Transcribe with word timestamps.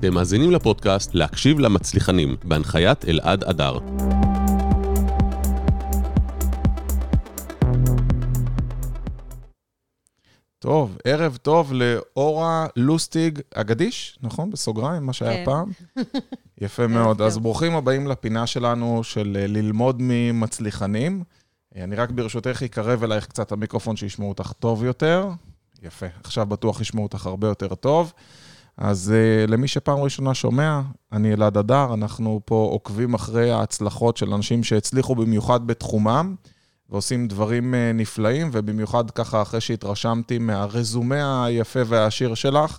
אתם 0.00 0.14
מאזינים 0.14 0.50
לפודקאסט 0.50 1.14
להקשיב 1.14 1.58
למצליחנים, 1.58 2.36
בהנחיית 2.44 3.04
אלעד 3.04 3.44
אדר. 3.44 3.78
טוב, 10.58 10.98
ערב 11.04 11.36
טוב 11.42 11.72
לאורה 11.72 12.66
לוסטיג 12.76 13.40
אגדיש, 13.54 14.18
נכון? 14.22 14.50
בסוגריים, 14.50 15.06
מה 15.06 15.12
שהיה 15.12 15.32
כן. 15.32 15.44
פעם. 15.44 15.70
יפה 16.64 16.86
מאוד. 16.86 17.22
אז 17.22 17.38
ברוכים 17.38 17.76
הבאים 17.76 18.06
לפינה 18.06 18.46
שלנו 18.46 19.04
של 19.04 19.36
אה, 19.40 19.46
ללמוד 19.46 19.96
ממצליחנים. 20.00 21.24
אה, 21.76 21.84
אני 21.84 21.96
רק 21.96 22.10
ברשותך 22.10 22.62
אקרב 22.62 23.04
אלייך 23.04 23.26
קצת 23.26 23.52
המיקרופון 23.52 23.96
שישמעו 23.96 24.28
אותך 24.28 24.52
טוב 24.58 24.84
יותר. 24.84 25.28
יפה, 25.82 26.06
עכשיו 26.24 26.46
בטוח 26.46 26.80
ישמעו 26.80 27.02
אותך 27.02 27.26
הרבה 27.26 27.48
יותר 27.48 27.74
טוב. 27.74 28.12
אז 28.80 29.12
uh, 29.12 29.50
למי 29.50 29.68
שפעם 29.68 29.98
ראשונה 29.98 30.34
שומע, 30.34 30.80
אני 31.12 31.32
אלעד 31.34 31.56
אדר, 31.56 31.94
אנחנו 31.94 32.40
פה 32.44 32.68
עוקבים 32.70 33.14
אחרי 33.14 33.50
ההצלחות 33.50 34.16
של 34.16 34.34
אנשים 34.34 34.64
שהצליחו 34.64 35.14
במיוחד 35.14 35.66
בתחומם, 35.66 36.34
ועושים 36.88 37.28
דברים 37.28 37.74
uh, 37.74 37.76
נפלאים, 37.96 38.50
ובמיוחד 38.52 39.10
ככה 39.10 39.42
אחרי 39.42 39.60
שהתרשמתי 39.60 40.38
מהרזומה 40.38 41.44
היפה 41.44 41.80
והעשיר 41.86 42.34
שלך, 42.34 42.78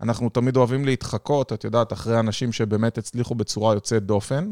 אנחנו 0.00 0.28
תמיד 0.28 0.56
אוהבים 0.56 0.84
להתחקות, 0.84 1.52
את 1.52 1.64
יודעת, 1.64 1.92
אחרי 1.92 2.20
אנשים 2.20 2.52
שבאמת 2.52 2.98
הצליחו 2.98 3.34
בצורה 3.34 3.74
יוצאת 3.74 4.02
דופן. 4.06 4.50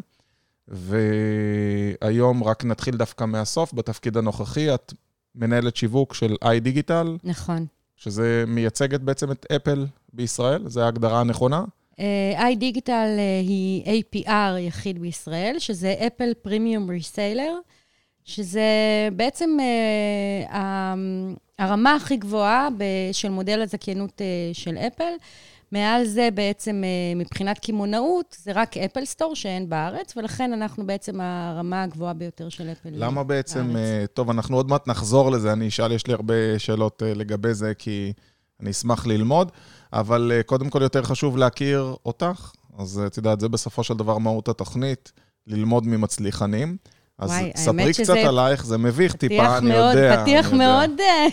והיום 0.69 2.45
רק 2.45 2.65
נתחיל 2.65 2.97
דווקא 2.97 3.25
מהסוף, 3.25 3.75
בתפקיד 3.75 4.17
הנוכחי, 4.17 4.75
את 4.75 4.93
מנהלת 5.35 5.77
שיווק 5.77 6.15
של 6.15 6.37
איי-דיגיטל, 6.43 7.17
נכון. 7.25 7.67
שזה 7.99 8.45
מייצגת 8.47 9.01
בעצם 9.01 9.31
את 9.31 9.47
אפל 9.57 9.87
בישראל, 10.13 10.69
זו 10.69 10.81
ההגדרה 10.81 11.21
הנכונה. 11.21 11.65
איי 12.37 12.57
דיגיטל 12.57 13.17
היא 13.43 14.03
APR 14.03 14.59
יחיד 14.59 14.99
בישראל, 14.99 15.57
שזה 15.59 15.95
אפל 16.07 16.35
פרימיום 16.43 16.91
ריסיילר, 16.91 17.55
שזה 18.25 19.09
בעצם 19.13 19.57
uh, 20.51 20.55
הרמה 21.59 21.95
הכי 21.95 22.17
גבוהה 22.17 22.69
של 23.13 23.29
מודל 23.29 23.63
הזכיינות 23.63 24.13
uh, 24.21 24.23
של 24.53 24.77
אפל. 24.77 25.13
מעל 25.73 26.05
זה 26.05 26.29
בעצם 26.35 26.83
uh, 26.85 27.19
מבחינת 27.19 27.59
קמעונאות, 27.59 28.37
זה 28.41 28.53
רק 28.55 28.77
אפל 28.77 29.05
סטור 29.05 29.37
שאין 29.37 29.69
בארץ, 29.69 30.17
ולכן 30.17 30.53
אנחנו 30.53 30.87
בעצם 30.87 31.21
הרמה 31.21 31.83
הגבוהה 31.83 32.15
ביותר 32.15 32.49
של 32.49 32.73
אפל 32.73 32.89
למה 32.93 33.25
בעצם, 33.25 33.73
בארץ. 33.73 33.77
אה, 33.77 34.05
טוב, 34.15 34.31
אנחנו 34.31 34.57
עוד 34.57 34.71
מעט 34.71 34.89
נחזור 34.89 35.31
לזה, 35.31 35.53
אני 35.53 35.69
אשאל, 35.69 35.93
יש 35.93 36.07
לי 36.07 36.13
הרבה 36.13 36.59
שאלות 36.59 37.03
אה, 37.03 37.15
לגבי 37.15 37.55
זה, 37.55 37.73
כי 37.79 38.13
אני 38.61 38.71
אשמח 38.71 39.07
ללמוד, 39.07 39.53
אבל 39.93 40.33
אה, 40.35 40.43
קודם 40.43 40.71
כל 40.71 40.83
יותר 40.83 41.03
חשוב 41.03 41.37
להכיר 41.37 41.95
אותך, 42.07 42.53
אז 42.79 43.01
אה, 43.01 43.07
את 43.07 43.17
יודעת, 43.17 43.41
זה 43.41 43.49
בסופו 43.49 43.85
של 43.85 43.95
דבר 43.95 44.19
מהות 44.19 44.49
התוכנית, 44.49 45.13
ללמוד 45.47 45.87
ממצליחנים. 45.87 46.77
אז 47.19 47.31
וואי, 47.31 47.53
ספרי 47.57 47.93
קצת 47.93 48.05
שזה 48.05 48.29
עלייך, 48.29 48.65
זה 48.67 48.79
מביך 48.79 49.17
טיפה, 49.17 49.35
פתיח 49.35 49.59
אני 49.59 49.69
מאוד, 49.69 49.97
יודע. 49.97 50.23
פתיח 50.23 50.49
אני. 50.49 50.59
מאוד 50.59 50.91
אה, 51.01 51.27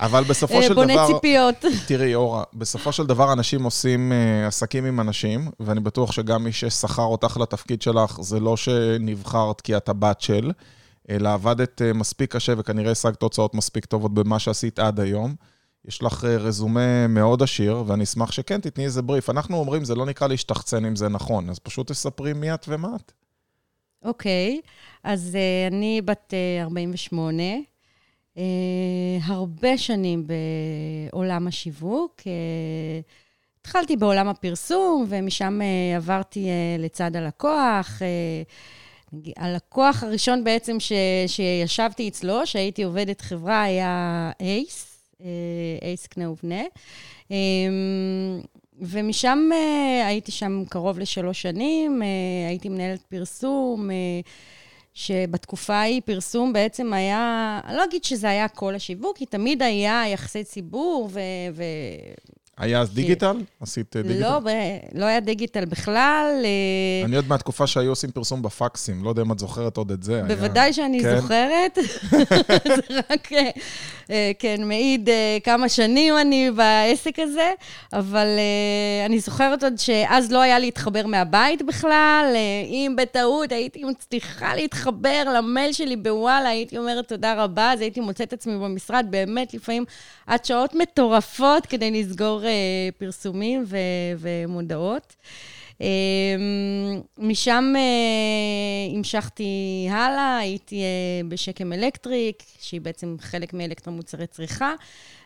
אבל 0.00 0.24
בסופו 0.24 0.54
אה, 0.54 0.62
של 0.62 0.74
בונה 0.74 0.94
דבר... 0.94 1.06
ציפיות. 1.06 1.64
תראי, 1.86 2.14
אורה, 2.14 2.44
בסופו 2.54 2.92
של 2.92 3.06
דבר 3.06 3.32
אנשים 3.32 3.62
עושים 3.62 4.12
uh, 4.12 4.46
עסקים 4.48 4.84
עם 4.84 5.00
אנשים, 5.00 5.50
ואני 5.60 5.80
בטוח 5.80 6.12
שגם 6.12 6.44
מי 6.44 6.52
ששכר 6.52 7.02
אותך 7.02 7.36
לתפקיד 7.36 7.82
שלך, 7.82 8.18
זה 8.20 8.40
לא 8.40 8.56
שנבחרת 8.56 9.60
כי 9.60 9.76
את 9.76 9.88
הבת 9.88 10.20
של, 10.20 10.52
אלא 11.10 11.32
עבדת 11.32 11.80
uh, 11.80 11.96
מספיק 11.96 12.36
קשה 12.36 12.52
וכנראה 12.58 12.92
השגת 12.92 13.20
תוצאות 13.20 13.54
מספיק 13.54 13.84
טובות 13.84 14.14
במה 14.14 14.38
שעשית 14.38 14.78
עד 14.78 15.00
היום. 15.00 15.34
יש 15.88 16.02
לך 16.02 16.24
רזומה 16.24 17.06
מאוד 17.06 17.42
עשיר, 17.42 17.84
ואני 17.86 18.04
אשמח 18.04 18.32
שכן 18.32 18.60
תתני 18.60 18.84
איזה 18.84 19.02
בריף. 19.02 19.30
אנחנו 19.30 19.56
אומרים, 19.56 19.84
זה 19.84 19.94
לא 19.94 20.06
נקרא 20.06 20.28
להשתחצן 20.28 20.84
אם 20.84 20.96
זה 20.96 21.08
נכון, 21.08 21.50
אז 21.50 21.58
פשוט 21.58 21.90
תספרי 21.90 22.32
מי 22.32 22.54
את 22.54 22.64
ומה 22.68 22.96
את. 22.96 23.12
אוקיי, 24.04 24.60
אז 25.04 25.36
uh, 25.36 25.72
אני 25.74 26.00
בת 26.04 26.34
uh, 26.60 26.64
48, 26.64 27.42
uh, 27.42 27.75
הרבה 29.22 29.78
שנים 29.78 30.26
בעולם 31.12 31.46
השיווק. 31.46 32.20
Uh, 32.20 32.24
התחלתי 33.60 33.96
בעולם 33.96 34.28
הפרסום, 34.28 35.06
ומשם 35.08 35.60
uh, 35.60 35.96
עברתי 35.96 36.48
לצד 36.78 37.16
הלקוח. 37.16 38.02
הלקוח 39.36 40.02
הראשון 40.02 40.44
בעצם 40.44 40.80
ש, 40.80 40.92
שישבתי 41.26 42.08
אצלו, 42.08 42.46
שהייתי 42.46 42.82
עובדת 42.82 43.20
חברה, 43.20 43.62
היה 43.62 44.30
אייס, 44.40 45.08
אייס 45.82 46.06
קנה 46.06 46.30
ובנה. 46.30 46.62
ומשם 48.80 49.50
הייתי 50.06 50.32
שם 50.32 50.62
קרוב 50.68 50.98
לשלוש 50.98 51.42
שנים, 51.42 52.02
הייתי 52.48 52.68
מנהלת 52.68 53.02
פרסום, 53.02 53.90
שבתקופה 54.96 55.74
ההיא 55.74 56.00
פרסום 56.04 56.52
בעצם 56.52 56.92
היה, 56.92 57.60
אני 57.64 57.76
לא 57.76 57.84
אגיד 57.84 58.04
שזה 58.04 58.28
היה 58.30 58.48
כל 58.48 58.74
השיווק, 58.74 59.18
כי 59.18 59.26
תמיד 59.26 59.62
היה 59.62 60.08
יחסי 60.08 60.44
ציבור 60.44 61.08
ו... 61.12 61.20
היה 62.58 62.80
אז 62.80 62.90
דיגיטל? 62.94 63.36
עשית 63.60 63.96
אה, 63.96 64.02
דיגיטל? 64.02 64.20
לא, 64.20 64.38
ב... 64.38 64.48
לא 64.94 65.04
היה 65.04 65.20
דיגיטל 65.20 65.64
בכלל. 65.64 66.30
אה, 66.44 67.04
אני 67.06 67.16
עוד 67.16 67.28
מהתקופה 67.28 67.66
שהיו 67.66 67.88
עושים 67.90 68.10
פרסום 68.10 68.42
בפקסים, 68.42 69.04
לא 69.04 69.08
יודע 69.08 69.22
אם 69.22 69.32
את 69.32 69.38
זוכרת 69.38 69.76
עוד 69.76 69.90
את 69.90 70.02
זה. 70.02 70.14
היה- 70.14 70.24
בוודאי 70.24 70.72
שאני 70.72 71.00
כן. 71.02 71.20
זוכרת. 71.20 71.78
זה 72.88 73.00
רק, 73.10 73.28
אה, 74.10 74.30
כן, 74.38 74.64
מעיד 74.64 75.08
כמה 75.44 75.68
שנים 75.68 76.14
אני 76.18 76.50
בעסק 76.50 77.18
הזה, 77.18 77.52
אבל 77.92 78.26
אני 79.06 79.18
זוכרת 79.20 79.62
עוד 79.64 79.78
שאז 79.78 80.32
לא 80.32 80.40
היה 80.40 80.58
להתחבר 80.58 81.06
מהבית 81.06 81.62
בכלל. 81.62 82.26
אם 82.66 82.94
בטעות 82.98 83.52
הייתי 83.52 83.84
מצליחה 83.84 84.54
להתחבר 84.54 85.22
למייל 85.36 85.72
שלי 85.72 85.96
בוואלה, 85.96 86.48
הייתי 86.48 86.78
אומרת 86.78 87.08
תודה 87.08 87.44
רבה, 87.44 87.72
אז 87.72 87.80
הייתי 87.80 88.00
מוצאת 88.00 88.32
עצמי 88.32 88.54
במשרד 88.54 89.06
באמת 89.10 89.54
לפעמים 89.54 89.84
עד 90.26 90.44
שעות 90.44 90.74
מטורפות 90.74 91.66
כדי 91.66 91.90
לסגור 91.90 92.45
פרסומים 92.98 93.64
ו- 93.66 93.76
ומודעות. 94.18 95.16
אה, 95.80 95.86
משם 97.18 97.72
אה, 97.76 98.96
המשכתי 98.96 99.88
הלאה, 99.90 100.38
הייתי 100.38 100.82
אה, 100.82 101.28
בשקם 101.28 101.72
אלקטריק, 101.72 102.42
שהיא 102.60 102.80
בעצם 102.80 103.16
חלק 103.20 103.54
מאלקטרה 103.54 103.94
מוצרי 103.94 104.26
צריכה, 104.26 104.74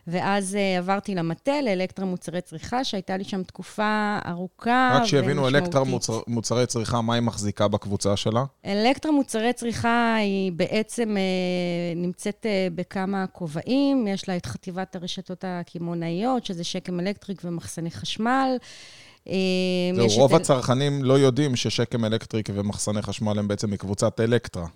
ואז 0.07 0.57
אה, 0.57 0.79
עברתי 0.79 1.15
למטה, 1.15 1.61
לאלקטרה 1.65 2.07
מוצרי 2.07 2.41
צריכה, 2.41 2.85
שהייתה 2.85 3.17
לי 3.17 3.25
שם 3.25 3.43
תקופה 3.43 4.19
ארוכה 4.27 4.99
רק 5.01 5.07
שיבינו, 5.07 5.49
אלקטרה 5.49 5.83
ומשמעותית. 5.83 6.11
מוצר, 6.11 6.21
מוצרי 6.27 6.67
צריכה, 6.67 7.01
מה 7.01 7.15
היא 7.15 7.23
מחזיקה 7.23 7.69
בקבוצה 7.69 8.17
שלה? 8.17 8.45
אלקטרה 8.67 9.13
מוצרי 9.13 9.53
צריכה 9.53 10.15
היא 10.15 10.53
בעצם 10.53 11.17
נמצאת 11.97 12.47
בכמה 12.75 13.27
כובעים. 13.27 14.07
יש 14.09 14.29
לה 14.29 14.37
את 14.37 14.47
חטיבת 14.47 14.97
הרשתות 14.97 15.45
הקמעונאיות, 15.47 16.47
שזה 16.47 16.65
שקם 16.65 17.01
אלקטריק 17.01 17.41
ומחסני 17.45 17.91
חשמל. 17.91 18.57
אה, 19.29 19.35
זהו, 19.95 20.07
את 20.07 20.13
רוב 20.17 20.35
אל- 20.35 20.41
הצרכנים 20.41 21.05
לא 21.05 21.19
יודעים 21.19 21.57
ששקם 21.57 22.05
אלקטריק 22.05 22.49
ומחסני 22.55 23.03
חשמל 23.03 23.39
הם 23.39 23.49
בעצם 23.49 23.71
מקבוצת 23.71 24.21
אלקטרה. 24.21 24.67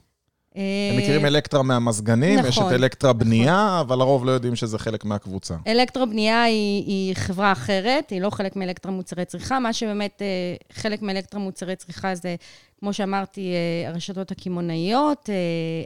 אה, 0.57 0.63
הם 0.93 0.99
מכירים 0.99 1.27
אלקטרה 1.27 1.63
מהמזגנים, 1.63 2.39
יש 2.39 2.59
את 2.59 2.63
נכון. 2.63 2.75
אלקטרה 2.75 3.13
בנייה, 3.13 3.79
אבל 3.81 3.99
לרוב 3.99 4.25
לא 4.25 4.31
יודעים 4.31 4.57
שזה 4.57 4.79
חלק 4.79 5.05
מהקבוצה. 5.05 5.55
אלקטרה 5.67 6.07
בנייה 6.07 6.43
היא, 6.43 6.85
היא 6.87 7.15
חברה 7.15 7.53
אחרת, 7.53 8.11
היא 8.11 8.21
לא 8.21 8.31
חלק 8.31 8.57
מאלקטרה 8.57 8.93
מוצרי 8.93 9.25
צריכה. 9.25 9.59
מה 9.59 9.73
שבאמת 9.73 10.23
אה, 10.23 10.27
חלק 10.73 11.03
מאלקטרה 11.03 11.41
מוצרי 11.41 11.77
צריכה 11.77 12.15
זה, 12.15 12.37
כמו 12.81 12.93
שאמרתי, 12.93 13.53
הרשתות 13.87 14.31
הקמעונאיות, 14.31 15.31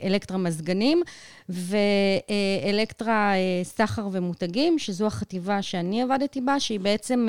אלקטרה 0.04 0.38
מזגנים, 0.38 1.02
ואלקטרה 1.48 3.32
סחר 3.62 4.08
ומותגים, 4.12 4.78
שזו 4.78 5.06
החטיבה 5.06 5.62
שאני 5.62 6.02
עבדתי 6.02 6.40
בה, 6.40 6.60
שהיא 6.60 6.80
בעצם 6.80 7.26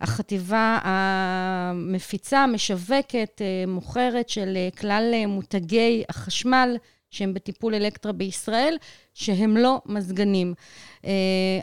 החטיבה 0.00 0.78
המפיצה, 0.82 2.38
המשווקת, 2.38 3.40
אה, 3.40 3.64
מוכרת 3.66 4.28
של 4.28 4.56
אה, 4.56 4.68
כלל 4.78 5.10
אה, 5.14 5.26
מותגי 5.26 6.04
החשמל. 6.08 6.76
שהם 7.10 7.34
בטיפול 7.34 7.74
אלקטרה 7.74 8.12
בישראל, 8.12 8.76
שהם 9.14 9.56
לא 9.56 9.80
מזגנים. 9.86 10.54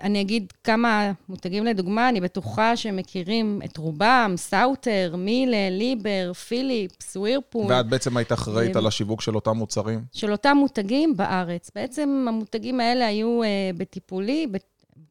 אני 0.02 0.22
אגיד 0.22 0.54
כמה 0.64 1.12
מותגים 1.30 1.66
לדוגמה, 1.66 2.10
אני 2.10 2.22
בטוחה 2.22 2.76
שהם 2.76 2.96
מכירים 2.96 3.62
את 3.66 3.78
רובם, 3.78 4.34
סאוטר, 4.38 5.16
מילה, 5.18 5.70
ליבר, 5.72 6.34
פיליפס, 6.34 7.16
ווירפול. 7.16 7.66
ואת 7.70 7.88
בעצם 7.88 8.18
היית 8.18 8.32
אחראית 8.32 8.76
על 8.76 8.88
השיווק 8.88 9.22
של 9.22 9.36
אותם 9.36 9.58
מוצרים? 9.58 10.02
של 10.14 10.32
אותם 10.32 10.58
מותגים 10.60 11.18
בארץ. 11.18 11.72
בעצם 11.76 12.26
המותגים 12.28 12.80
האלה 12.80 13.08
היו 13.08 13.42
בטיפולי, 13.78 14.48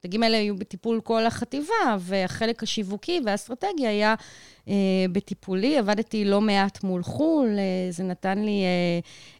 המותגים 0.04 0.22
האלה 0.22 0.36
היו 0.38 0.56
בטיפול 0.56 1.00
כל 1.00 1.26
החטיבה, 1.26 1.96
והחלק 1.98 2.62
השיווקי 2.62 3.20
והאסטרטגי 3.24 3.86
היה 3.86 4.14
uh, 4.66 4.70
בטיפולי. 5.12 5.78
עבדתי 5.78 6.24
לא 6.24 6.40
מעט 6.40 6.84
מול 6.84 7.02
חו"ל, 7.02 7.48
uh, 7.48 7.92
זה 7.92 8.02
נתן 8.02 8.38
לי 8.38 8.62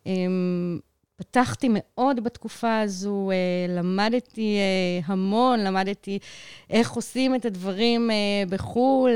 uh, 0.05 0.07
um, 0.07 0.81
התפתחתי 1.21 1.69
מאוד 1.71 2.25
בתקופה 2.25 2.81
הזו, 2.81 3.31
אה, 3.31 3.75
למדתי 3.77 4.57
אה, 4.59 5.07
המון, 5.07 5.61
למדתי 5.61 6.19
איך 6.71 6.93
עושים 6.93 7.35
את 7.35 7.45
הדברים 7.45 8.11
אה, 8.11 8.17
בחו"ל. 8.49 9.11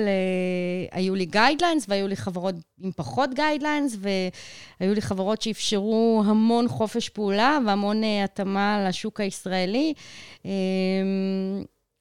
היו 0.93 1.15
לי 1.15 1.27
guidelines 1.27 1.85
והיו 1.89 2.09
לי 2.09 2.17
חברות 2.17 2.55
עם 2.81 2.91
פחות 2.97 3.35
guidelines, 3.35 3.97
והיו 4.01 4.95
לי 4.95 5.03
חברות 5.03 5.43
שאפשרו 5.43 6.23
המון 6.27 6.69
חופש 6.69 7.09
פעולה 7.09 7.59
והמון 7.67 8.03
התאמה 8.25 8.85
לשוק 8.89 9.21
הישראלי. 9.21 9.95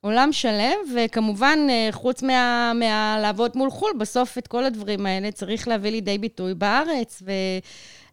עולם 0.01 0.31
שלם, 0.31 0.77
וכמובן, 0.95 1.59
חוץ 1.91 2.23
מה, 2.23 2.71
מהלעבוד 2.75 3.51
מול 3.55 3.69
חו"ל, 3.69 3.91
בסוף 3.99 4.37
את 4.37 4.47
כל 4.47 4.63
הדברים 4.63 5.05
האלה 5.05 5.31
צריך 5.31 5.67
להביא 5.67 5.91
לידי 5.91 6.17
ביטוי 6.17 6.53
בארץ, 6.53 7.23
ו... 7.25 7.31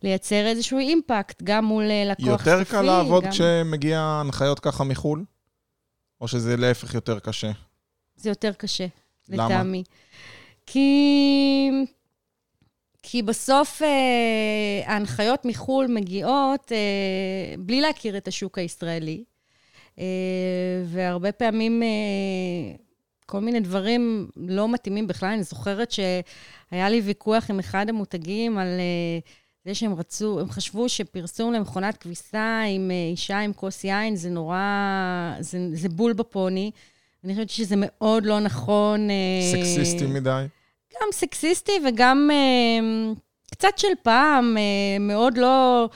לייצר 0.04 0.46
איזשהו 0.46 0.78
impact, 0.78 1.42
גם 1.42 1.64
מול 1.64 1.90
אה, 1.90 2.04
לקוח 2.04 2.38
סופי. 2.40 2.50
יותר 2.50 2.64
קל 2.64 2.82
לעבוד 2.82 3.24
גם... 3.24 3.30
כשמגיע 3.30 4.00
הנחיות 4.00 4.60
ככה 4.60 4.84
מחו"ל? 4.84 5.24
או 6.20 6.28
שזה 6.28 6.56
להפך 6.56 6.94
יותר 6.94 7.18
קשה? 7.18 7.50
זה 8.16 8.28
יותר 8.28 8.52
קשה, 8.52 8.86
למה? 9.28 9.46
לטעמי. 9.46 9.84
כי... 10.66 11.70
כי 13.02 13.22
בסוף 13.22 13.82
אה, 13.82 14.92
ההנחיות 14.92 15.44
מחו"ל 15.44 15.86
מגיעות 15.86 16.72
אה, 16.72 17.54
בלי 17.58 17.80
להכיר 17.80 18.16
את 18.16 18.28
השוק 18.28 18.58
הישראלי, 18.58 19.24
אה, 19.98 20.04
והרבה 20.86 21.32
פעמים 21.32 21.82
אה, 21.82 22.76
כל 23.26 23.40
מיני 23.40 23.60
דברים 23.60 24.28
לא 24.36 24.68
מתאימים 24.68 25.06
בכלל. 25.06 25.28
אני 25.28 25.42
זוכרת 25.42 25.90
שהיה 25.90 26.88
לי 26.88 27.00
ויכוח 27.00 27.50
עם 27.50 27.58
אחד 27.58 27.88
המותגים 27.88 28.58
על... 28.58 28.68
אה, 28.68 29.18
זה 29.64 29.74
שהם 29.74 29.94
רצו, 29.94 30.40
הם 30.40 30.50
חשבו 30.50 30.88
שפרסום 30.88 31.52
למכונת 31.52 31.96
כביסה 31.96 32.60
עם 32.68 32.90
אה, 32.90 33.10
אישה 33.10 33.38
עם 33.38 33.52
כוס 33.52 33.84
יין 33.84 34.16
זה 34.16 34.30
נורא, 34.30 34.58
זה, 35.40 35.58
זה 35.72 35.88
בול 35.88 36.12
בפוני. 36.12 36.70
אני 37.24 37.32
חושבת 37.34 37.50
שזה 37.50 37.74
מאוד 37.78 38.26
לא 38.26 38.40
נכון. 38.40 39.10
אה, 39.10 39.52
סקסיסטי 39.52 40.06
מדי. 40.06 40.44
גם 40.94 41.08
סקסיסטי 41.12 41.72
וגם 41.88 42.30
אה, 42.32 43.12
קצת 43.50 43.78
של 43.78 43.88
פעם, 44.02 44.56
מאוד 45.00 45.38
לא, 45.38 45.88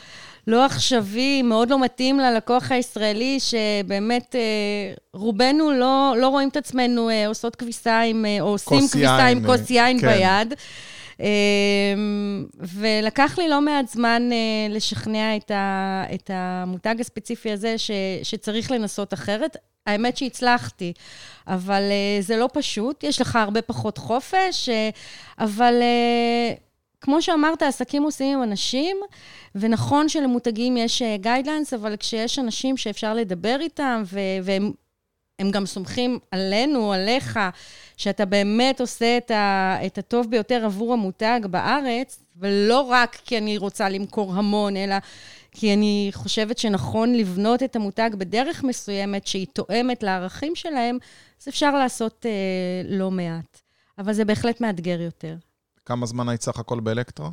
לא 0.47 0.65
עכשווי, 0.65 1.43
מאוד 1.43 1.71
לא 1.71 1.81
מתאים 1.81 2.19
ללקוח 2.19 2.73
הישראלי, 2.73 3.39
שבאמת 3.41 4.35
רובנו 5.13 5.73
לא, 5.73 6.15
לא 6.19 6.29
רואים 6.29 6.49
את 6.49 6.57
עצמנו 6.57 7.11
עושות 7.27 7.57
כביסה 7.57 8.01
עם, 8.01 8.25
או 8.41 8.47
עושים 8.47 8.89
כביסה 8.93 9.27
עם 9.27 9.47
כוס 9.47 9.71
יין 9.71 10.01
כן. 10.01 10.07
ביד. 10.07 10.55
אמ, 11.21 12.47
ולקח 12.59 13.39
לי 13.39 13.49
לא 13.49 13.61
מעט 13.61 13.89
זמן 13.89 14.29
אה, 14.33 14.75
לשכנע 14.75 15.37
את, 15.37 15.51
ה, 15.51 16.05
את 16.15 16.31
המותג 16.35 16.95
הספציפי 17.01 17.53
הזה 17.53 17.79
ש, 17.79 17.91
שצריך 18.23 18.71
לנסות 18.71 19.15
אחרת. 19.15 19.57
האמת 19.87 20.17
שהצלחתי, 20.17 20.93
אבל 21.47 21.83
uh, 21.83 22.23
זה 22.23 22.37
לא 22.37 22.49
פשוט, 22.53 23.05
יש 23.05 23.21
לך 23.21 23.37
הרבה 23.37 23.63
פחות 23.63 23.99
חופש, 23.99 24.69
uh, 24.69 24.73
אבל 25.39 25.75
כמו 27.01 27.23
שאמרת, 27.23 27.63
עסקים 27.63 28.03
עושים 28.03 28.39
עם 28.39 28.43
אנשים, 28.43 28.97
ונכון 29.55 30.09
שלמותגים 30.09 30.77
יש 30.77 31.03
guidelines, 31.17 31.75
אבל 31.75 31.97
כשיש 31.97 32.39
אנשים 32.39 32.77
שאפשר 32.77 33.15
לדבר 33.15 33.57
איתם, 33.61 34.03
והם 34.43 34.73
הם 35.39 35.51
גם 35.51 35.67
סומכים 35.67 36.19
עלינו, 36.31 36.93
עליך, 36.93 37.39
שאתה 37.97 38.25
באמת 38.25 38.81
עושה 38.81 39.17
את, 39.17 39.31
ה, 39.31 39.77
את 39.87 39.99
הטוב 39.99 40.31
ביותר 40.31 40.65
עבור 40.65 40.93
המותג 40.93 41.41
בארץ, 41.51 42.25
ולא 42.37 42.81
רק 42.81 43.17
כי 43.25 43.39
אני 43.39 43.59
רוצה 43.59 43.89
למכור 43.89 44.35
המון, 44.35 44.77
אלא 44.77 44.97
כי 45.53 45.75
אני 45.75 46.11
חושבת 46.15 46.59
שנכון 46.59 47.15
לבנות 47.15 47.63
את 47.63 47.77
המותג 47.77 48.11
בדרך 48.19 48.65
מסוימת 48.65 49.27
שהיא 49.27 49.47
תואמת 49.53 50.03
לערכים 50.03 50.55
שלהם, 50.55 50.99
אז 51.43 51.49
אפשר 51.49 51.71
לעשות 51.71 52.27
אה, 52.27 52.31
לא 52.89 53.11
מעט. 53.11 53.61
אבל 53.99 54.13
זה 54.13 54.25
בהחלט 54.25 54.61
מאתגר 54.61 55.01
יותר. 55.01 55.37
כמה 55.87 56.07
זמן 56.07 56.29
היית 56.29 56.43
סך 56.43 56.59
הכל 56.59 56.81
באלקטרה? 56.81 57.31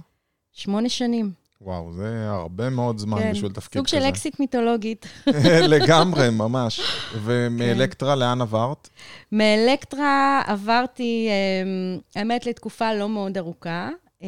שמונה 0.52 0.90
שנים. 0.90 1.45
וואו, 1.62 1.94
זה 1.94 2.30
הרבה 2.30 2.70
מאוד 2.70 2.98
זמן 2.98 3.20
כן, 3.20 3.32
בשביל 3.32 3.52
תפקיד 3.52 3.82
כזה. 3.82 3.90
סוג 3.90 4.02
של 4.02 4.10
אקסיט 4.10 4.40
מיתולוגית. 4.40 5.06
לגמרי, 5.74 6.30
ממש. 6.44 6.82
ומאלקטרה 7.24 8.14
כן. 8.14 8.20
לאן 8.20 8.42
עברת? 8.42 8.90
מאלקטרה 9.32 10.42
עברתי, 10.48 11.30
אמ, 11.30 12.00
האמת, 12.16 12.46
לתקופה 12.46 12.94
לא 12.94 13.10
מאוד 13.10 13.38
ארוכה, 13.38 13.90
אה, 14.24 14.28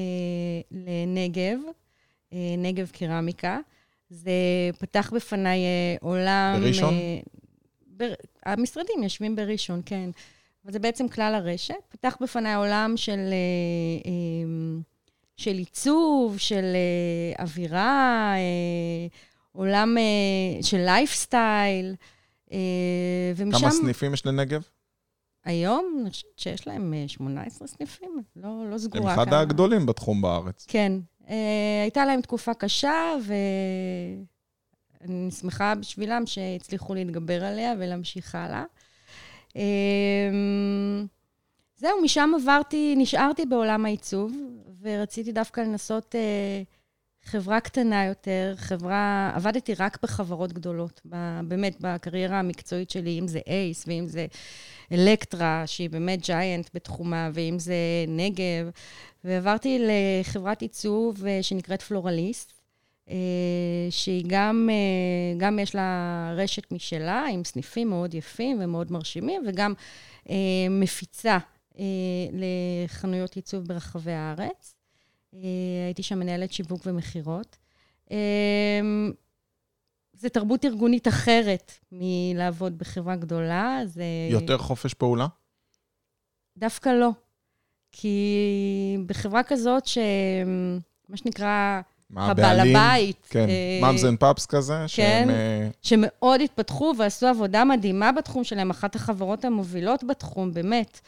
לנגב, 0.72 1.58
אה, 2.34 2.56
נגב 2.58 2.90
קרמיקה. 2.94 3.60
זה 4.10 4.32
פתח 4.80 5.12
בפניי 5.16 5.60
אה, 5.60 5.96
עולם... 6.02 6.60
בראשון? 6.62 6.94
בר... 7.88 8.14
המשרדים 8.46 9.04
יושבים 9.04 9.36
בראשון, 9.36 9.82
כן. 9.86 10.10
אבל 10.66 10.74
זה 10.74 10.80
בעצם 10.80 11.08
כלל 11.08 11.36
הרשת. 11.36 11.76
פתח 11.90 12.18
בפניי 12.22 12.56
עולם 12.56 12.94
של... 12.96 13.20
של 15.38 15.58
עיצוב, 15.58 16.38
של 16.38 16.76
uh, 17.36 17.42
אווירה, 17.42 18.34
uh, 18.36 19.16
עולם 19.52 19.98
uh, 19.98 20.66
של 20.66 20.78
לייפסטייל, 20.78 21.96
uh, 22.50 22.54
ומשם... 23.36 23.60
כמה 23.60 23.72
סניפים 23.72 24.14
יש 24.14 24.26
לנגב? 24.26 24.62
היום, 25.46 25.98
אני 26.02 26.10
חושבת 26.10 26.40
שיש 26.40 26.68
להם 26.68 26.94
18 27.08 27.68
סניפים, 27.68 28.22
לא, 28.36 28.70
לא 28.70 28.78
סגורה. 28.78 29.14
הם 29.14 29.20
אחד 29.20 29.30
כמה... 29.30 29.40
הגדולים 29.40 29.86
בתחום 29.86 30.22
בארץ. 30.22 30.66
כן. 30.68 30.92
Uh, 31.24 31.30
הייתה 31.82 32.06
להם 32.06 32.22
תקופה 32.22 32.54
קשה, 32.54 33.16
ואני 35.02 35.32
שמחה 35.32 35.76
בשבילם 35.76 36.26
שהצליחו 36.26 36.94
להתגבר 36.94 37.44
עליה 37.44 37.74
ולהמשיך 37.80 38.36
הלאה. 38.36 38.64
Uh, 39.50 39.58
זהו, 41.78 42.02
משם 42.04 42.32
עברתי, 42.36 42.96
נשארתי 42.98 43.46
בעולם 43.46 43.86
העיצוב, 43.86 44.32
ורציתי 44.82 45.32
דווקא 45.32 45.62
לנסות 45.62 46.16
אה, 46.16 46.62
חברה 47.24 47.60
קטנה 47.60 48.06
יותר, 48.06 48.54
חברה... 48.58 49.32
עבדתי 49.36 49.74
רק 49.74 49.98
בחברות 50.04 50.54
גדולות, 50.54 51.02
ב, 51.10 51.16
באמת, 51.48 51.78
בקריירה 51.82 52.40
המקצועית 52.40 52.90
שלי, 52.90 53.20
אם 53.20 53.28
זה 53.28 53.40
אייס, 53.48 53.84
ואם 53.88 54.08
זה 54.08 54.26
אלקטרה, 54.92 55.64
שהיא 55.66 55.90
באמת 55.90 56.26
ג'יינט 56.26 56.70
בתחומה, 56.74 57.30
ואם 57.34 57.60
זה 57.60 57.76
נגב, 58.08 58.70
ועברתי 59.24 59.80
לחברת 59.82 60.62
עיצוב 60.62 61.26
אה, 61.26 61.44
שנקראת 61.44 61.82
פלורליסט. 61.82 62.54
אה, 63.10 63.16
שהיא 63.90 64.24
גם, 64.28 64.70
אה, 64.72 65.38
גם 65.38 65.60
יש 65.60 65.76
לה 65.76 66.34
רשת 66.36 66.72
משלה, 66.72 67.26
עם 67.32 67.44
סניפים 67.44 67.90
מאוד 67.90 68.14
יפים 68.14 68.58
ומאוד 68.62 68.92
מרשימים, 68.92 69.44
וגם 69.48 69.74
מפיצה 70.70 71.38
לחנויות 72.34 73.36
עיצוב 73.36 73.64
ברחבי 73.64 74.12
הארץ. 74.12 74.76
אה, 75.34 75.40
הייתי 75.86 76.04
שם 76.04 76.20
מנהלת 76.20 76.52
שיווק 76.54 76.82
ומכירות. 76.86 77.58
אה, 78.12 78.18
זה 80.14 80.30
תרבות 80.30 80.66
ארגונית 80.66 81.08
אחרת 81.08 81.72
מלעבוד 81.92 82.78
בחברה 82.78 83.16
גדולה. 83.16 83.80
זה... 83.86 84.04
יותר 84.32 84.58
חופש 84.58 84.94
פעולה? 84.94 85.28
דווקא 86.58 86.90
לא. 86.90 87.10
כי 87.92 88.98
בחברה 89.06 89.44
כזאת, 89.44 89.86
ש... 89.88 89.98
מה 91.10 91.18
שנקרא, 91.18 91.82
הבעל 92.16 92.60
הבית. 92.60 93.28
כן, 93.30 93.48
moms 93.82 94.06
and 94.06 94.20
pops 94.20 94.46
כזה, 94.46 94.74
כן, 94.74 94.88
שהם... 94.88 95.30
שמאוד 95.82 96.42
התפתחו 96.42 96.94
ועשו 96.98 97.28
עבודה 97.28 97.64
מדהימה 97.64 98.12
בתחום 98.12 98.44
שלהם, 98.44 98.70
אחת 98.70 98.96
החברות 98.96 99.46
המובילות 99.46 100.04
בתחום, 100.04 100.54
באמת. 100.54 101.00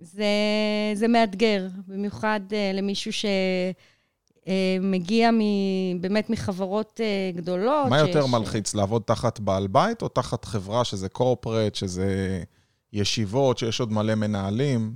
זה, 0.00 0.24
זה 0.94 1.08
מאתגר, 1.08 1.66
במיוחד 1.86 2.40
uh, 2.48 2.76
למישהו 2.76 3.10
שמגיע 4.46 5.28
uh, 5.28 5.32
באמת 6.00 6.30
מחברות 6.30 7.00
uh, 7.00 7.36
גדולות. 7.36 7.88
מה 7.88 7.98
יותר 7.98 8.26
ש... 8.26 8.30
מלחיץ, 8.30 8.74
לעבוד 8.74 9.02
תחת 9.02 9.40
בעל 9.40 9.66
בית 9.66 10.02
או 10.02 10.08
תחת 10.08 10.44
חברה 10.44 10.84
שזה 10.84 11.08
קורפרט, 11.08 11.74
שזה 11.74 12.42
ישיבות, 12.92 13.58
שיש 13.58 13.80
עוד 13.80 13.92
מלא 13.92 14.14
מנהלים? 14.14 14.94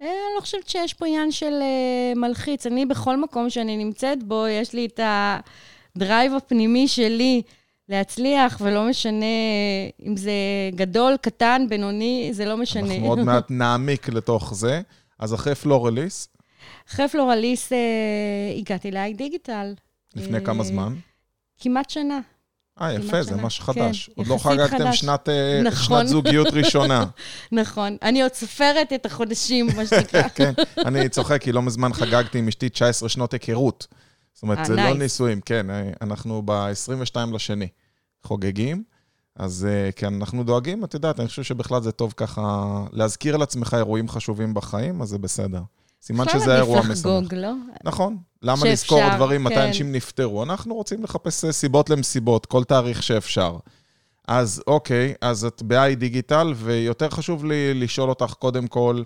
אני 0.00 0.08
לא 0.36 0.40
חושבת 0.40 0.68
שיש 0.68 0.94
פה 0.94 1.06
עניין 1.06 1.32
של 1.32 1.52
uh, 1.60 2.18
מלחיץ. 2.18 2.66
אני, 2.66 2.86
בכל 2.86 3.20
מקום 3.20 3.50
שאני 3.50 3.76
נמצאת 3.76 4.22
בו, 4.22 4.46
יש 4.46 4.72
לי 4.72 4.86
את 4.86 5.00
הדרייב 5.96 6.32
הפנימי 6.34 6.88
שלי. 6.88 7.42
להצליח, 7.88 8.58
ולא 8.60 8.88
משנה 8.88 9.26
אם 10.06 10.16
זה 10.16 10.32
גדול, 10.74 11.16
קטן, 11.20 11.66
בינוני, 11.68 12.30
זה 12.32 12.44
לא 12.44 12.56
משנה. 12.56 12.94
אנחנו 12.94 13.08
עוד 13.08 13.18
מעט 13.18 13.50
נעמיק 13.50 14.08
לתוך 14.08 14.54
זה. 14.54 14.80
אז 15.18 15.34
אחרי 15.34 15.54
פלורליס? 15.54 16.28
אחרי 16.90 17.08
פלורליס 17.08 17.72
אה, 17.72 17.78
הגעתי 18.58 18.90
ל- 18.90 19.16
iDigital. 19.16 19.74
לפני 20.16 20.38
אה, 20.38 20.44
כמה 20.44 20.64
זמן? 20.64 20.94
כמעט 21.60 21.90
שנה. 21.90 22.20
אה, 22.80 22.92
יפה, 22.92 23.22
זה 23.22 23.36
ממש 23.36 23.60
חדש. 23.60 24.06
כן, 24.06 24.12
עוד 24.16 24.26
לא 24.26 24.38
חגגתם 24.38 24.92
שנת, 24.92 25.28
אה, 25.28 25.60
נכון. 25.64 25.98
שנת 25.98 26.08
זוגיות 26.08 26.46
ראשונה. 26.52 27.04
נכון. 27.52 27.96
אני 28.02 28.22
עוד 28.22 28.32
סופרת 28.34 28.92
את 28.92 29.06
החודשים, 29.06 29.66
מה 29.76 29.86
שנקרא. 29.86 30.28
כן, 30.36 30.52
אני 30.78 31.08
צוחק, 31.08 31.42
כי 31.42 31.52
לא 31.52 31.62
מזמן 31.62 31.92
חגגתי 31.92 32.38
עם 32.38 32.48
אשתי 32.48 32.68
19 32.68 33.08
שנות 33.08 33.32
היכרות. 33.32 33.86
זאת 34.34 34.42
אומרת, 34.42 34.58
אה, 34.58 34.64
זה 34.64 34.74
לא 34.74 34.82
nice. 34.82 34.98
נישואים, 34.98 35.40
כן, 35.40 35.70
אה, 35.70 35.90
אנחנו 36.00 36.42
ב-22 36.44 37.16
לשני 37.34 37.68
חוגגים, 38.22 38.82
אז 39.36 39.66
אה, 39.70 39.92
כן, 39.92 40.14
אנחנו 40.14 40.44
דואגים, 40.44 40.84
את 40.84 40.94
יודעת, 40.94 41.20
אני 41.20 41.28
חושב 41.28 41.42
שבכלל 41.42 41.82
זה 41.82 41.92
טוב 41.92 42.14
ככה 42.16 42.84
להזכיר 42.92 43.36
לעצמך 43.36 43.74
אירועים 43.74 44.08
חשובים 44.08 44.54
בחיים, 44.54 45.02
אז 45.02 45.08
זה 45.08 45.18
בסדר. 45.18 45.62
סימן 46.02 46.24
אפשר 46.24 46.38
שזה 46.38 46.56
אירוע 46.56 46.80
משמח. 46.80 46.90
לחגוג, 46.90 47.34
לא? 47.34 47.52
נכון. 47.84 48.16
למה 48.42 48.56
שאפשר, 48.56 48.72
לזכור 48.72 49.16
דברים 49.16 49.44
מתי 49.44 49.54
כן. 49.54 49.60
אנשים 49.66 49.92
נפטרו? 49.92 50.42
אנחנו 50.42 50.74
רוצים 50.74 51.04
לחפש 51.04 51.44
סיבות 51.44 51.90
למסיבות, 51.90 52.46
כל 52.46 52.64
תאריך 52.64 53.02
שאפשר. 53.02 53.56
אז 54.28 54.62
אוקיי, 54.66 55.14
אז 55.20 55.44
את 55.44 55.62
ב-i 55.62 55.94
דיגיטל, 55.94 56.52
ויותר 56.56 57.10
חשוב 57.10 57.44
לי 57.44 57.74
לשאול 57.74 58.08
אותך 58.08 58.34
קודם 58.38 58.66
כל, 58.66 59.02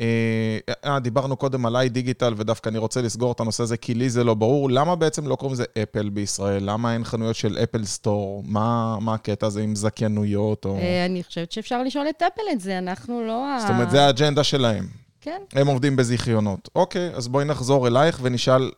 אה, 0.00 0.58
אה, 0.84 1.00
דיברנו 1.00 1.36
קודם 1.36 1.66
על 1.66 1.76
i 1.76 1.88
דיגיטל, 1.88 2.34
ודווקא 2.36 2.68
אני 2.68 2.78
רוצה 2.78 3.02
לסגור 3.02 3.32
את 3.32 3.40
הנושא 3.40 3.62
הזה, 3.62 3.76
כי 3.76 3.94
לי 3.94 4.10
זה 4.10 4.24
לא 4.24 4.34
ברור. 4.34 4.70
למה 4.70 4.96
בעצם 4.96 5.26
לא 5.26 5.36
קוראים 5.36 5.52
לזה 5.52 5.64
אפל 5.82 6.08
בישראל? 6.08 6.70
למה 6.70 6.94
אין 6.94 7.04
חנויות 7.04 7.36
של 7.36 7.58
אפל 7.62 7.84
סטור? 7.84 8.42
מה, 8.46 8.98
מה 9.00 9.14
הקטע 9.14 9.46
הזה 9.46 9.62
עם 9.62 9.76
זכיינויות? 9.76 10.64
או... 10.64 10.76
אה, 10.76 11.06
אני 11.06 11.22
חושבת 11.22 11.52
שאפשר 11.52 11.82
לשאול 11.82 12.06
את 12.08 12.22
אפל 12.22 12.42
את 12.52 12.60
זה, 12.60 12.78
אנחנו 12.78 13.22
לא. 13.26 13.56
זאת 13.60 13.70
אומרת, 13.70 13.90
זה 13.90 14.06
האג'נדה 14.06 14.44
שלהם. 14.44 14.86
כן. 15.20 15.40
הם 15.52 15.66
עובדים 15.66 15.96
בזיכיונות. 15.96 16.68
אוקיי, 16.74 17.10
אז 17.14 17.28
בואי 17.28 17.44
נחזור 17.44 17.86
אלייך 17.86 18.18
ונשאל, 18.22 18.70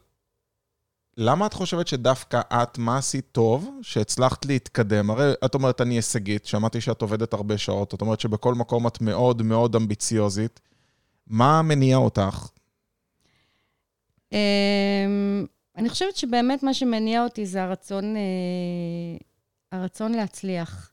למה 1.17 1.47
את 1.47 1.53
חושבת 1.53 1.89
שדווקא 1.89 2.41
את, 2.53 2.79
מה 2.79 2.99
עשית 2.99 3.25
טוב, 3.33 3.71
שהצלחת 3.83 4.47
להתקדם? 4.47 5.11
הרי 5.11 5.33
את 5.45 5.55
אומרת, 5.55 5.81
אני 5.81 5.95
הישגית, 5.95 6.47
שמעתי 6.47 6.81
שאת 6.81 7.03
עובדת 7.03 7.33
הרבה 7.33 7.59
שעות, 7.59 7.95
את 7.95 8.01
אומרת 8.01 8.21
שבכל 8.21 8.55
מקום 8.55 8.87
את 8.87 9.01
מאוד 9.01 9.43
מאוד 9.43 9.77
אמביציוזית. 9.77 10.61
מה 11.31 11.63
מניע 11.63 11.97
אותך? 11.97 12.49
אמ, 14.33 15.47
אני 15.77 15.89
חושבת 15.89 16.17
שבאמת 16.17 16.63
מה 16.63 16.75
שמניע 16.75 17.25
אותי 17.25 17.47
זה 17.47 17.63
הרצון, 17.63 18.17
אה, 18.17 19.17
הרצון 19.73 20.13
להצליח. 20.13 20.91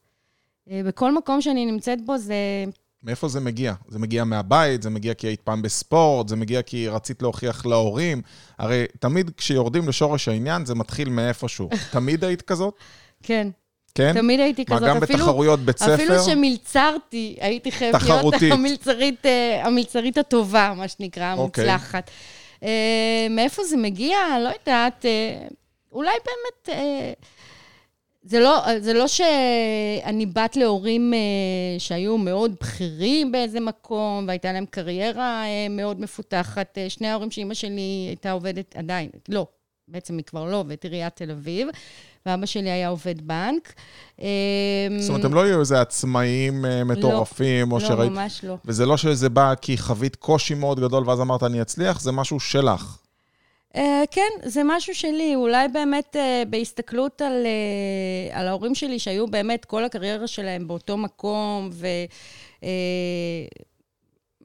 אה, 0.70 0.82
בכל 0.86 1.16
מקום 1.16 1.42
שאני 1.42 1.66
נמצאת 1.66 2.06
בו 2.06 2.18
זה... 2.18 2.66
מאיפה 3.04 3.28
זה 3.28 3.40
מגיע? 3.40 3.74
זה 3.88 4.00
מגיע 4.00 4.24
מהבית, 4.24 4.82
זה 4.84 4.90
מגיע 4.90 5.14
כי 5.14 5.28
היית 5.28 5.42
פעם 5.42 5.62
בספורט, 5.62 6.28
זה 6.28 6.36
מגיע 6.36 6.62
כי 6.62 6.88
רצית 6.88 7.22
להוכיח 7.22 7.66
להורים. 7.66 8.22
הרי 8.58 8.86
תמיד 9.00 9.32
כשיורדים 9.38 9.88
לשורש 9.88 10.28
העניין, 10.28 10.66
זה 10.66 10.76
מתחיל 10.76 11.10
מאיפשהו. 11.10 11.70
תמיד 11.92 12.24
היית 12.24 12.42
כזאת? 12.42 12.74
כן, 13.24 13.48
כן? 13.98 14.14
תמיד 14.14 14.40
הייתי 14.40 14.66
מה, 14.70 14.76
כזאת. 14.78 14.90
גם 14.90 15.04
אפילו- 15.04 15.20
בתחרויות 15.20 15.60
בית 15.60 15.78
ספר? 15.78 15.94
אפילו 15.96 16.20
שמלצרתי, 16.24 17.36
הייתי 17.40 17.72
חייבת 17.72 18.02
להיות. 18.04 18.34
המלצרית, 18.52 19.26
אה, 19.26 19.62
המלצרית 19.66 20.18
הטובה, 20.18 20.74
מה 20.78 20.88
שנקרא, 20.88 21.34
אוקיי. 21.38 21.64
המוצלחת. 21.64 22.12
אה, 22.64 23.28
מאיפה 23.30 23.64
זה 23.64 23.78
מגיע? 23.78 24.18
לא 24.44 24.50
יודעת. 24.60 25.06
אה, 25.06 25.48
אולי 25.92 26.12
באמת... 26.26 26.80
אה, 26.80 27.14
זה 28.24 28.40
לא, 28.40 28.62
זה 28.80 28.94
לא 28.94 29.06
שאני 29.08 30.26
בת 30.26 30.56
להורים 30.56 31.14
אה, 31.14 31.20
שהיו 31.80 32.18
מאוד 32.18 32.56
בכירים 32.62 33.32
באיזה 33.32 33.60
מקום, 33.60 34.26
והייתה 34.28 34.52
להם 34.54 34.66
קריירה 34.70 35.44
אה, 35.46 35.68
מאוד 35.70 36.02
מפותחת. 36.02 36.78
אה, 36.78 36.90
שני 36.90 37.08
ההורים 37.08 37.32
שאימא 37.32 37.54
שלי 37.54 38.06
הייתה 38.08 38.32
עובדת 38.32 38.76
עדיין, 38.76 39.10
לא, 39.30 39.46
בעצם 39.88 40.18
היא 40.18 40.24
כבר 40.26 40.46
לא 40.46 40.56
עובדת 40.60 40.84
עיריית 40.84 41.16
תל 41.16 41.32
אביב, 41.32 41.68
ואבא 42.26 42.46
שלי 42.46 42.70
היה 42.70 42.88
עובד 42.88 43.28
בנק. 43.28 43.74
אה, 44.22 44.28
זאת 45.00 45.10
אומרת, 45.10 45.26
הם 45.26 45.34
לא 45.34 45.48
יהיו 45.48 45.60
איזה 45.60 45.82
עצמאים 45.82 46.66
אה, 46.66 46.84
מטורפים, 46.84 47.72
או 47.72 47.80
לא, 47.80 47.88
שראית... 47.88 48.12
ממש 48.12 48.44
לא. 48.44 48.58
וזה 48.66 48.86
לא 48.86 48.98
שזה 48.98 49.30
בא 49.30 49.54
כי 49.62 49.78
חווית 49.78 50.16
קושי 50.16 50.54
מאוד 50.54 50.80
גדול, 50.80 51.10
ואז 51.10 51.22
אמרת, 51.22 51.44
אני 51.44 51.62
אצליח, 51.62 52.02
זה 52.02 52.12
משהו 52.12 52.40
שלך. 52.40 52.98
Uh, 53.74 53.80
כן, 54.12 54.30
זה 54.44 54.62
משהו 54.66 54.96
שלי. 54.96 55.36
אולי 55.36 55.68
באמת 55.68 56.16
uh, 56.16 56.50
בהסתכלות 56.50 57.22
על, 57.22 57.46
uh, 57.46 58.38
על 58.38 58.48
ההורים 58.48 58.76
שלי, 58.76 59.00
שהיו 59.00 59.28
באמת 59.28 59.66
כל 59.66 59.84
הקריירה 59.84 60.28
שלהם 60.28 60.68
באותו 60.68 60.98
מקום, 60.98 61.70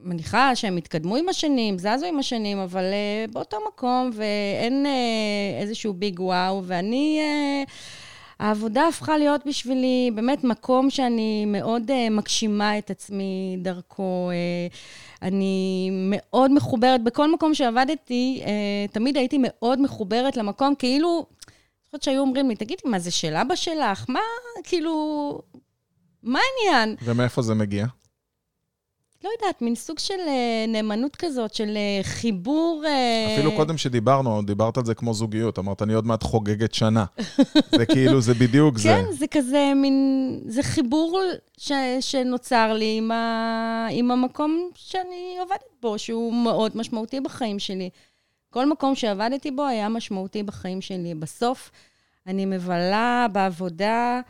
ומניחה 0.03 0.55
שהם 0.55 0.77
התקדמו 0.77 1.15
עם 1.15 1.29
השנים, 1.29 1.79
זזו 1.79 2.05
עם 2.05 2.19
השנים, 2.19 2.57
אבל 2.57 2.83
uh, 2.83 3.31
באותו 3.31 3.57
מקום, 3.67 4.11
ואין 4.13 4.85
uh, 4.85 5.61
איזשהו 5.61 5.93
ביג 5.93 6.19
וואו, 6.19 6.61
ואני... 6.65 7.19
Uh, 7.67 7.69
העבודה 8.39 8.87
הפכה 8.87 9.17
להיות 9.17 9.41
בשבילי 9.45 10.11
באמת 10.15 10.43
מקום 10.43 10.89
שאני 10.89 11.45
מאוד 11.45 11.91
uh, 11.91 12.09
מגשימה 12.11 12.77
את 12.77 12.91
עצמי 12.91 13.57
דרכו. 13.61 14.29
Uh, 14.31 14.73
אני 15.21 15.89
מאוד 15.91 16.51
מחוברת, 16.51 17.03
בכל 17.03 17.33
מקום 17.33 17.53
שעבדתי, 17.53 18.41
uh, 18.43 18.47
תמיד 18.93 19.17
הייתי 19.17 19.37
מאוד 19.39 19.81
מחוברת 19.81 20.37
למקום, 20.37 20.75
כאילו, 20.75 21.25
אני 21.47 21.85
חושבת 21.85 22.03
שהיו 22.03 22.21
אומרים 22.21 22.49
לי, 22.49 22.55
תגידי, 22.55 22.81
מה 22.85 22.99
זה 22.99 23.11
של 23.11 23.33
אבא 23.33 23.55
שלך? 23.55 24.05
מה, 24.09 24.19
כאילו, 24.63 25.41
מה 26.23 26.39
העניין? 26.39 26.95
ומאיפה 27.03 27.41
זה 27.41 27.53
מגיע? 27.55 27.85
לא 29.23 29.29
יודעת, 29.39 29.61
מין 29.61 29.75
סוג 29.75 29.99
של 29.99 30.13
uh, 30.13 30.69
נאמנות 30.69 31.15
כזאת, 31.15 31.53
של 31.53 31.77
uh, 32.01 32.05
חיבור... 32.05 32.83
Uh, 32.85 33.33
אפילו 33.33 33.55
קודם 33.55 33.77
שדיברנו, 33.77 34.41
דיברת 34.41 34.77
על 34.77 34.85
זה 34.85 34.95
כמו 34.95 35.13
זוגיות, 35.13 35.59
אמרת, 35.59 35.81
אני 35.81 35.93
עוד 35.93 36.05
מעט 36.05 36.23
חוגגת 36.23 36.73
שנה. 36.73 37.05
זה 37.77 37.85
כאילו, 37.85 38.21
זה 38.21 38.33
בדיוק 38.33 38.77
זה. 38.77 38.89
כן, 38.89 39.11
זה 39.11 39.27
כזה 39.27 39.71
מין, 39.75 40.39
זה 40.45 40.63
חיבור 40.63 41.21
ש, 41.57 41.71
שנוצר 41.99 42.73
לי 42.73 42.97
עם, 42.97 43.11
ה, 43.11 43.87
עם 43.91 44.11
המקום 44.11 44.69
שאני 44.75 45.37
עובדת 45.39 45.63
בו, 45.81 45.99
שהוא 45.99 46.33
מאוד 46.33 46.77
משמעותי 46.77 47.19
בחיים 47.21 47.59
שלי. 47.59 47.89
כל 48.49 48.69
מקום 48.69 48.95
שעבדתי 48.95 49.51
בו 49.51 49.65
היה 49.65 49.89
משמעותי 49.89 50.43
בחיים 50.43 50.81
שלי. 50.81 51.15
בסוף 51.15 51.71
אני 52.27 52.45
מבלה 52.45 53.27
בעבודה, 53.31 54.21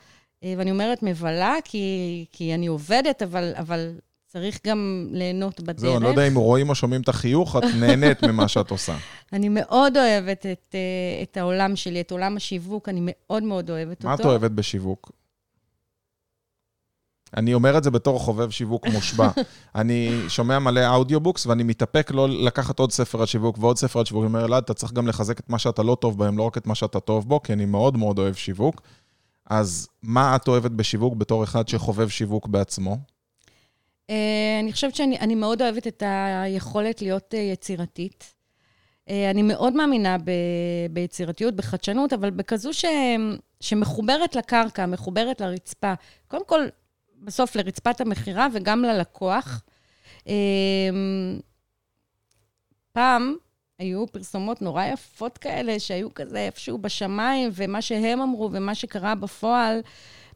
אה, 0.44 0.54
ואני 0.58 0.72
אומרת 0.72 1.04
מבלה 1.04 1.56
כי, 1.64 2.26
כי 2.32 2.54
אני 2.54 2.68
עובדת, 2.68 3.22
אבל, 3.22 3.54
אבל 3.56 3.92
צריך 4.34 4.60
גם 4.68 5.08
ליהנות 5.12 5.60
בדרך. 5.60 5.80
זהו, 5.80 5.96
אני 5.96 6.04
לא 6.04 6.10
יודע 6.10 6.28
אם 6.28 6.36
רואים 6.36 6.70
או 6.70 6.76
שומעים 6.76 7.02
את 7.02 7.10
החיוך, 7.10 7.56
את 7.56 7.64
נהנית 7.80 8.24
ממה 8.24 8.48
שאת 8.48 8.72
עושה. 8.72 8.98
אני 9.34 9.50
מאוד 9.50 9.98
אוהבת 9.98 10.46
את, 10.46 10.76
אה, 10.76 11.24
את 11.24 11.38
העולם 11.38 11.76
שלי, 11.76 12.02
את 12.02 12.12
עולם 12.12 12.38
השיווק, 12.38 12.90
אני 12.90 13.00
מאוד 13.04 13.44
מאוד 13.44 13.70
אוהבת 13.70 14.04
מה 14.04 14.12
אותו. 14.12 14.24
את 14.24 14.28
אוהבת 14.28 14.52
בשיווק? 14.52 15.12
אני 17.38 17.54
אומר 17.54 17.78
את 17.78 17.84
זה 17.84 17.92
בתור 17.92 18.20
חובב 18.20 18.50
שיווק 18.50 18.88
מושבע. 18.88 19.30
אני 19.76 20.22
שומע 20.28 20.60
מלא 20.60 20.96
audiobooks, 20.96 21.46
ואני 21.46 21.64
מתאפק 21.64 22.12
לא 22.12 22.30
לקחת 22.30 22.80
עוד 22.80 22.92
ספר 22.92 23.20
על 23.20 23.26
שיווק 23.26 23.58
ועוד 23.60 23.78
ספר 23.78 24.00
על 24.00 24.06
שיווק. 24.06 24.24
אני 24.24 24.28
אומר, 24.28 24.46
אלעד, 24.46 24.64
אתה 24.64 24.74
צריך 24.74 24.94
גם 24.94 25.08
לחזק 25.08 25.40
את 25.40 25.50
מה 25.50 25.60
שאתה 25.60 25.84
לא 25.84 25.98
טוב 26.02 26.18
בהם, 26.18 26.38
לא 26.38 26.44
רק 26.44 26.58
את 26.58 26.68
מה 26.68 26.76
שאתה 26.76 27.00
טוב 27.00 27.28
בו, 27.28 27.44
כי 27.44 27.54
אני 27.54 27.66
מאוד 27.66 27.98
מאוד 27.98 28.20
אוהב 28.20 28.36
שיווק. 28.36 28.82
אז 29.50 29.88
מה 30.04 30.36
את 30.36 30.48
אוהבת 30.48 30.72
בשיווק 30.72 31.16
בתור 31.16 31.44
אחד 31.44 31.68
שחובב 31.68 32.10
שיווק 32.10 32.48
בעצמו? 32.48 33.13
אה, 34.10 34.60
אני 34.60 34.74
חושבת 34.74 34.96
שאני 34.96 35.20
אני 35.20 35.36
מאוד 35.36 35.62
אוהבת 35.62 35.88
את 35.88 36.04
היכולת 36.44 37.02
להיות 37.02 37.34
אה, 37.34 37.40
יצירתית. 37.40 38.34
אה, 39.10 39.30
אני 39.30 39.42
מאוד 39.42 39.74
מאמינה 39.74 40.18
ב, 40.18 40.32
ביצירתיות, 40.92 41.56
בחדשנות, 41.56 42.14
אבל 42.14 42.30
בכזו 42.30 42.74
ש, 42.74 42.86
שמחוברת 43.60 44.36
לקרקע, 44.36 44.86
מחוברת 44.86 45.42
לרצפה. 45.42 45.94
קודם 46.28 46.46
כל, 46.46 46.68
בסוף 47.22 47.56
לרצפת 47.56 48.02
המכירה 48.02 48.48
וגם 48.54 48.82
ללקוח. 48.84 49.62
פעם 52.92 53.36
היו 53.80 54.08
פרסומות 54.08 54.62
נורא 54.62 54.86
יפות 54.86 55.38
כאלה, 55.38 55.80
שהיו 55.80 56.14
כזה 56.14 56.40
איפשהו 56.40 56.78
בשמיים, 56.78 57.50
ומה 57.54 57.82
שהם 57.82 58.22
אמרו 58.22 58.50
ומה 58.54 58.76
שקרה 58.76 59.16
בפועל, 59.16 59.80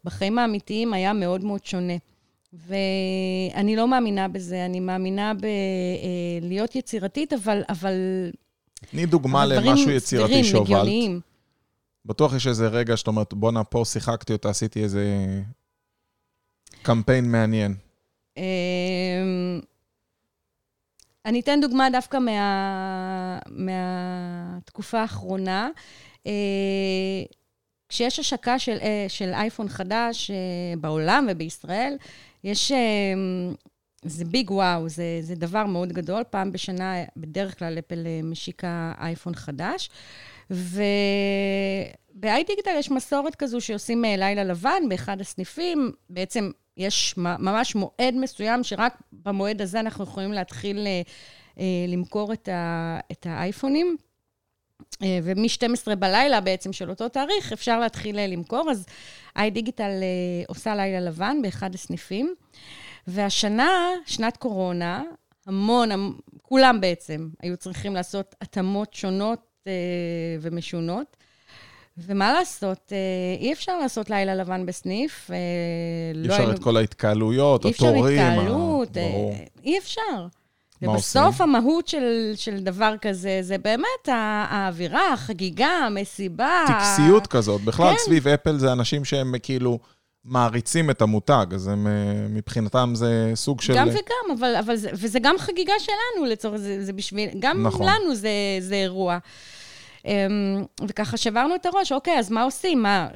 בחיים 0.03 0.39
האמיתיים, 0.39 0.93
היה 0.93 1.13
מאוד 1.13 1.43
מאוד 1.43 1.65
שונה. 1.65 1.93
ואני 2.53 3.75
לא 3.75 3.87
מאמינה 3.87 4.27
בזה, 4.27 4.65
אני 4.65 4.79
מאמינה 4.79 5.33
בלהיות 6.41 6.75
יצירתית, 6.75 7.33
אבל... 7.33 7.61
אבל 7.69 7.93
תני 8.91 9.05
דוגמה 9.05 9.43
אבל 9.43 9.59
למשהו 9.59 9.91
יצירתי 9.91 10.43
שהובלת. 10.43 10.71
הגיוניים. 10.71 11.19
בטוח 12.05 12.35
יש 12.35 12.47
איזה 12.47 12.67
רגע 12.67 12.97
שאתה 12.97 13.09
אומרת, 13.09 13.33
בואנה, 13.33 13.63
פה 13.63 13.83
שיחקתי 13.85 14.33
אותה, 14.33 14.49
עשיתי 14.49 14.83
איזה 14.83 15.05
קמפיין 16.81 17.31
מעניין. 17.31 17.75
אמ, 18.37 18.43
אני 21.25 21.39
אתן 21.39 21.61
דוגמה 21.61 21.89
דווקא 21.89 22.17
מה, 22.17 23.39
מהתקופה 23.49 25.01
האחרונה. 25.01 25.69
אה, 26.27 26.31
כשיש 27.89 28.19
השקה 28.19 28.59
של, 28.59 28.77
אה, 28.81 29.05
של 29.07 29.33
אייפון 29.33 29.69
חדש 29.69 30.31
אה, 30.31 30.35
בעולם 30.77 31.27
ובישראל, 31.29 31.97
יש... 32.47 32.71
אה, 32.71 32.77
זה 34.01 34.25
ביג 34.25 34.51
וואו, 34.51 34.89
זה, 34.89 35.19
זה 35.21 35.35
דבר 35.35 35.65
מאוד 35.65 35.93
גדול. 35.93 36.23
פעם 36.29 36.51
בשנה, 36.51 36.93
בדרך 37.17 37.59
כלל 37.59 37.79
אפל 37.79 38.03
אה, 38.05 38.19
משיקה 38.23 38.93
אייפון 38.99 39.35
חדש. 39.35 39.89
ובאיידיגיטל 42.15 42.71
יש 42.79 42.91
מסורת 42.91 43.35
כזו 43.35 43.61
שעושים 43.61 44.05
אה, 44.05 44.17
לילה 44.17 44.43
לבן 44.43 44.83
באחד 44.89 45.21
הסניפים. 45.21 45.91
בעצם 46.09 46.51
יש 46.77 47.17
ממש 47.17 47.75
מועד 47.75 48.15
מסוים, 48.15 48.63
שרק 48.63 49.01
במועד 49.11 49.61
הזה 49.61 49.79
אנחנו 49.79 50.03
יכולים 50.03 50.33
להתחיל 50.33 50.87
אה, 51.57 51.61
למכור 51.87 52.33
את, 52.33 52.47
ה, 52.47 52.99
את 53.11 53.25
האייפונים. 53.29 53.97
אה, 55.03 55.19
ומ-12 55.23 55.95
בלילה 55.95 56.41
בעצם 56.41 56.73
של 56.73 56.89
אותו 56.89 57.09
תאריך 57.09 57.53
אפשר 57.53 57.79
להתחיל 57.79 58.19
אה, 58.19 58.27
למכור, 58.27 58.71
אז 58.71 58.85
איי 59.37 59.49
דיגיטל 59.51 59.83
אה, 60.01 60.43
עושה 60.47 60.75
לילה 60.75 60.99
לבן 60.99 61.37
באחד 61.41 61.73
הסניפים. 61.75 62.35
והשנה, 63.07 63.71
שנת 64.05 64.37
קורונה, 64.37 65.03
המון, 65.45 65.91
המ- 65.91 66.13
כולם 66.41 66.81
בעצם 66.81 67.29
היו 67.41 67.57
צריכים 67.57 67.93
לעשות 67.93 68.35
התאמות 68.41 68.93
שונות 68.93 69.67
ומשונות. 70.41 71.17
ומה 71.97 72.33
לעשות, 72.33 72.93
אי 73.39 73.53
אפשר 73.53 73.77
לעשות 73.79 74.09
לילה 74.09 74.35
לבן 74.35 74.65
בסניף. 74.65 75.31
אה, 75.31 75.35
אי 76.23 76.29
אפשר 76.29 76.51
את 76.51 76.59
כל 76.59 76.77
ההתקהלויות, 76.77 77.65
אי 77.65 77.71
אפשר 77.71 77.85
התורים. 77.87 78.19
ה- 78.19 78.31
התקהלות, 78.33 78.91
ברור. 78.91 79.33
אי 79.63 79.77
אפשר. 79.77 80.27
ובסוף 80.81 81.25
עושים? 81.25 81.55
המהות 81.55 81.87
של, 81.87 82.31
של 82.35 82.59
דבר 82.59 82.95
כזה, 83.01 83.39
זה 83.41 83.57
באמת 83.57 84.07
ה- 84.07 84.45
האווירה, 84.49 85.13
החגיגה, 85.13 85.67
המסיבה. 85.67 86.65
טקסיות 86.67 87.27
כזאת. 87.27 87.61
בכלל, 87.61 87.91
כן. 87.91 87.97
סביב 87.97 88.27
אפל 88.27 88.57
זה 88.57 88.71
אנשים 88.71 89.05
שהם 89.05 89.35
כאילו 89.43 89.79
מעריצים 90.25 90.89
את 90.89 91.01
המותג, 91.01 91.45
אז 91.53 91.67
הם, 91.67 91.87
אה, 91.87 91.91
מבחינתם 92.29 92.91
זה 92.95 93.31
סוג 93.35 93.61
של... 93.61 93.75
גם 93.75 93.87
וגם, 93.87 94.37
אבל, 94.39 94.55
אבל 94.55 94.75
זה, 94.75 94.89
וזה 94.93 95.19
גם 95.19 95.35
חגיגה 95.37 95.73
שלנו 95.79 96.25
לצורך 96.25 96.57
זה, 96.57 96.85
זה 96.85 96.93
בשביל, 96.93 97.29
גם 97.39 97.67
נכון. 97.67 97.87
לנו 97.87 98.15
זה, 98.15 98.29
זה 98.59 98.75
אירוע. 98.75 99.17
אמ, 100.05 100.63
וככה 100.87 101.17
שברנו 101.17 101.55
את 101.55 101.65
הראש, 101.65 101.91
אוקיי, 101.91 102.19
אז 102.19 102.31
מה 102.31 102.43
עושים? 102.43 102.83
מה, 102.83 103.07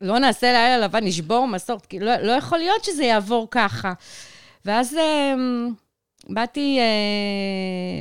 לא 0.00 0.18
נעשה 0.18 0.52
לילה 0.52 0.78
לבן, 0.78 1.04
נשבור 1.04 1.46
מסורת? 1.48 1.86
כי 1.86 2.00
לא, 2.00 2.16
לא 2.16 2.32
יכול 2.32 2.58
להיות 2.58 2.84
שזה 2.84 3.04
יעבור 3.04 3.48
ככה. 3.50 3.92
ואז 4.64 4.94
אמ, 4.96 5.70
באתי, 6.28 6.78
אה, 6.80 6.84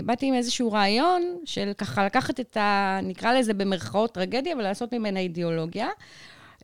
באתי 0.05 0.25
עם 0.25 0.33
איזשהו 0.33 0.71
רעיון 0.71 1.37
של 1.45 1.71
ככה 1.77 2.05
לקחת 2.05 2.39
את 2.39 2.57
ה... 2.57 2.99
נקרא 3.03 3.33
לזה 3.33 3.53
במרכאות 3.53 4.13
טרגדיה, 4.13 4.55
ולעשות 4.55 4.93
ממנה 4.93 5.19
אידיאולוגיה. 5.19 5.87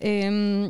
אמ, 0.04 0.68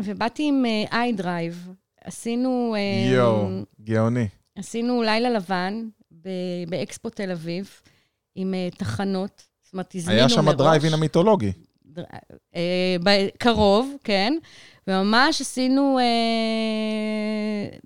ובאתי 0.00 0.48
עם 0.48 0.64
iDrive. 0.92 1.68
עשינו... 2.04 2.76
אמ, 2.78 3.12
יואו, 3.14 3.48
גאוני. 3.84 4.26
עשינו 4.58 5.02
לילה 5.02 5.30
לבן 5.30 5.84
ב- 6.22 6.28
באקספו 6.68 7.10
תל 7.10 7.30
אביב, 7.30 7.70
עם 8.34 8.54
אה, 8.54 8.68
תחנות, 8.78 9.42
זאת 9.64 9.72
אומרת, 9.72 9.94
הזמינו 9.94 10.16
היה 10.18 10.26
מראש. 10.26 10.34
שם 10.34 10.48
הדרייב-אין 10.48 10.92
המיתולוגי. 10.94 11.52
דר- 11.86 12.04
אה, 12.56 12.96
קרוב, 13.38 13.94
כן, 14.04 14.34
וממש 14.88 15.40
עשינו 15.40 15.98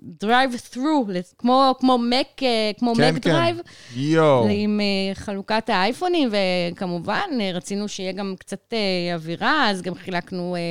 drive-through, 0.01 1.05
כמו, 1.37 1.75
כמו 1.79 1.97
מק, 1.97 2.43
אה, 2.43 2.71
כמו 2.79 2.95
כן, 2.95 3.15
מק 3.15 3.23
כן. 3.23 3.31
דרייב, 3.31 3.57
יואו. 3.95 4.47
עם 4.49 4.79
אה, 4.79 5.15
חלוקת 5.15 5.69
האייפונים, 5.69 6.29
וכמובן, 6.31 7.29
אה, 7.39 7.51
רצינו 7.53 7.87
שיהיה 7.87 8.11
גם 8.11 8.35
קצת 8.39 8.73
אה, 8.73 9.13
אווירה, 9.13 9.69
אז 9.69 9.81
גם 9.81 9.95
חילקנו 9.95 10.55
אה, 10.55 10.61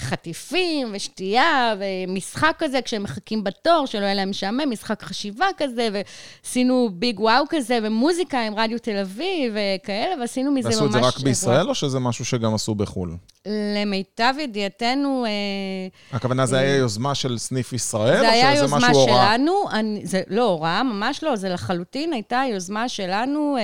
חטיפים 0.00 0.90
ושתייה 0.92 1.74
ומשחק 1.78 2.54
כזה, 2.58 2.82
כשהם 2.82 3.02
מחכים 3.02 3.44
בתור, 3.44 3.86
שלא 3.86 4.04
יהיה 4.04 4.14
להם 4.14 4.30
משעמם, 4.30 4.70
משחק 4.70 5.02
חשיבה 5.02 5.46
כזה, 5.56 5.88
ועשינו 5.92 6.90
ביג 6.92 7.20
וואו 7.20 7.44
כזה, 7.48 7.78
ומוזיקה 7.82 8.40
עם 8.46 8.54
רדיו 8.54 8.78
תל 8.78 8.96
אביב 8.96 9.54
וכאלה, 9.54 10.20
ועשינו 10.20 10.52
מזה 10.52 10.68
ממש... 10.68 10.74
ועשו 10.76 10.86
את 10.86 10.92
זה 10.92 10.98
רק 10.98 11.04
אירוע. 11.04 11.24
בישראל, 11.24 11.68
או 11.68 11.74
שזה 11.74 11.98
משהו 11.98 12.24
שגם 12.24 12.54
עשו 12.54 12.74
בחו"ל? 12.74 13.16
למיטב 13.46 14.34
ידיעתנו, 14.40 15.24
אה, 15.26 16.16
הכוונה, 16.16 16.46
זה 16.46 16.58
היה 16.58 16.76
יוזמה 16.76 17.14
של 17.14 17.38
סניף 17.38 17.72
ישראל, 17.72 18.20
זה 18.20 18.28
או 18.28 18.32
היה 18.32 18.52
שזה 18.52 18.62
יוזמה 18.62 18.78
משהו 18.78 18.92
הוראה? 18.92 19.34
שלנו, 19.34 19.70
אני, 19.72 20.06
זה 20.06 20.22
לא 20.28 20.44
הוראה, 20.44 20.82
ממש 20.82 21.22
לא, 21.22 21.36
זה 21.36 21.48
לחלוטין 21.48 22.12
הייתה 22.12 22.42
יוזמה 22.52 22.88
שלנו. 22.88 23.56
אה, 23.58 23.62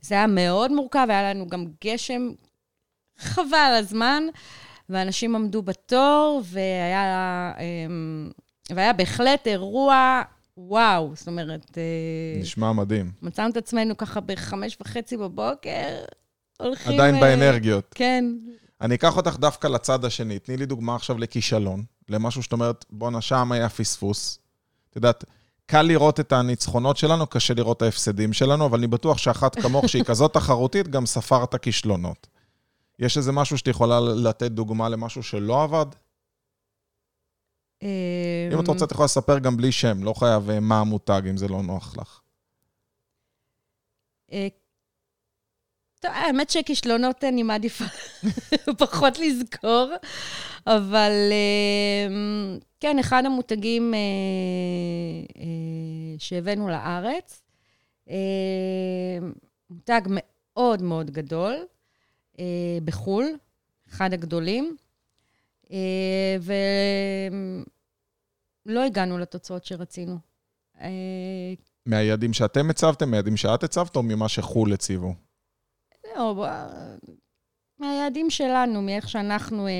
זה 0.00 0.14
היה 0.14 0.26
מאוד 0.26 0.72
מורכב, 0.72 1.06
היה 1.08 1.34
לנו 1.34 1.46
גם 1.46 1.64
גשם, 1.84 2.30
חבל 3.18 3.74
הזמן, 3.78 4.24
ואנשים 4.88 5.34
עמדו 5.34 5.62
בתור, 5.62 6.42
והיה, 6.44 7.52
אה, 7.58 7.64
והיה 8.70 8.92
בהחלט 8.92 9.46
אירוע, 9.46 10.22
וואו, 10.58 11.12
זאת 11.14 11.28
אומרת, 11.28 11.78
אה, 11.78 12.40
נשמע 12.40 12.72
מדהים. 12.72 13.12
מצאנו 13.22 13.50
את 13.50 13.56
עצמנו 13.56 13.96
ככה 13.96 14.20
בחמש 14.20 14.78
וחצי 14.80 15.16
בבוקר, 15.16 16.04
הולכים... 16.60 16.92
עדיין 16.92 17.14
אה, 17.14 17.20
באנרגיות. 17.20 17.92
כן, 17.94 18.24
אני 18.80 18.94
אקח 18.94 19.16
אותך 19.16 19.36
דווקא 19.36 19.66
לצד 19.66 20.04
השני. 20.04 20.38
תני 20.38 20.56
לי 20.56 20.66
דוגמה 20.66 20.94
עכשיו 20.94 21.18
לכישלון, 21.18 21.84
למשהו 22.08 22.42
שאת 22.42 22.52
אומרת, 22.52 22.84
בואנה, 22.90 23.20
שם 23.20 23.52
היה 23.52 23.68
פספוס. 23.68 24.38
את 24.90 24.96
יודעת, 24.96 25.24
קל 25.66 25.82
לראות 25.82 26.20
את 26.20 26.32
הניצחונות 26.32 26.96
שלנו, 26.96 27.26
קשה 27.26 27.54
לראות 27.54 27.76
את 27.76 27.82
ההפסדים 27.82 28.32
שלנו, 28.32 28.66
אבל 28.66 28.78
אני 28.78 28.86
בטוח 28.86 29.18
שאחת 29.18 29.60
כמוך, 29.60 29.88
שהיא 29.88 30.04
כזאת 30.10 30.34
תחרותית, 30.34 30.88
גם 30.88 31.06
ספרת 31.06 31.54
כישלונות. 31.62 32.26
יש 32.98 33.16
איזה 33.16 33.32
משהו 33.32 33.58
שאת 33.58 33.66
יכולה 33.66 34.00
לתת 34.00 34.50
דוגמה 34.50 34.88
למשהו 34.88 35.22
שלא 35.22 35.62
עבד? 35.62 35.86
אה, 37.82 38.48
אם 38.52 38.60
את 38.60 38.68
רוצה, 38.68 38.84
את 38.84 38.90
יכולה 38.90 39.04
לספר 39.04 39.38
גם 39.38 39.56
בלי 39.56 39.72
שם, 39.72 40.02
לא 40.02 40.12
חייב 40.12 40.50
אה, 40.50 40.60
מה 40.60 40.80
המותג, 40.80 41.22
אם 41.30 41.36
זה 41.36 41.48
לא 41.48 41.62
נוח 41.62 41.96
לך. 41.96 42.20
אה, 44.32 44.48
טוב, 46.00 46.10
האמת 46.14 46.50
שכישלונות 46.50 47.24
אני 47.24 47.42
מעדיפה 47.42 47.84
פחות 48.78 49.18
לזכור, 49.18 49.90
אבל 50.66 51.12
אה, 51.30 52.08
כן, 52.80 52.98
אחד 52.98 53.22
המותגים 53.26 53.94
אה, 53.94 53.98
אה, 55.42 56.18
שהבאנו 56.18 56.68
לארץ, 56.68 57.42
אה, 58.10 59.18
מותג 59.70 60.00
מאוד 60.08 60.82
מאוד 60.82 61.10
גדול 61.10 61.52
אה, 61.52 61.77
בחו"ל, 62.84 63.26
אחד 63.88 64.12
הגדולים, 64.12 64.76
אה, 65.72 66.36
ולא 68.66 68.84
הגענו 68.84 69.18
לתוצאות 69.18 69.64
שרצינו. 69.64 70.18
אה, 70.80 70.88
מהיעדים 71.86 72.32
שאתם 72.32 72.70
הצבתם, 72.70 73.10
מהיעדים 73.10 73.36
שאת 73.36 73.62
הצבת, 73.62 73.96
או 73.96 74.02
ממה 74.02 74.28
שחו"ל 74.28 74.72
הציבו? 74.72 75.14
לא, 76.16 76.46
מהיעדים 77.78 78.30
שלנו, 78.30 78.82
מאיך 78.82 79.08
שאנחנו, 79.08 79.66
אה, 79.66 79.72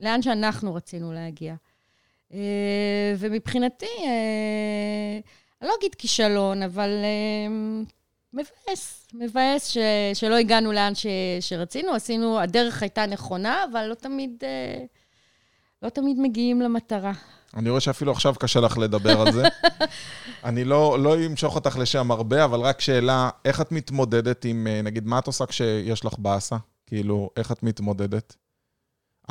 לאן 0.00 0.22
שאנחנו 0.22 0.74
רצינו 0.74 1.12
להגיע. 1.12 1.54
אה, 2.32 3.14
ומבחינתי, 3.18 3.86
אה, 3.86 5.20
אני 5.60 5.68
לא 5.68 5.74
אגיד 5.78 5.94
כישלון, 5.94 6.62
אבל 6.62 6.90
אה, 6.90 7.48
מבאס, 8.32 9.08
מבאס 9.14 9.66
ש, 9.68 9.78
שלא 10.14 10.36
הגענו 10.36 10.72
לאן 10.72 10.94
ש, 10.94 11.06
שרצינו. 11.40 11.94
עשינו, 11.94 12.40
הדרך 12.40 12.82
הייתה 12.82 13.06
נכונה, 13.06 13.64
אבל 13.72 13.86
לא 13.86 13.94
תמיד, 13.94 14.42
אה, 14.42 14.84
לא 15.82 15.88
תמיד 15.88 16.16
מגיעים 16.20 16.60
למטרה. 16.60 17.12
אני 17.56 17.70
רואה 17.70 17.80
שאפילו 17.80 18.12
עכשיו 18.12 18.34
קשה 18.34 18.60
לך 18.60 18.78
לדבר 18.78 19.20
על 19.20 19.32
זה. 19.32 19.42
אני 20.44 20.64
לא, 20.64 20.98
לא 20.98 21.26
אמשוך 21.26 21.54
אותך 21.54 21.76
לשם 21.76 22.10
הרבה, 22.10 22.44
אבל 22.44 22.60
רק 22.60 22.80
שאלה, 22.80 23.30
איך 23.44 23.60
את 23.60 23.72
מתמודדת 23.72 24.44
עם, 24.44 24.66
אה, 24.66 24.82
נגיד, 24.82 25.06
מה 25.06 25.18
את 25.18 25.26
עושה 25.26 25.46
כשיש 25.46 26.04
לך 26.04 26.18
באסה? 26.18 26.56
כאילו, 26.86 27.30
איך 27.36 27.52
את 27.52 27.62
מתמודדת? 27.62 28.36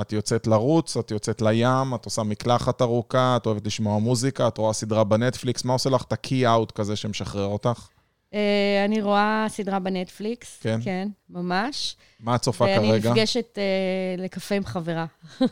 את 0.01 0.13
יוצאת 0.13 0.47
לרוץ, 0.47 0.97
את 0.97 1.11
יוצאת 1.11 1.41
לים, 1.41 1.95
את 1.95 2.05
עושה 2.05 2.23
מקלחת 2.23 2.81
ארוכה, 2.81 3.37
את 3.37 3.45
אוהבת 3.45 3.67
לשמוע 3.67 3.99
מוזיקה, 3.99 4.47
את 4.47 4.57
רואה 4.57 4.73
סדרה 4.73 5.03
בנטפליקס, 5.03 5.65
מה 5.65 5.73
עושה 5.73 5.89
לך 5.89 6.03
את 6.03 6.13
ה-key 6.13 6.45
out 6.45 6.71
כזה 6.71 6.95
שמשחרר 6.95 7.45
אותך? 7.45 7.87
אה, 8.33 8.85
אני 8.85 9.01
רואה 9.01 9.45
סדרה 9.49 9.79
בנטפליקס. 9.79 10.59
כן? 10.61 10.79
כן, 10.83 11.07
ממש. 11.29 11.95
מה 12.19 12.35
את 12.35 12.41
צופה 12.41 12.65
ואני 12.65 12.87
כרגע? 12.87 13.09
נפגשת 13.09 13.57
אה, 13.57 14.23
לקפה 14.23 14.55
עם 14.55 14.65
חברה. 14.65 15.05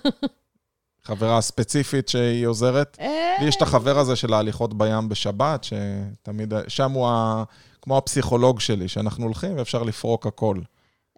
חברה 1.04 1.42
ספציפית 1.42 2.10
שהיא 2.10 2.46
עוזרת? 2.46 2.98
אה, 3.00 3.36
לי 3.40 3.48
יש 3.48 3.56
את 3.56 3.62
החבר 3.62 4.00
הזה 4.00 4.16
של 4.16 4.34
ההליכות 4.34 4.78
בים 4.78 5.10
בשבת, 5.10 5.64
שתמיד, 5.64 6.54
שם 6.68 6.92
הוא 6.92 7.08
ה, 7.08 7.44
כמו 7.82 7.98
הפסיכולוג 7.98 8.60
שלי, 8.60 8.88
שאנחנו 8.88 9.24
הולכים 9.26 9.58
ואפשר 9.58 9.84
לפרוק 9.84 10.28
הכל. 10.28 10.58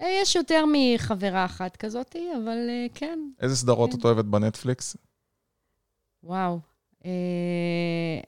יש 0.01 0.35
יותר 0.35 0.65
מחברה 0.71 1.45
אחת 1.45 1.77
כזאת, 1.77 2.15
אבל 2.43 2.69
אה, 2.69 2.85
כן, 2.95 3.19
איזה 3.41 3.55
סדרות 3.55 3.91
כן. 3.91 3.99
את 3.99 4.05
אוהבת 4.05 4.25
בנטפליקס? 4.25 4.97
וואו. 6.23 6.59
אה, 7.05 8.19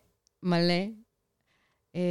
מלא. 0.44 0.84
אה, 1.96 2.02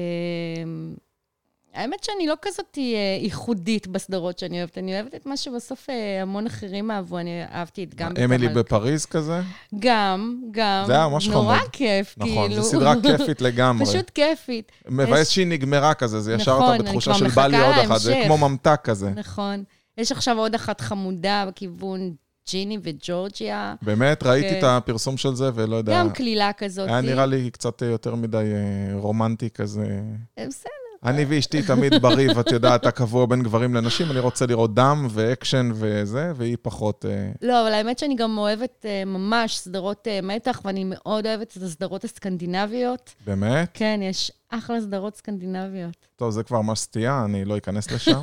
האמת 1.74 2.04
שאני 2.04 2.26
לא 2.26 2.34
כזאת 2.42 2.78
אה, 2.78 2.82
ייחודית 3.20 3.86
בסדרות 3.86 4.38
שאני 4.38 4.58
אוהבת, 4.58 4.78
אני 4.78 4.94
אוהבת 4.94 5.14
את 5.14 5.26
מה 5.26 5.36
שבסוף 5.36 5.90
אה, 5.90 6.22
המון 6.22 6.46
אחרים 6.46 6.90
אהבו, 6.90 7.18
אני 7.18 7.42
אהבתי 7.52 7.84
את 7.84 7.94
גם... 7.94 8.12
אמילי. 8.24 8.48
בפריז 8.48 9.06
כזה? 9.06 9.40
גם, 9.78 10.40
גם. 10.50 10.84
זה 10.86 10.92
היה 10.92 11.08
ממש 11.08 11.28
נורא 11.28 11.56
חמוד. 11.56 11.70
כיף, 11.72 12.14
כאילו. 12.20 12.34
נכון, 12.34 12.52
זו 12.54 12.62
סדרה 12.62 12.94
כיפית 13.02 13.40
לגמרי. 13.40 13.86
פשוט 13.86 14.10
כיפית. 14.10 14.72
מבאס 14.88 15.28
שהיא 15.28 15.46
נגמרה 15.46 15.94
כזה, 15.94 16.20
זה 16.20 16.34
ישר 16.34 16.56
נכון, 16.56 16.64
אתה 16.64 16.74
אני 16.74 16.82
בתחושה 16.82 17.14
של 17.14 17.28
בא 17.28 17.46
לי 17.46 17.60
עוד 17.60 17.74
אחת, 17.84 18.00
זה. 18.00 18.22
כמו 18.26 18.38
ממתק 18.38 18.80
כזה. 18.84 19.10
נכון. 19.10 19.64
יש 19.98 20.12
עכשיו 20.12 20.38
עוד 20.38 20.54
אחת 20.54 20.80
חמודה 20.80 21.44
בכיוון 21.48 22.14
ג'יני 22.50 22.78
וג'ורג'יה. 22.82 23.74
באמת, 23.82 24.22
ראיתי. 24.22 24.58
את 24.58 24.64
הפרסום 24.64 25.16
של 25.16 25.34
זה, 25.34 25.50
ולא 25.54 25.76
יודע, 25.76 25.98
גם 25.98 26.10
קלילה 26.10 26.52
כזאת. 26.52 26.88
היה 26.88 27.00
נראה 27.00 27.26
לי 27.26 27.50
קצת 27.50 27.82
יותר 27.82 28.14
מדי 28.14 28.36
אה, 28.36 28.98
רומנטי 28.98 29.50
כזה. 29.50 30.00
בסדר, 30.48 30.81
אני 31.04 31.24
ואשתי 31.24 31.62
תמיד 31.62 31.94
בריב, 32.02 32.38
את 32.38 32.52
יודעת, 32.52 32.86
הקבוע 32.86 33.26
בין 33.26 33.42
גברים 33.42 33.74
לנשים, 33.74 34.10
אני 34.10 34.20
רוצה 34.20 34.46
לראות 34.46 34.74
דם 34.74 35.06
ואקשן 35.10 35.70
וזה, 35.74 36.32
והיא 36.36 36.56
פחות... 36.62 37.04
אה, 37.08 37.30
לא, 37.42 37.62
אבל 37.62 37.72
האמת 37.72 37.98
שאני 37.98 38.14
גם 38.14 38.38
אוהבת 38.38 38.86
אה, 38.88 39.04
ממש 39.04 39.58
סדרות 39.58 40.08
אה, 40.08 40.20
מתח, 40.22 40.60
ואני 40.64 40.84
מאוד 40.86 41.26
אוהבת 41.26 41.56
את 41.56 41.62
הסדרות 41.62 42.04
הסקנדינביות. 42.04 43.14
באמת? 43.26 43.70
כן, 43.74 44.00
יש 44.02 44.32
אחלה 44.48 44.80
סדרות 44.80 45.16
סקנדינביות. 45.16 46.08
טוב, 46.16 46.30
זה 46.30 46.42
כבר 46.42 46.60
ממש 46.60 46.78
סטייה, 46.78 47.24
אני 47.24 47.44
לא 47.44 47.56
אכנס 47.56 47.90
לשם. 47.90 48.20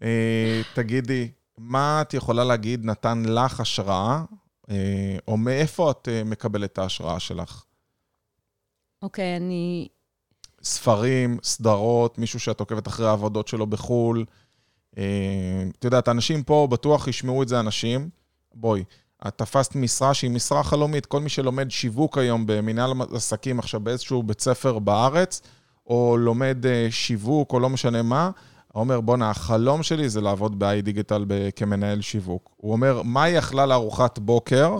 תגידי, 0.74 1.28
מה 1.58 2.02
את 2.02 2.14
יכולה 2.14 2.44
להגיד 2.44 2.84
נתן 2.84 3.22
לך 3.26 3.60
השראה, 3.60 4.24
אה, 4.70 5.16
או 5.28 5.36
מאיפה 5.36 5.90
את 5.90 6.08
מקבלת 6.24 6.72
את 6.72 6.78
ההשראה 6.78 7.20
שלך? 7.20 7.64
אוקיי, 9.02 9.36
אני... 9.36 9.88
ספרים, 10.66 11.38
סדרות, 11.42 12.18
מישהו 12.18 12.40
שאת 12.40 12.60
עוקבת 12.60 12.88
אחרי 12.88 13.08
העבודות 13.08 13.48
שלו 13.48 13.66
בחו"ל. 13.66 14.24
אה, 14.98 15.02
את 15.78 15.84
יודעת, 15.84 16.08
אנשים 16.08 16.42
פה 16.42 16.68
בטוח 16.70 17.08
ישמעו 17.08 17.42
את 17.42 17.48
זה 17.48 17.60
אנשים. 17.60 18.08
בואי, 18.54 18.84
את 19.26 19.38
תפסת 19.38 19.74
משרה 19.74 20.14
שהיא 20.14 20.30
משרה 20.30 20.62
חלומית. 20.62 21.06
כל 21.06 21.20
מי 21.20 21.28
שלומד 21.28 21.70
שיווק 21.70 22.18
היום 22.18 22.44
במנהל 22.46 22.92
עסקים 23.14 23.58
עכשיו 23.58 23.80
באיזשהו 23.80 24.22
בית 24.22 24.40
ספר 24.40 24.78
בארץ, 24.78 25.42
או 25.86 26.16
לומד 26.16 26.66
אה, 26.66 26.86
שיווק, 26.90 27.52
או 27.52 27.60
לא 27.60 27.70
משנה 27.70 28.02
מה, 28.02 28.30
אומר, 28.74 29.00
בואנה, 29.00 29.30
החלום 29.30 29.82
שלי 29.82 30.08
זה 30.08 30.20
לעבוד 30.20 30.58
ב-i 30.58 30.82
דיגיטל 30.82 31.24
כמנהל 31.56 32.00
שיווק. 32.00 32.50
הוא 32.56 32.72
אומר, 32.72 33.02
מה 33.02 33.22
היא 33.22 33.38
אכלה 33.38 33.66
לארוחת 33.66 34.18
בוקר? 34.18 34.78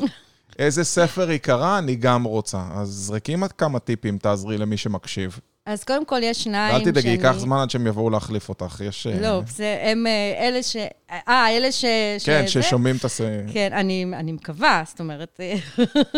איזה 0.59 0.85
ספר 0.85 1.29
היא 1.29 1.39
קראה? 1.39 1.79
אני 1.79 1.97
גם 1.97 2.25
רוצה. 2.25 2.63
אז 2.75 2.89
זרקי 2.89 3.37
כמה 3.59 3.79
טיפים, 3.79 4.19
תעזרי 4.19 4.59
למי 4.59 4.77
שמקשיב. 4.77 5.41
אז 5.67 5.85
קודם 5.85 6.05
כל, 6.05 6.21
יש 6.23 6.45
שניים 6.45 6.75
ואל 6.75 6.85
תדאגי, 6.85 7.03
שאני- 7.03 7.13
ייקח 7.13 7.33
זמן 7.39 7.59
עד 7.59 7.71
שהם 7.71 7.87
יבואו 7.87 8.11
להחליף 8.11 8.49
אותך. 8.49 8.83
יש... 8.85 9.07
אה, 9.07 9.21
לא, 9.21 9.41
זה, 9.49 9.79
הם 9.83 10.07
אה, 10.07 10.49
אלה 10.49 10.63
ש... 10.63 10.77
אה, 11.11 11.57
אלה 11.57 11.73
ש... 11.73 11.85
כן, 12.25 12.47
שזה? 12.47 12.63
ששומעים 12.63 12.97
את 12.97 13.05
הס... 13.05 13.21
כן, 13.53 13.73
אני, 13.73 14.05
אני 14.13 14.33
מקווה, 14.33 14.83
זאת 14.87 15.01
אומרת... 15.01 15.41
אה, 15.41 15.55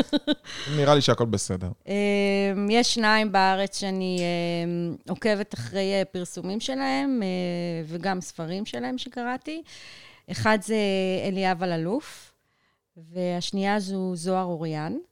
נראה 0.77 0.95
לי 0.95 1.01
שהכל 1.01 1.25
בסדר. 1.25 1.69
יש 2.71 2.95
שניים 2.95 3.33
בארץ 3.33 3.81
שאני 3.81 4.21
עוקבת 5.09 5.55
אחרי 5.55 5.93
אה, 5.95 6.03
פרסומים 6.05 6.61
שלהם, 6.61 7.23
אה, 7.23 7.29
וגם 7.87 8.21
ספרים 8.21 8.67
שלהם 8.67 8.99
שקראתי. 8.99 9.63
אחד 10.31 10.59
זה 10.63 10.77
אליאב 11.29 11.63
אלאלוף, 11.63 12.33
והשנייה 12.97 13.81
זו 13.81 14.17
זוהר 14.17 14.45
אוריאן, 14.45 14.93
אה, 14.93 15.08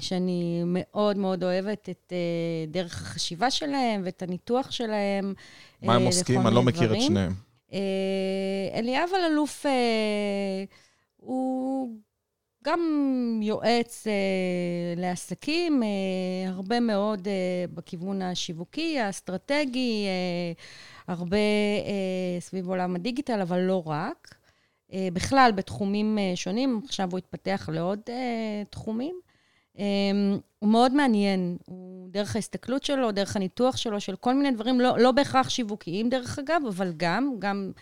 שאני 0.00 0.62
מאוד 0.66 1.18
מאוד 1.18 1.44
אוהבת 1.44 1.88
את 1.88 2.12
אה, 2.12 2.66
דרך 2.68 3.02
החשיבה 3.02 3.50
שלהם 3.50 4.02
ואת 4.04 4.22
הניתוח 4.22 4.70
שלהם. 4.70 5.34
מה 5.82 5.94
הם 5.94 6.00
אה, 6.00 6.06
עוסקים? 6.06 6.46
אני 6.46 6.54
לא 6.54 6.62
מכיר 6.62 6.94
את. 6.94 7.00
שניהם. 7.00 7.32
אה, 7.72 8.78
אליאב 8.78 9.08
אלאלוף 9.18 9.66
אה, 9.66 10.64
הוא 11.16 11.90
גם 12.64 12.80
יועץ 13.42 14.06
אה, 14.06 14.12
לעסקים, 14.96 15.82
אה, 15.82 15.88
הרבה 16.50 16.80
מאוד 16.80 17.28
אה, 17.28 17.64
בכיוון 17.74 18.22
השיווקי, 18.22 18.98
האסטרטגי, 18.98 20.06
אה, 20.06 20.52
הרבה 21.14 21.36
אה, 21.86 22.40
סביב 22.40 22.68
עולם 22.68 22.94
הדיגיטל, 22.96 23.40
אבל 23.40 23.60
לא 23.60 23.82
רק. 23.86 24.34
אה, 24.94 25.08
בכלל, 25.12 25.52
בתחומים 25.54 26.18
אה, 26.18 26.32
שונים, 26.34 26.80
עכשיו 26.84 27.08
הוא 27.10 27.18
התפתח 27.18 27.68
לעוד 27.72 28.00
אה, 28.08 28.62
תחומים. 28.70 29.20
הוא 30.58 30.70
מאוד 30.70 30.94
מעניין, 30.94 31.56
הוא 31.66 32.08
דרך 32.10 32.36
ההסתכלות 32.36 32.84
שלו, 32.84 33.12
דרך 33.12 33.36
הניתוח 33.36 33.76
שלו, 33.76 34.00
של 34.00 34.16
כל 34.16 34.34
מיני 34.34 34.50
דברים, 34.50 34.80
לא, 34.80 34.98
לא 34.98 35.12
בהכרח 35.12 35.48
שיווקיים 35.48 36.08
דרך 36.08 36.38
אגב, 36.38 36.62
אבל 36.68 36.92
גם, 36.96 37.34
גם 37.38 37.72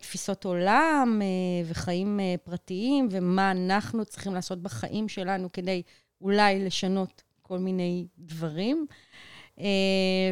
תפיסות 0.00 0.44
עולם 0.44 1.22
וחיים 1.64 2.20
פרטיים, 2.44 3.08
ומה 3.10 3.50
אנחנו 3.50 4.04
צריכים 4.04 4.34
לעשות 4.34 4.62
בחיים 4.62 5.08
שלנו 5.08 5.52
כדי 5.52 5.82
אולי 6.20 6.64
לשנות 6.64 7.22
כל 7.42 7.58
מיני 7.58 8.06
דברים. 8.18 8.86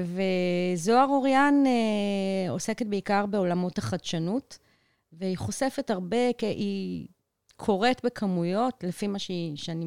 וזוהר 0.04 1.08
אוריאן 1.08 1.64
עוסקת 2.48 2.86
בעיקר 2.86 3.26
בעולמות 3.26 3.78
החדשנות, 3.78 4.58
והיא 5.18 5.38
חושפת 5.38 5.90
הרבה, 5.90 6.32
כי 6.38 6.46
היא 6.46 7.06
קוראת 7.56 8.00
בכמויות, 8.04 8.84
לפי 8.84 9.06
מה 9.06 9.18
שהיא, 9.18 9.56
שאני 9.56 9.86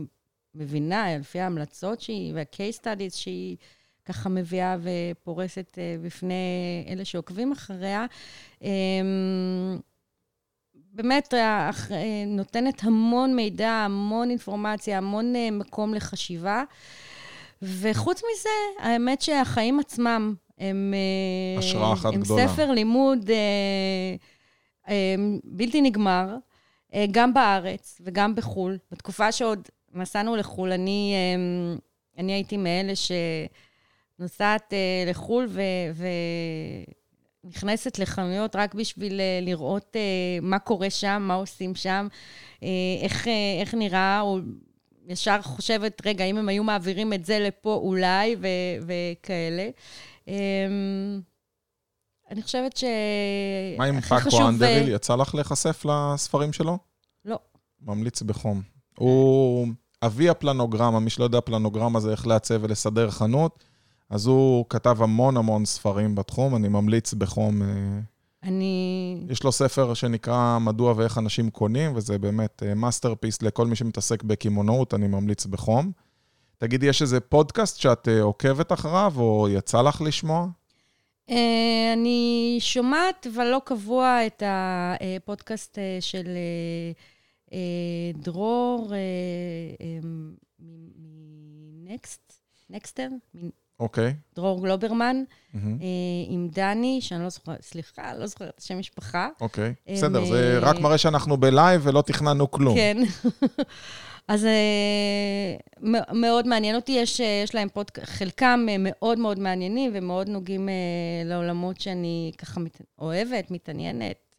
מבינה, 0.56 1.18
לפי 1.18 1.40
ההמלצות 1.40 2.02
שהיא, 2.02 2.34
וה-case 2.36 2.80
studies 2.82 3.16
שהיא 3.16 3.58
ככה 4.06 4.30
מביאה 4.30 4.78
ופורסת 4.82 5.78
אה, 5.78 5.96
בפני 6.02 6.34
אלה 6.90 7.06
שעוקבים 7.06 7.52
אחריה. 7.52 8.06
אה, 8.63 8.70
באמת 10.74 11.34
אה, 11.34 11.70
אה, 11.92 12.24
נותנת 12.28 12.84
המון 12.84 13.36
מידע, 13.36 13.70
המון 13.70 14.30
אינפורמציה, 14.30 14.98
המון 14.98 15.34
מקום 15.52 15.94
לחשיבה. 15.94 16.63
וחוץ 17.62 18.22
מזה, 18.32 18.88
האמת 18.90 19.22
שהחיים 19.22 19.80
עצמם 19.80 20.34
הם... 20.58 20.94
אה, 20.94 21.60
השראה 21.60 21.94
אחת 21.94 22.13
הם 22.13 22.22
גדולה. 22.22 22.48
ספר 22.48 22.72
לימוד 22.72 23.30
אה, 23.30 24.16
בלתי 25.43 25.82
נגמר, 25.82 26.38
אה, 26.93 27.06
גם 27.12 27.34
בארץ 27.34 28.02
וגם 28.04 28.36
בחו"ל. 28.36 28.78
בתקופה 28.91 29.32
שעוד 29.32 29.69
נסענו 29.93 30.36
לחו"ל, 30.36 30.71
אני, 30.71 31.13
אה, 31.15 31.76
אני 32.17 32.34
הייתי 32.34 32.58
מאלה 32.58 32.93
שנוסעת 32.95 34.73
אה, 34.73 35.04
לחו"ל 35.08 35.47
ו... 35.50 35.62
ו... 35.93 36.08
נכנסת 37.43 38.00
לחנויות 38.00 38.56
רק 38.56 38.73
בשביל 38.73 39.19
אה, 39.19 39.39
לראות 39.41 39.95
מה 40.41 40.60
קורה 40.60 40.89
שם, 40.89 41.23
מה 41.28 41.34
עושים 41.34 41.76
שם, 41.76 42.08
איך, 43.02 43.28
איך 43.60 43.73
נראה, 43.73 44.21
או 44.21 44.39
ישר 45.08 45.41
חושבת, 45.41 46.02
רגע, 46.06 46.26
אם 46.26 46.38
הם 46.38 46.50
היו 46.50 46.63
מעבירים 46.63 47.13
את 47.13 47.26
זה 47.26 47.39
לפה 47.39 47.73
אולי, 47.73 48.36
ו, 48.39 48.47
וכאלה. 48.82 49.69
אה, 52.28 52.34
אני 52.34 52.42
חושבת 52.42 52.78
ש... 52.78 52.84
מה 53.78 53.86
עם 53.86 54.02
פאקו 54.02 54.40
אה, 54.42 54.48
אנדריל? 54.48 54.88
יצא 54.88 55.16
לך 55.16 55.36
להיחשף 55.36 55.86
לספרים 55.86 56.54
שלו? 56.54 56.78
לא. 57.26 57.40
ממליץ 57.82 58.22
בחום. 58.22 58.62
הוא 59.00 59.68
אבי 60.02 60.30
הפלנוגרמה, 60.30 61.00
מי 61.00 61.10
שלא 61.10 61.24
יודע, 61.24 61.42
פלנוגרמה 61.42 62.00
זה 62.00 62.12
איך 62.12 62.28
לעצב 62.28 62.60
ולסדר 62.62 63.12
חנות. 63.12 63.63
אז 64.10 64.28
הוא 64.28 64.66
כתב 64.70 65.04
המון 65.04 65.38
המון 65.38 65.66
ספרים 65.66 66.16
בתחום, 66.16 66.56
אני 66.56 66.68
ממליץ 66.68 67.13
בחום. 67.13 67.62
אה, 67.62 67.68
אני... 68.44 69.26
יש 69.30 69.44
לו 69.44 69.52
ספר 69.52 69.94
שנקרא 69.94 70.58
מדוע 70.60 70.94
ואיך 70.98 71.18
אנשים 71.18 71.50
קונים, 71.50 71.92
וזה 71.96 72.18
באמת 72.18 72.63
masterpiece 72.76 73.41
לכל 73.42 73.68
מי 73.68 73.76
שמתעסק 73.76 74.24
בקמעונאות, 74.24 74.94
אני 74.94 75.08
ממליץ 75.08 75.46
בחום. 75.46 75.92
תגידי, 76.58 76.86
יש 76.86 77.02
איזה 77.02 77.20
פודקאסט 77.20 77.78
שאת 77.78 78.08
אה, 78.08 78.22
עוקבת 78.22 78.72
אחריו, 78.72 79.13
או 79.18 79.48
יצא 79.50 79.82
לך 79.82 80.02
לשמוע? 80.02 80.48
אה, 81.30 81.94
אני 81.94 82.58
שומעת, 82.60 83.28
אבל 83.34 83.48
לא 83.48 83.62
קבוע, 83.66 84.26
את 84.26 84.44
הפודקאסט 84.46 85.78
אה, 85.78 85.98
של 86.00 86.28
אה, 87.54 88.12
דרור 88.13 88.92
מ 91.84 91.92
Next, 91.92 92.34
Nexter, 92.69 93.08
אוקיי. 93.80 94.13
דרור 94.36 94.62
גלוברמן, 94.62 95.24
עם 96.28 96.48
דני, 96.52 97.02
שאני 97.02 97.24
לא 97.24 97.30
זוכרת, 97.30 97.62
סליחה, 97.62 98.13
לא 98.13 98.28
זוכרת 98.28 98.50
את 98.50 98.60
השם 98.60 98.80
משפחה. 98.80 99.30
אוקיי, 99.42 99.74
הם, 99.88 99.96
בסדר, 99.96 100.26
זה 100.26 100.60
רק 100.62 100.80
מראה 100.80 100.98
שאנחנו 100.98 101.38
ב 101.38 101.46
live 101.46 101.82
ולא 101.84 102.02
תכננו 102.02 102.52
כלום. 102.52 102.76
כן. 102.76 102.98
אז 104.28 104.46
אה, 104.46 105.56
מאוד 106.13 106.48
מעניין 106.48 106.76
אותי, 106.76 106.92
יש, 106.92 107.22
אה, 107.22 107.42
יש 107.44 107.56
להם 107.56 107.70
פודקאסט, 107.70 108.08
חלקם 108.10 108.66
אה, 108.70 108.76
מאוד 108.80 109.20
מאוד 109.20 109.40
מעניינים 109.40 109.92
ומאוד 109.94 110.30
נוגעים 110.30 110.70
לעולמות 111.26 111.82
שאני 111.82 112.32
ככה 112.38 112.60
מת, 112.60 112.82
אוהבת, 113.00 113.52
מתעניינת, 113.52 114.36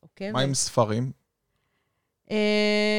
עוקבת. 0.00 0.32
מה 0.32 0.40
עם 0.40 0.54
ספרים? 0.54 1.12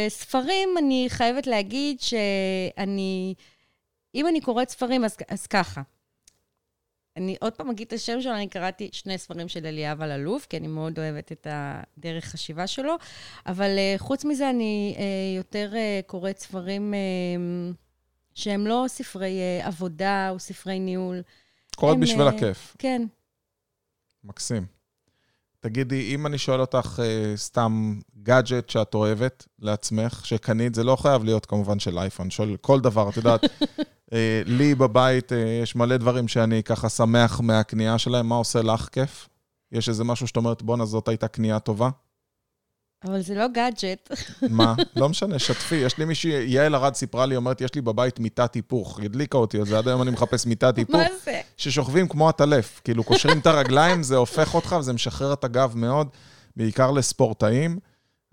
ספרים, 0.09 0.69
אני 0.77 1.05
חייבת 1.09 1.47
להגיד 1.47 1.99
שאני, 1.99 3.33
אם 4.15 4.27
אני 4.27 4.41
קוראת 4.41 4.69
ספרים, 4.69 5.05
אז, 5.05 5.17
אז 5.29 5.47
ככה. 5.47 5.81
אני 7.17 7.35
עוד 7.41 7.53
פעם 7.53 7.69
אגיד 7.69 7.87
את 7.87 7.93
השם 7.93 8.21
שלו, 8.21 8.35
אני 8.35 8.47
קראתי 8.47 8.89
שני 8.91 9.17
ספרים 9.17 9.47
של 9.47 9.65
אליאב 9.65 10.01
אלאלוף, 10.01 10.45
כי 10.45 10.57
אני 10.57 10.67
מאוד 10.67 10.99
אוהבת 10.99 11.31
את 11.31 11.47
הדרך 11.49 12.25
חשיבה 12.25 12.67
שלו, 12.67 12.95
אבל 13.45 13.77
אה, 13.77 13.95
חוץ 13.97 14.25
מזה, 14.25 14.49
אני 14.49 14.95
אה, 14.97 15.37
יותר 15.37 15.71
אה, 15.75 15.99
קוראת 16.05 16.39
ספרים 16.39 16.93
אה, 16.93 16.99
שהם 18.35 18.67
לא 18.67 18.85
ספרי 18.87 19.39
אה, 19.39 19.67
עבודה 19.67 20.29
או 20.29 20.39
ספרי 20.39 20.79
ניהול. 20.79 21.21
קוראת 21.75 21.95
הם, 21.95 22.01
בשביל 22.01 22.21
אה, 22.21 22.29
הכיף. 22.29 22.75
כן. 22.79 23.01
מקסים. 24.23 24.65
תגידי, 25.59 26.15
אם 26.15 26.27
אני 26.27 26.37
שואל 26.37 26.61
אותך 26.61 26.99
אה, 27.03 27.33
סתם 27.37 27.99
גאדג'ט 28.23 28.69
שאת 28.69 28.93
אוהבת 28.93 29.47
לעצמך, 29.59 30.25
שקנית, 30.25 30.75
זה 30.75 30.83
לא 30.83 30.95
חייב 30.95 31.23
להיות 31.23 31.45
כמובן 31.45 31.79
של 31.79 31.99
אייפון, 31.99 32.29
שואל 32.29 32.57
כל 32.57 32.79
דבר, 32.79 33.09
את 33.09 33.17
יודעת, 33.17 33.41
לי 34.45 34.75
בבית 34.75 35.33
אה, 35.33 35.59
יש 35.63 35.75
מלא 35.75 35.97
דברים 35.97 36.27
שאני 36.27 36.63
ככה 36.63 36.89
שמח 36.89 37.39
מהקנייה 37.39 37.97
שלהם. 37.97 38.27
מה 38.27 38.35
עושה 38.35 38.61
לך 38.61 38.89
כיף? 38.91 39.29
יש 39.71 39.89
איזה 39.89 40.03
משהו 40.03 40.27
שאת 40.27 40.37
אומרת, 40.37 40.61
בואנה, 40.61 40.85
זאת 40.85 41.07
הייתה 41.07 41.27
קנייה 41.27 41.59
טובה? 41.59 41.89
אבל 43.03 43.21
זה 43.21 43.35
לא 43.35 43.47
גאדג'ט. 43.47 44.11
מה? 44.49 44.75
לא 44.95 45.09
משנה, 45.09 45.39
שתפי. 45.39 45.75
יש 45.75 45.97
לי 45.97 46.05
מישהי, 46.05 46.43
יעל 46.47 46.75
ארד 46.75 46.95
סיפרה 46.95 47.25
לי, 47.25 47.35
אומרת, 47.35 47.61
יש 47.61 47.75
לי 47.75 47.81
בבית 47.81 48.19
מיטת 48.19 48.55
היפוך. 48.55 48.99
היא 48.99 49.05
הדליקה 49.05 49.37
אותי 49.37 49.57
על 49.57 49.65
זה, 49.65 49.77
עד 49.77 49.87
היום 49.87 50.01
אני 50.01 50.11
מחפש 50.11 50.45
מיטת 50.45 50.77
היפוך. 50.77 50.95
מה 51.01 51.07
זה? 51.25 51.41
ששוכבים 51.57 52.07
כמו 52.07 52.29
עטלף. 52.29 52.81
כאילו, 52.83 53.03
קושרים 53.03 53.39
את 53.39 53.47
הרגליים, 53.47 54.03
זה 54.03 54.15
הופך 54.15 54.55
אותך 54.55 54.75
וזה 54.79 54.93
משחרר 54.93 55.33
את 55.33 55.43
הגב 55.43 55.73
מאוד, 55.75 56.07
בעיקר 56.55 56.91
לספורטאים. 56.91 57.79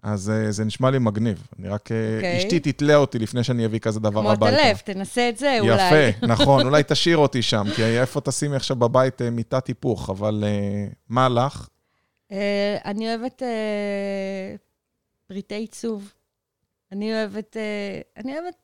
אז 0.03 0.31
אה, 0.31 0.53
זה 0.53 0.65
נשמע 0.65 0.91
לי 0.91 0.99
מגניב. 0.99 1.47
אני 1.59 1.69
רק... 1.69 1.93
אה, 1.93 2.17
אוקיי. 2.17 2.39
אשתי 2.39 2.61
תתלה 2.61 2.97
אותי 2.97 3.19
לפני 3.19 3.45
שאני 3.45 3.67
אביא 3.67 3.79
כזה 3.81 4.01
דבר 4.01 4.21
כמו 4.21 4.33
הביתה. 4.33 4.57
הטלף, 4.57 4.83
תנסה 4.83 5.29
את 5.29 5.39
זה 5.39 5.61
אולי. 5.61 6.07
יפה, 6.09 6.27
נכון, 6.33 6.67
אולי 6.67 6.83
תשאיר 6.87 7.17
אותי 7.17 7.43
שם, 7.43 7.65
כי 7.77 7.85
איפה 7.85 8.21
תשימי 8.21 8.57
עכשיו 8.57 8.77
בבית 8.77 9.23
אה, 9.23 9.31
מיטת 9.31 9.67
היפוך, 9.67 10.11
אבל 10.11 10.45
אה, 10.47 10.87
מה 11.09 11.29
לך? 11.29 11.69
אה, 12.33 12.77
אני 12.85 13.09
אוהבת 13.09 13.43
אה, 13.43 14.57
פריטי 15.27 15.55
עיצוב. 15.55 16.13
אני 16.93 17.13
אוהבת... 17.15 17.57
אה, 17.57 18.01
אני 18.17 18.39
אוהבת 18.39 18.55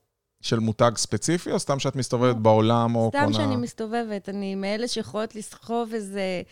של 0.40 0.58
מותג 0.58 0.92
ספציפי, 0.96 1.52
או 1.52 1.58
סתם 1.58 1.78
שאת 1.78 1.96
מסתובבת 1.96 2.36
בעולם, 2.36 2.96
או 2.96 3.10
סתם 3.10 3.24
קונה... 3.24 3.34
שאני 3.34 3.56
מסתובבת. 3.56 4.28
אני 4.28 4.54
מאלה 4.54 4.88
שיכולות 4.88 5.34
לסחוב 5.34 5.94
איזה, 5.94 6.42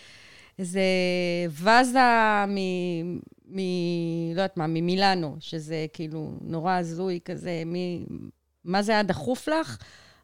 איזה 0.59 0.81
ואזה 1.51 2.01
מ... 2.49 2.57
מ... 3.53 3.59
לא 4.35 4.41
יודעת 4.41 4.57
מה, 4.57 4.67
ממילאנו, 4.67 5.37
שזה 5.41 5.87
כאילו 5.93 6.33
נורא 6.41 6.73
הזוי 6.73 7.19
כזה, 7.25 7.63
מ... 7.67 7.75
מה 8.65 8.83
זה 8.83 8.93
היה 8.93 9.03
דחוף 9.03 9.49
לך? 9.49 9.79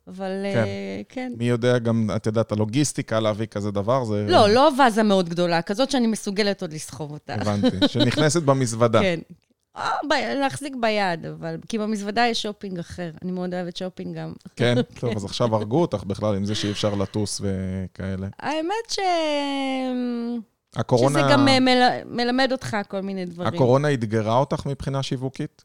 אבל 0.08 0.30
כן. 0.54 0.64
כן. 1.08 1.28
כן. 1.30 1.32
מי 1.38 1.44
יודע 1.44 1.78
גם, 1.78 2.10
את 2.16 2.26
יודעת, 2.26 2.52
הלוגיסטיקה 2.52 3.20
להביא 3.20 3.46
כזה 3.46 3.70
דבר, 3.70 4.04
זה... 4.04 4.26
לא, 4.28 4.48
לא 4.48 4.70
ואזה 4.78 5.02
מאוד 5.02 5.28
גדולה, 5.28 5.62
כזאת 5.62 5.90
שאני 5.90 6.06
מסוגלת 6.06 6.62
עוד 6.62 6.72
לסחוב 6.72 7.12
אותה. 7.12 7.34
הבנתי, 7.34 7.76
שנכנסת 7.92 8.42
במזוודה. 8.42 9.00
כן. 9.00 9.20
או 9.76 10.08
ב... 10.10 10.12
להחזיק 10.40 10.74
ביד, 10.80 11.26
אבל... 11.26 11.56
כי 11.68 11.78
במזוודה 11.78 12.26
יש 12.26 12.42
שופינג 12.42 12.78
אחר. 12.78 13.10
אני 13.22 13.32
מאוד 13.32 13.54
אוהבת 13.54 13.76
שופינג 13.76 14.16
גם. 14.16 14.32
כן, 14.56 14.74
טוב, 15.00 15.16
אז 15.16 15.24
עכשיו 15.24 15.56
הרגו 15.56 15.80
אותך 15.80 16.04
בכלל 16.04 16.36
עם 16.36 16.44
זה 16.44 16.54
שאי 16.54 16.70
אפשר 16.70 16.94
לטוס 16.94 17.40
וכאלה. 17.40 18.28
האמת 18.38 18.90
ש... 18.90 18.98
הקורונה... 20.76 21.18
שזה 21.18 21.28
גם 21.32 21.48
אה, 21.48 21.60
מל... 21.60 22.00
מלמד 22.06 22.48
אותך 22.52 22.76
כל 22.88 23.00
מיני 23.00 23.24
דברים. 23.24 23.54
הקורונה 23.54 23.94
אתגרה 23.94 24.38
אותך 24.38 24.66
מבחינה 24.66 25.02
שיווקית? 25.02 25.64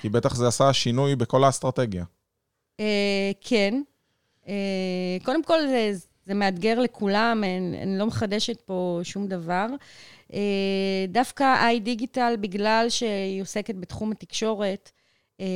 כי 0.00 0.08
בטח 0.08 0.34
זה 0.34 0.48
עשה 0.48 0.72
שינוי 0.72 1.16
בכל 1.16 1.44
האסטרטגיה. 1.44 2.04
אה, 2.80 3.30
כן. 3.40 3.82
אה, 4.48 5.16
קודם 5.24 5.44
כל, 5.44 5.58
זה, 5.68 5.92
זה 6.26 6.34
מאתגר 6.34 6.80
לכולם, 6.80 7.44
אני, 7.44 7.82
אני 7.82 7.98
לא 7.98 8.06
מחדשת 8.06 8.60
פה 8.60 9.00
שום 9.02 9.26
דבר. 9.26 9.66
אה, 10.32 11.04
דווקא 11.08 11.64
איי 11.64 11.80
דיגיטל, 11.80 12.34
בגלל 12.40 12.86
שהיא 12.88 13.42
עוסקת 13.42 13.74
בתחום 13.74 14.12
התקשורת, 14.12 14.90
אה, 15.40 15.46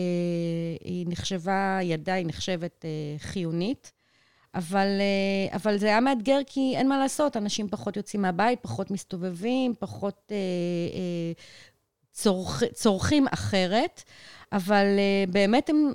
היא 0.81 1.07
נחשבה, 1.09 1.77
היא 1.77 1.95
עדיין 1.95 2.27
נחשבת 2.27 2.85
אה, 2.85 3.19
חיונית. 3.19 3.93
אבל, 4.55 4.87
אה, 5.01 5.57
אבל 5.57 5.79
זה 5.79 5.87
היה 5.87 6.01
מאתגר 6.01 6.39
כי 6.47 6.75
אין 6.77 6.89
מה 6.89 6.99
לעשות, 6.99 7.37
אנשים 7.37 7.69
פחות 7.69 7.97
יוצאים 7.97 8.23
מהבית, 8.23 8.59
פחות 8.63 8.91
מסתובבים, 8.91 9.75
פחות 9.79 10.23
אה, 10.31 10.37
אה, 10.95 11.33
צורכ, 12.13 12.65
צורכים 12.65 13.27
אחרת, 13.31 14.03
אבל 14.53 14.87
אה, 14.99 15.25
באמת 15.33 15.71
הם 15.71 15.95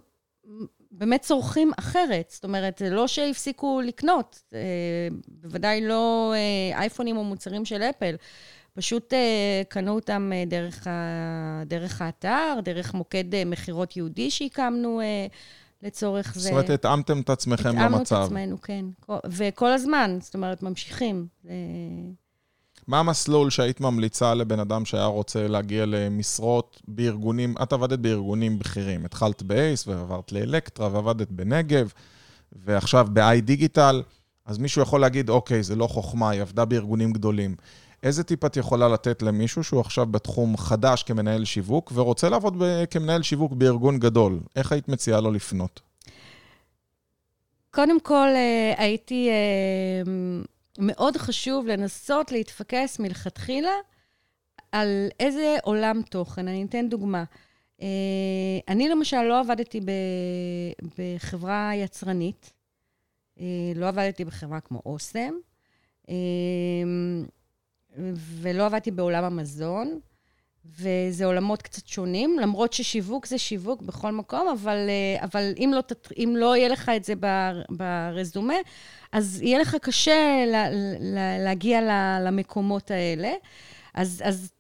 באמת 0.92 1.22
צורכים 1.22 1.72
אחרת. 1.80 2.30
זאת 2.30 2.44
אומרת, 2.44 2.78
זה 2.78 2.90
לא 2.90 3.08
שהפסיקו 3.08 3.82
לקנות, 3.86 4.44
אה, 4.54 4.60
בוודאי 5.28 5.82
לא 5.82 6.34
אה, 6.36 6.80
אייפונים 6.80 7.18
או 7.18 7.24
מוצרים 7.24 7.66
של 7.66 7.82
אפל. 7.82 8.16
פשוט 8.74 9.14
אה, 9.14 9.62
קנו 9.70 9.96
אותם 9.96 10.32
אה, 10.34 10.44
דרך, 10.48 10.88
ה, 10.88 11.64
דרך 11.66 12.02
האתר, 12.02 12.60
דרך 12.64 12.94
מוקד 12.94 13.36
אה, 13.36 13.46
מכירות 13.46 13.98
ייעודי 13.98 14.32
שהקמנו 14.32 15.02
אה, 15.02 15.28
לצורך 15.86 16.34
זה. 16.34 16.40
זאת 16.40 16.52
אומרת, 16.52 16.70
התאמתם 16.70 17.20
את 17.22 17.30
עצמכם 17.30 17.70
התאמנו 17.70 17.98
למצב. 17.98 18.16
את 18.16 18.26
עצמנו, 18.26 18.62
כן. 18.62 18.86
כל- 19.00 19.18
וכל 19.30 19.72
הזמן, 19.72 20.18
זאת 20.22 20.34
אומרת, 20.34 20.64
ממשיכים. 20.64 21.28
מה 22.88 23.00
המסלול 23.00 23.50
שהיית 23.50 23.82
ממליצה 23.82 24.34
לבן 24.34 24.60
אדם 24.60 24.86
שהיה 24.86 25.06
רוצה 25.06 25.48
להגיע 25.48 25.86
למשרות 25.86 26.82
בארגונים, 26.88 27.56
את 27.64 27.74
עבדת 27.74 28.00
בארגונים 28.00 28.60
בכירים, 28.60 29.06
התחלת 29.06 29.44
באייס 29.44 29.88
ועברת 29.88 30.32
לאלקטרה 30.32 30.90
ועבדת 30.94 31.32
בנגב, 31.32 31.92
ועכשיו 32.52 33.08
ב-i 33.14 33.42
דיגיטל, 33.42 34.04
אז 34.46 34.58
מישהו 34.58 34.82
יכול 34.82 35.02
להגיד, 35.02 35.30
אוקיי, 35.30 35.64
זה 35.64 35.76
לא 35.76 35.88
חוכמה, 35.88 36.30
היא 36.30 36.42
עבדה 36.42 36.66
בארגונים 36.66 37.14
גדולים. 37.14 37.56
איזה 38.06 38.24
טיפ 38.24 38.46
את 38.46 38.58
יכולה 38.58 38.88
לתת 38.90 39.22
למישהו 39.22 39.64
שהוא 39.64 39.82
עכשיו 39.82 40.06
בתחום 40.06 40.58
חדש 40.58 41.04
כמנהל 41.04 41.46
שיווק, 41.46 41.92
ורוצה 41.96 42.30
לעבוד 42.30 42.64
ב- 42.64 42.86
כמנהל 42.86 43.24
שיווק 43.24 43.54
בארגון 43.54 44.00
גדול? 44.00 44.40
איך 44.56 44.72
היית 44.72 44.88
מציעה 44.88 45.22
לו 45.22 45.32
לפנות? 45.32 45.82
קודם 47.72 48.00
כל, 48.00 48.28
אה, 48.36 48.74
הייתי... 48.78 49.30
אה, 49.30 50.12
מאוד 50.80 51.18
חשוב 51.18 51.68
לנסות 51.68 52.32
להתפקס 52.32 53.00
מלכתחילה 53.00 53.74
על 54.72 55.08
איזה 55.20 55.58
עולם 55.64 56.02
תוכן. 56.02 56.48
אני 56.48 56.64
אתן 56.64 56.90
דוגמה. 56.90 57.24
אה, 57.82 57.88
אני 58.68 58.90
למשל 58.90 59.22
לא 59.22 59.40
עבדתי 59.40 59.80
ב- 59.80 60.92
בחברה 60.98 61.72
יצרנית, 61.76 62.54
לא 63.76 63.88
עבדתי 63.88 64.26
בחברה 64.26 64.60
כמו 64.60 64.82
אוסם, 64.86 65.34
ולא 68.16 68.66
עבדתי 68.66 68.92
בעולם 68.92 69.24
המזון, 69.24 70.00
וזה 70.80 71.26
עולמות 71.26 71.62
קצת 71.62 71.88
שונים, 71.88 72.40
למרות 72.40 72.74
ששיווק 72.74 73.26
זה 73.26 73.38
שיווק 73.38 73.82
בכל 73.82 74.12
מקום, 74.12 74.48
אבל, 74.48 74.78
אה, 74.90 75.24
אבל 75.24 75.54
אם, 75.58 75.72
לא, 75.76 75.82
תת- 75.82 76.12
אם 76.18 76.34
לא 76.38 76.56
יהיה 76.58 76.70
לך 76.70 76.92
את 76.96 77.04
זה 77.04 77.16
בר- 77.16 77.62
ברזומה, 77.70 78.54
אז 79.12 79.42
יהיה 79.42 79.60
לך 79.60 79.76
קשה 79.82 80.44
לה, 80.48 80.70
לה, 81.00 81.38
להגיע 81.40 81.82
למקומות 82.22 82.92
האלה. 82.92 83.32
אז, 83.94 84.22
אז 84.26 84.52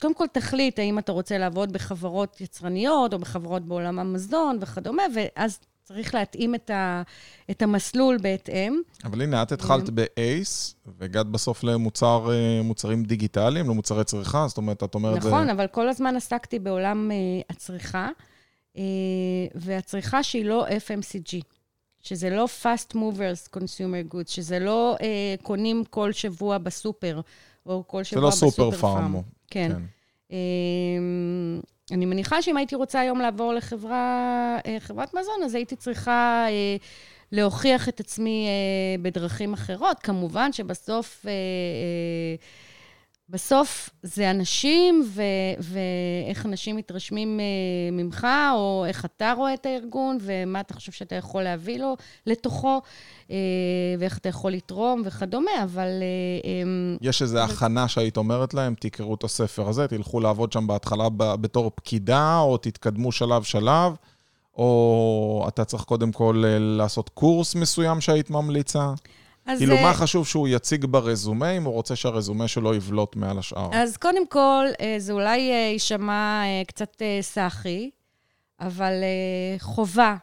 קודם 0.00 0.14
כל 0.14 0.26
תחליט 0.32 0.78
האם 0.78 0.98
אתה 0.98 1.12
רוצה 1.12 1.38
לעבוד 1.38 1.72
בחברות 1.72 2.40
יצרניות 2.40 3.12
או 3.12 3.18
בחברות 3.18 3.62
בעולם 3.64 3.98
המזון 3.98 4.58
וכדומה, 4.60 5.02
ואז 5.14 5.58
צריך 5.84 6.14
להתאים 6.14 6.54
את, 6.54 6.70
ה, 6.70 7.02
את 7.50 7.62
המסלול 7.62 8.18
בהתאם. 8.22 8.80
אבל 9.04 9.22
הנה, 9.22 9.42
את 9.42 9.52
התחלת 9.52 9.90
באייס, 9.90 10.74
והגעת 10.98 11.26
בסוף 11.26 11.64
למוצר, 11.64 12.30
אה, 12.32 12.94
דיגיטליים, 13.02 13.68
למוצרי 13.68 14.04
צריכה, 14.04 14.48
זאת 14.48 14.56
אומרת, 14.56 14.82
את 14.82 14.94
אומרת... 14.94 15.16
נכון, 15.16 15.46
זה... 15.46 15.52
אבל 15.52 15.66
כל 15.66 15.88
הזמן 15.88 16.16
עסקתי 16.16 16.58
בעולם 16.58 17.10
uh, 17.10 17.44
הצריכה, 17.50 18.08
uh, 18.74 18.78
והצריכה 19.54 20.22
שהיא 20.22 20.44
לא 20.44 20.66
FMCG, 20.66 21.42
שזה 22.00 22.30
לא 22.30 22.46
fast 22.62 22.94
movers 22.94 23.56
consumer 23.56 24.14
goods, 24.14 24.30
שזה 24.30 24.58
לא 24.58 24.96
uh, 24.98 25.42
קונים 25.42 25.84
כל 25.90 26.12
שבוע 26.12 26.58
בסופר, 26.58 27.20
או 27.66 27.84
כל 27.86 27.98
זה 27.98 28.04
שבוע 28.04 28.22
לא 28.22 28.28
בסופר 28.28 28.70
סופר 28.70 28.76
פארם. 28.76 29.14
כן. 29.50 29.72
כן. 29.72 29.82
Um, 30.30 31.73
אני 31.90 32.06
מניחה 32.06 32.42
שאם 32.42 32.56
הייתי 32.56 32.74
רוצה 32.74 33.00
היום 33.00 33.20
לעבור 33.20 33.52
לחברה, 33.52 34.58
uh, 34.62 34.80
חברת 34.80 35.14
מזון, 35.14 35.42
אז 35.44 35.54
הייתי 35.54 35.76
צריכה 35.76 36.46
uh, 36.48 36.82
להוכיח 37.32 37.88
את 37.88 38.00
עצמי 38.00 38.48
uh, 38.48 39.02
בדרכים 39.02 39.52
אחרות. 39.52 39.96
כמובן 40.02 40.52
שבסוף... 40.52 41.26
בסוף 43.28 43.90
זה 44.02 44.30
אנשים, 44.30 45.04
ו- 45.06 45.22
ואיך 45.58 46.46
אנשים 46.46 46.76
מתרשמים 46.76 47.40
אה, 47.40 47.44
ממך, 47.92 48.26
או 48.54 48.84
איך 48.88 49.04
אתה 49.04 49.32
רואה 49.36 49.54
את 49.54 49.66
הארגון, 49.66 50.18
ומה 50.20 50.60
אתה 50.60 50.74
חושב 50.74 50.92
שאתה 50.92 51.14
יכול 51.14 51.42
להביא 51.42 51.78
לו 51.78 51.96
לתוכו, 52.26 52.80
אה, 53.30 53.36
ואיך 53.98 54.18
אתה 54.18 54.28
יכול 54.28 54.52
לתרום 54.52 55.02
וכדומה, 55.04 55.50
אבל... 55.62 55.88
אה, 55.88 56.50
אה, 56.50 56.96
יש 57.00 57.22
איזו 57.22 57.38
הכנה 57.38 57.88
שהיית 57.88 58.16
אומרת 58.16 58.54
להם, 58.54 58.74
תקראו 58.80 59.14
את 59.14 59.24
הספר 59.24 59.68
הזה, 59.68 59.88
תלכו 59.88 60.20
לעבוד 60.20 60.52
שם 60.52 60.66
בהתחלה 60.66 61.08
בתור 61.16 61.70
פקידה, 61.74 62.38
או 62.38 62.56
תתקדמו 62.56 63.12
שלב-שלב, 63.12 63.96
או 64.56 65.44
אתה 65.48 65.64
צריך 65.64 65.82
קודם 65.82 66.12
כל 66.12 66.44
לעשות 66.58 67.08
קורס 67.08 67.54
מסוים 67.54 68.00
שהיית 68.00 68.30
ממליצה? 68.30 68.92
כאילו, 69.58 69.76
אה, 69.76 69.82
מה 69.82 69.94
חשוב 69.94 70.26
שהוא 70.26 70.48
יציג 70.48 70.84
ברזומה, 70.84 71.50
אם 71.50 71.64
הוא 71.64 71.74
רוצה 71.74 71.96
שהרזומה 71.96 72.48
שלו 72.48 72.74
יבלוט 72.74 73.16
מעל 73.16 73.38
השאר? 73.38 73.70
אז 73.72 73.96
קודם 73.96 74.26
כל, 74.26 74.66
אה, 74.80 74.94
זה 74.98 75.12
אולי 75.12 75.50
אה, 75.50 75.56
יישמע 75.72 76.42
אה, 76.44 76.62
קצת 76.66 77.02
אה, 77.02 77.18
סאחי, 77.22 77.90
אבל 78.60 78.92
אה, 78.92 79.58
חובה 79.58 80.16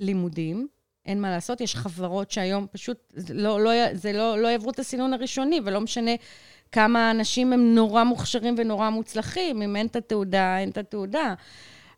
לימודים. 0.00 0.68
אין 1.06 1.20
מה 1.20 1.30
לעשות, 1.30 1.60
יש 1.60 1.76
חברות 1.76 2.30
שהיום 2.30 2.66
פשוט, 2.72 3.12
לא, 3.34 3.60
לא, 3.60 3.70
זה 3.92 4.12
לא, 4.12 4.38
לא 4.38 4.48
יעברו 4.48 4.70
את 4.70 4.78
הסינון 4.78 5.12
הראשוני, 5.14 5.60
ולא 5.64 5.80
משנה 5.80 6.10
כמה 6.72 7.10
אנשים 7.10 7.52
הם 7.52 7.74
נורא 7.74 8.04
מוכשרים 8.04 8.54
ונורא 8.58 8.90
מוצלחים, 8.90 9.62
אם 9.62 9.76
אין 9.76 9.86
את 9.86 9.96
התעודה, 9.96 10.58
אין 10.58 10.70
את 10.70 10.78
התעודה. 10.78 11.34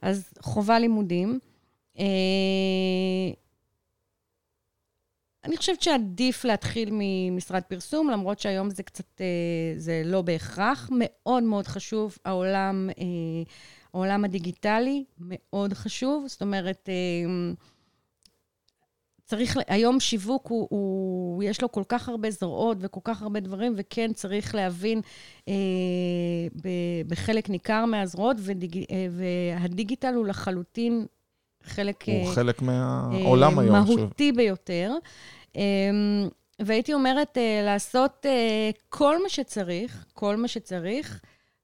אז 0.03 0.33
חובה 0.43 0.79
לימודים. 0.79 1.39
אני 5.45 5.57
חושבת 5.57 5.83
שעדיף 5.83 6.45
להתחיל 6.45 6.89
ממשרד 6.93 7.63
פרסום, 7.63 8.11
למרות 8.11 8.39
שהיום 8.39 8.71
זה 8.71 8.83
קצת, 8.83 9.21
אה, 9.21 9.27
זה 9.77 10.03
לא 10.05 10.23
בהכרח. 10.23 10.89
מאוד 10.93 11.43
מאוד 11.43 11.67
חשוב, 11.67 12.19
העולם, 12.25 12.91
אה, 12.99 13.05
העולם 13.95 14.25
הדיגיטלי 14.25 15.05
מאוד 15.19 15.73
חשוב. 15.73 16.25
זאת 16.27 16.43
אומרת, 16.43 16.89
אה, 16.89 17.53
צריך, 19.25 19.59
היום 19.67 20.01
שיווק, 20.01 20.47
הוא, 20.47 20.67
הוא, 20.71 21.43
יש 21.43 21.63
לו 21.63 21.73
כל 21.73 21.83
כך 21.89 22.09
הרבה 22.09 22.31
זרועות 22.31 22.77
וכל 22.81 23.01
כך 23.05 23.23
הרבה 23.23 23.41
דברים, 23.41 23.75
וכן 23.77 24.13
צריך 24.13 24.55
להבין 24.55 25.01
אה, 25.49 25.55
ב, 26.63 26.69
בחלק 27.07 27.51
ניכר 27.51 27.85
מהזרועות, 27.85 28.37
והדיגיטל 29.11 30.15
הוא 30.15 30.27
לחלוטין 30.27 31.07
חלק... 31.69 32.05
הוא 32.07 32.29
אה, 32.29 32.35
חלק 32.35 32.63
מהעולם 32.63 33.59
אה, 33.59 33.65
היום. 33.65 33.77
מהותי. 33.77 34.33
ביותר. 34.33 34.93
אה, 35.57 35.63
והייתי 36.61 36.95
אומרת, 36.95 37.39
אה, 37.39 37.61
לעשות 37.65 38.27
כל 38.89 39.23
מה 39.23 39.29
שצריך, 39.29 40.05
כל 40.13 40.37
מה 40.37 40.49
שצריך, 40.49 41.21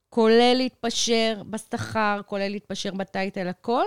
כולל 0.09 0.55
להתפשר 0.57 1.43
בשכר, 1.51 2.21
כולל 2.27 2.49
להתפשר 2.49 2.91
בטייטל, 2.95 3.49
הכל, 3.49 3.85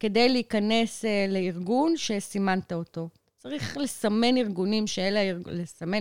כדי 0.00 0.28
להיכנס 0.28 1.04
לארגון 1.28 1.96
שסימנת 1.96 2.72
אותו. 2.72 3.08
צריך 3.38 3.76
לסמן 3.76 4.36
ארגונים 4.36 4.86
שאלה, 4.86 5.20
לסמן, 5.46 5.98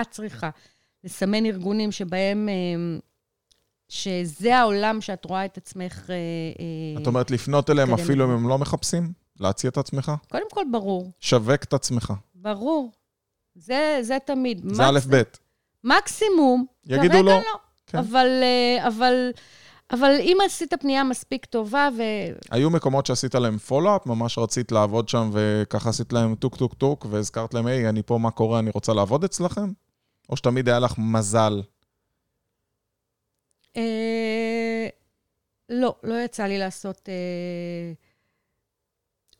את 0.00 0.10
צריכה 0.10 0.50
לסמן 1.04 1.46
ארגונים 1.46 1.92
שבהם, 1.92 2.48
אה, 2.48 2.98
שזה 3.88 4.58
העולם 4.58 5.00
שאת 5.00 5.24
רואה 5.24 5.44
את 5.44 5.56
עצמך... 5.56 6.10
אה, 6.10 7.02
את 7.02 7.06
אומרת 7.06 7.30
לפנות 7.30 7.70
אליהם 7.70 7.94
אפילו 7.94 8.24
אם 8.24 8.30
הם 8.30 8.48
לא 8.48 8.58
מחפשים? 8.58 9.12
להציע 9.40 9.70
את 9.70 9.78
עצמך? 9.78 10.12
קודם 10.30 10.50
כל, 10.50 10.64
ברור. 10.72 11.10
שווק 11.20 11.62
את 11.62 11.72
עצמך. 11.72 12.12
ברור. 12.34 12.92
זה, 13.54 13.98
זה 14.02 14.16
תמיד. 14.24 14.62
זה 14.72 14.88
א' 14.88 14.98
ב'. 15.10 15.22
מקסימום. 15.84 16.66
יגידו 16.86 17.22
לא. 17.22 17.32
לא. 17.32 17.58
כן. 17.86 17.98
אבל, 17.98 18.28
אבל 18.86 19.30
אבל 19.90 20.10
אם 20.20 20.38
עשית 20.46 20.74
פנייה 20.80 21.04
מספיק 21.04 21.44
טובה 21.44 21.88
ו... 21.96 22.02
היו 22.50 22.70
מקומות 22.70 23.06
שעשית 23.06 23.34
להם 23.34 23.58
follow-up, 23.58 24.06
ממש 24.06 24.38
רצית 24.38 24.72
לעבוד 24.72 25.08
שם 25.08 25.30
וככה 25.32 25.90
עשית 25.90 26.12
להם 26.12 26.34
טוק 26.34 26.56
טוק 26.56 26.74
טוק 26.74 27.06
והזכרת 27.10 27.54
להם, 27.54 27.66
היי, 27.66 27.88
אני 27.88 28.02
פה, 28.02 28.18
מה 28.18 28.30
קורה, 28.30 28.58
אני 28.58 28.70
רוצה 28.74 28.92
לעבוד 28.92 29.24
אצלכם? 29.24 29.72
או 30.30 30.36
שתמיד 30.36 30.68
היה 30.68 30.78
לך 30.78 30.94
מזל? 30.98 31.62
אה... 33.76 34.88
לא, 35.68 35.94
לא 36.02 36.14
יצא 36.24 36.44
לי 36.44 36.58
לעשות... 36.58 37.08
אה... 37.08 37.92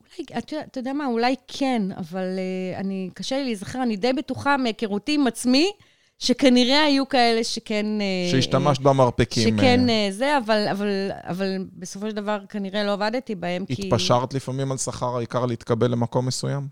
אולי, 0.01 0.39
אתה, 0.39 0.61
אתה 0.61 0.81
יודע 0.81 0.93
מה, 0.93 1.07
אולי 1.07 1.35
כן, 1.47 1.83
אבל 1.97 2.39
אה, 2.39 2.79
אני, 2.79 3.11
קשה 3.15 3.37
לי 3.37 3.45
להיזכר, 3.45 3.83
אני 3.83 3.97
די 3.97 4.13
בטוחה 4.13 4.57
מהיכרותי 4.57 5.15
עם 5.15 5.27
עצמי, 5.27 5.73
שכנראה 6.19 6.83
היו 6.83 7.09
כאלה 7.09 7.45
שכן... 7.45 7.87
אה, 8.01 8.31
שהשתמשת 8.31 8.81
במרפקים. 8.81 9.57
שכן 9.57 9.81
זה, 10.11 10.39
אבל, 10.39 10.69
אבל, 10.71 11.11
אבל 11.13 11.59
בסופו 11.73 12.11
של 12.11 12.17
דבר 12.17 12.47
כנראה 12.49 12.85
לא 12.85 12.93
עבדתי 12.93 13.35
בהם, 13.35 13.67
כי... 13.67 13.83
התפשרת 13.87 14.35
לפעמים 14.35 14.73
על 14.73 14.79
שכר 14.79 15.17
העיקר 15.17 15.47
להתקבל 15.47 15.91
למקום 15.91 16.27
מסוים? 16.27 16.69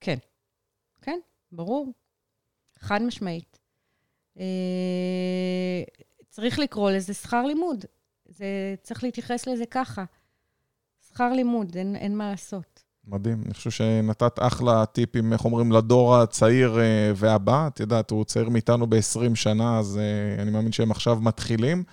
כן. 0.00 0.18
כן, 1.02 1.18
ברור. 1.52 1.92
חד 2.78 3.02
משמעית. 3.02 3.49
אה, 4.40 5.82
צריך 6.28 6.58
לקרוא 6.58 6.90
לזה 6.90 7.14
שכר 7.14 7.46
לימוד. 7.46 7.84
זה, 8.28 8.74
צריך 8.82 9.04
להתייחס 9.04 9.46
לזה 9.46 9.66
ככה. 9.66 10.04
שכר 11.08 11.32
לימוד, 11.32 11.76
אין, 11.76 11.96
אין 11.96 12.16
מה 12.16 12.30
לעשות. 12.30 12.82
מדהים. 13.06 13.42
אני 13.46 13.54
חושב 13.54 13.70
שנתת 13.70 14.38
אחלה 14.38 14.86
טיפים, 14.86 15.32
איך 15.32 15.44
אומרים, 15.44 15.72
לדור 15.72 16.16
הצעיר 16.16 16.80
אה, 16.80 17.12
והבא. 17.16 17.66
את 17.66 17.80
יודעת, 17.80 18.10
הוא 18.10 18.24
צעיר 18.24 18.48
מאיתנו 18.48 18.86
ב-20 18.86 19.34
שנה, 19.34 19.78
אז 19.78 19.98
אה, 19.98 20.42
אני 20.42 20.50
מאמין 20.50 20.72
שהם 20.72 20.90
עכשיו 20.90 21.18
מתחילים. 21.20 21.84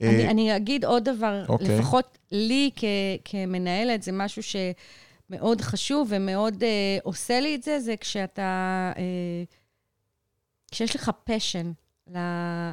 אני, 0.00 0.24
אה, 0.24 0.30
אני 0.30 0.56
אגיד 0.56 0.84
עוד 0.84 1.04
דבר, 1.04 1.44
okay. 1.46 1.48
אוקיי. 1.48 1.78
לפחות 1.78 2.18
לי 2.32 2.70
כ, 2.76 2.84
כמנהלת, 3.24 4.02
זה 4.02 4.12
משהו 4.12 4.42
שמאוד 4.42 5.60
חשוב 5.60 6.08
ומאוד 6.10 6.62
uh, 6.62 6.66
עושה 7.02 7.40
לי 7.40 7.54
את 7.54 7.62
זה, 7.62 7.80
זה 7.80 7.94
כשאתה, 8.00 8.92
uh, 8.94 8.98
כשיש 10.76 10.96
לך 10.96 11.10
פשן 11.24 11.72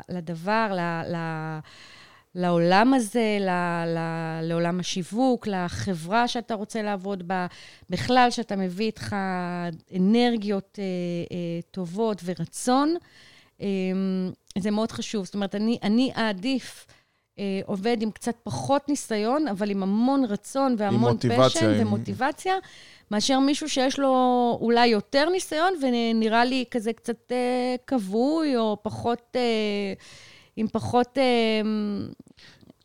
לדבר, 0.09 0.67
ל... 0.73 0.79
ל 1.15 1.17
לעולם 2.35 2.93
הזה, 2.93 3.37
ל, 3.39 3.49
ל, 3.85 3.99
לעולם 4.41 4.79
השיווק, 4.79 5.47
לחברה 5.47 6.27
שאתה 6.27 6.53
רוצה 6.53 6.81
לעבוד 6.81 7.27
בה, 7.27 7.47
בכלל, 7.89 8.27
שאתה 8.31 8.55
מביא 8.55 8.85
איתך 8.85 9.15
אנרגיות 9.95 10.79
אה, 10.79 10.83
אה, 11.35 11.61
טובות 11.71 12.21
ורצון, 12.25 12.95
אה, 13.61 13.67
זה 14.57 14.71
מאוד 14.71 14.91
חשוב. 14.91 15.25
זאת 15.25 15.35
אומרת, 15.35 15.55
אני, 15.55 15.77
אני 15.83 16.11
אעדיף 16.17 16.85
אה, 17.39 17.61
עובד 17.65 17.97
עם 18.01 18.11
קצת 18.11 18.35
פחות 18.43 18.89
ניסיון, 18.89 19.47
אבל 19.47 19.69
עם 19.69 19.83
המון 19.83 20.25
רצון 20.25 20.75
והמון 20.77 21.17
פשן 21.17 21.69
עם... 21.69 21.87
ומוטיבציה, 21.87 22.55
מאשר 23.11 23.39
מישהו 23.39 23.69
שיש 23.69 23.99
לו 23.99 24.57
אולי 24.61 24.87
יותר 24.87 25.29
ניסיון 25.29 25.73
ונראה 25.81 26.45
לי 26.45 26.65
כזה 26.71 26.93
קצת 26.93 27.31
אה, 27.31 27.75
כבוי, 27.87 28.57
או 28.57 28.77
פחות... 28.83 29.35
אה, 29.35 29.93
עם 30.55 30.67
פחות 30.67 31.17
אה, 31.17 31.61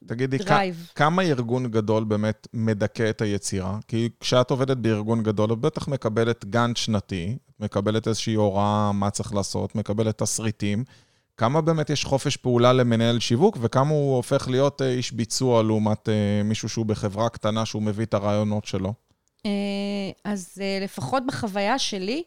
תגידי, 0.06 0.38
drive. 0.38 0.90
כמה 0.94 1.22
ארגון 1.22 1.66
גדול 1.66 2.04
באמת 2.04 2.48
מדכא 2.54 3.10
את 3.10 3.20
היצירה? 3.20 3.78
כי 3.88 4.08
כשאת 4.20 4.50
עובדת 4.50 4.76
בארגון 4.76 5.22
גדול, 5.22 5.52
את 5.52 5.58
בטח 5.58 5.88
מקבלת 5.88 6.44
גאנט 6.44 6.76
שנתי, 6.76 7.36
מקבלת 7.60 8.08
איזושהי 8.08 8.34
הוראה 8.34 8.92
מה 8.92 9.10
צריך 9.10 9.34
לעשות, 9.34 9.74
מקבלת 9.74 10.18
תסריטים. 10.22 10.84
כמה 11.38 11.60
באמת 11.60 11.90
יש 11.90 12.04
חופש 12.04 12.36
פעולה 12.36 12.72
למנהל 12.72 13.20
שיווק, 13.20 13.58
וכמה 13.60 13.90
הוא 13.90 14.16
הופך 14.16 14.48
להיות 14.48 14.82
אה, 14.82 14.90
איש 14.90 15.12
ביצוע 15.12 15.62
לעומת 15.62 16.08
אה, 16.08 16.42
מישהו 16.44 16.68
שהוא 16.68 16.86
בחברה 16.86 17.28
קטנה, 17.28 17.66
שהוא 17.66 17.82
מביא 17.82 18.04
את 18.04 18.14
הרעיונות 18.14 18.64
שלו? 18.64 18.94
אז 20.24 20.62
לפחות 20.80 21.22
בחוויה 21.26 21.78
שלי, 21.78 22.22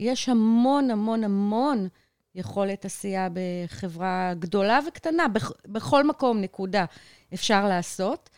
יש 0.00 0.28
המון 0.28 0.90
המון 0.90 1.24
המון 1.24 1.88
יכולת 2.34 2.84
עשייה 2.84 3.28
בחברה 3.32 4.32
גדולה 4.38 4.80
וקטנה, 4.88 5.26
בכל 5.66 6.04
מקום, 6.04 6.40
נקודה, 6.40 6.84
אפשר 7.34 7.68
לעשות. 7.68 8.30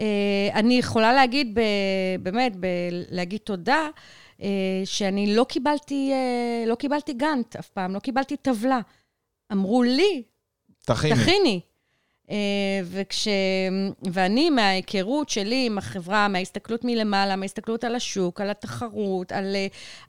אה, 0.00 0.48
אני 0.54 0.78
יכולה 0.78 1.12
להגיד, 1.12 1.58
באמת, 2.22 2.52
להגיד 3.10 3.40
תודה, 3.44 3.74
אה, 3.74 3.88
שאני 4.84 5.34
לא 5.34 5.44
קיבלתי, 5.44 6.10
אה, 6.12 6.64
לא 6.66 6.74
קיבלתי 6.74 7.12
גאנט 7.12 7.56
אף 7.56 7.68
פעם, 7.68 7.94
לא 7.94 7.98
קיבלתי 7.98 8.36
טבלה. 8.36 8.80
אמרו 9.52 9.82
לי, 9.82 10.22
תכיני. 10.84 11.14
תכיני. 11.14 11.60
אה, 12.30 12.36
וכש... 12.84 13.28
ואני, 14.12 14.50
מההיכרות 14.50 15.28
שלי 15.28 15.66
עם 15.66 15.78
החברה, 15.78 16.28
מההסתכלות 16.28 16.84
מלמעלה, 16.84 17.36
מההסתכלות 17.36 17.84
על 17.84 17.94
השוק, 17.94 18.40
על 18.40 18.50
התחרות, 18.50 19.32
על, 19.32 19.56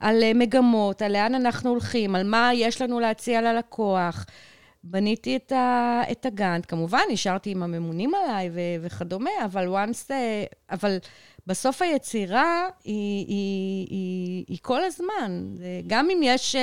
על 0.00 0.22
מגמות, 0.34 1.02
על 1.02 1.12
לאן 1.12 1.34
אנחנו 1.34 1.70
הולכים, 1.70 2.14
על 2.14 2.24
מה 2.24 2.50
יש 2.54 2.82
לנו 2.82 3.00
להציע 3.00 3.42
ללקוח, 3.42 4.26
בניתי 4.84 5.36
את, 5.36 5.52
ה, 5.52 6.02
את 6.10 6.26
הגאנט. 6.26 6.66
כמובן, 6.68 7.00
נשארתי 7.10 7.50
עם 7.50 7.62
הממונים 7.62 8.12
עליי 8.14 8.50
ו, 8.52 8.60
וכדומה, 8.80 9.30
אבל 9.44 9.68
once... 9.68 10.10
אבל 10.70 10.98
בסוף 11.46 11.82
היצירה 11.82 12.68
היא, 12.84 13.26
היא, 13.28 13.86
היא, 13.90 14.44
היא 14.48 14.58
כל 14.62 14.84
הזמן. 14.84 15.54
גם 15.86 16.10
אם 16.10 16.20
יש... 16.22 16.56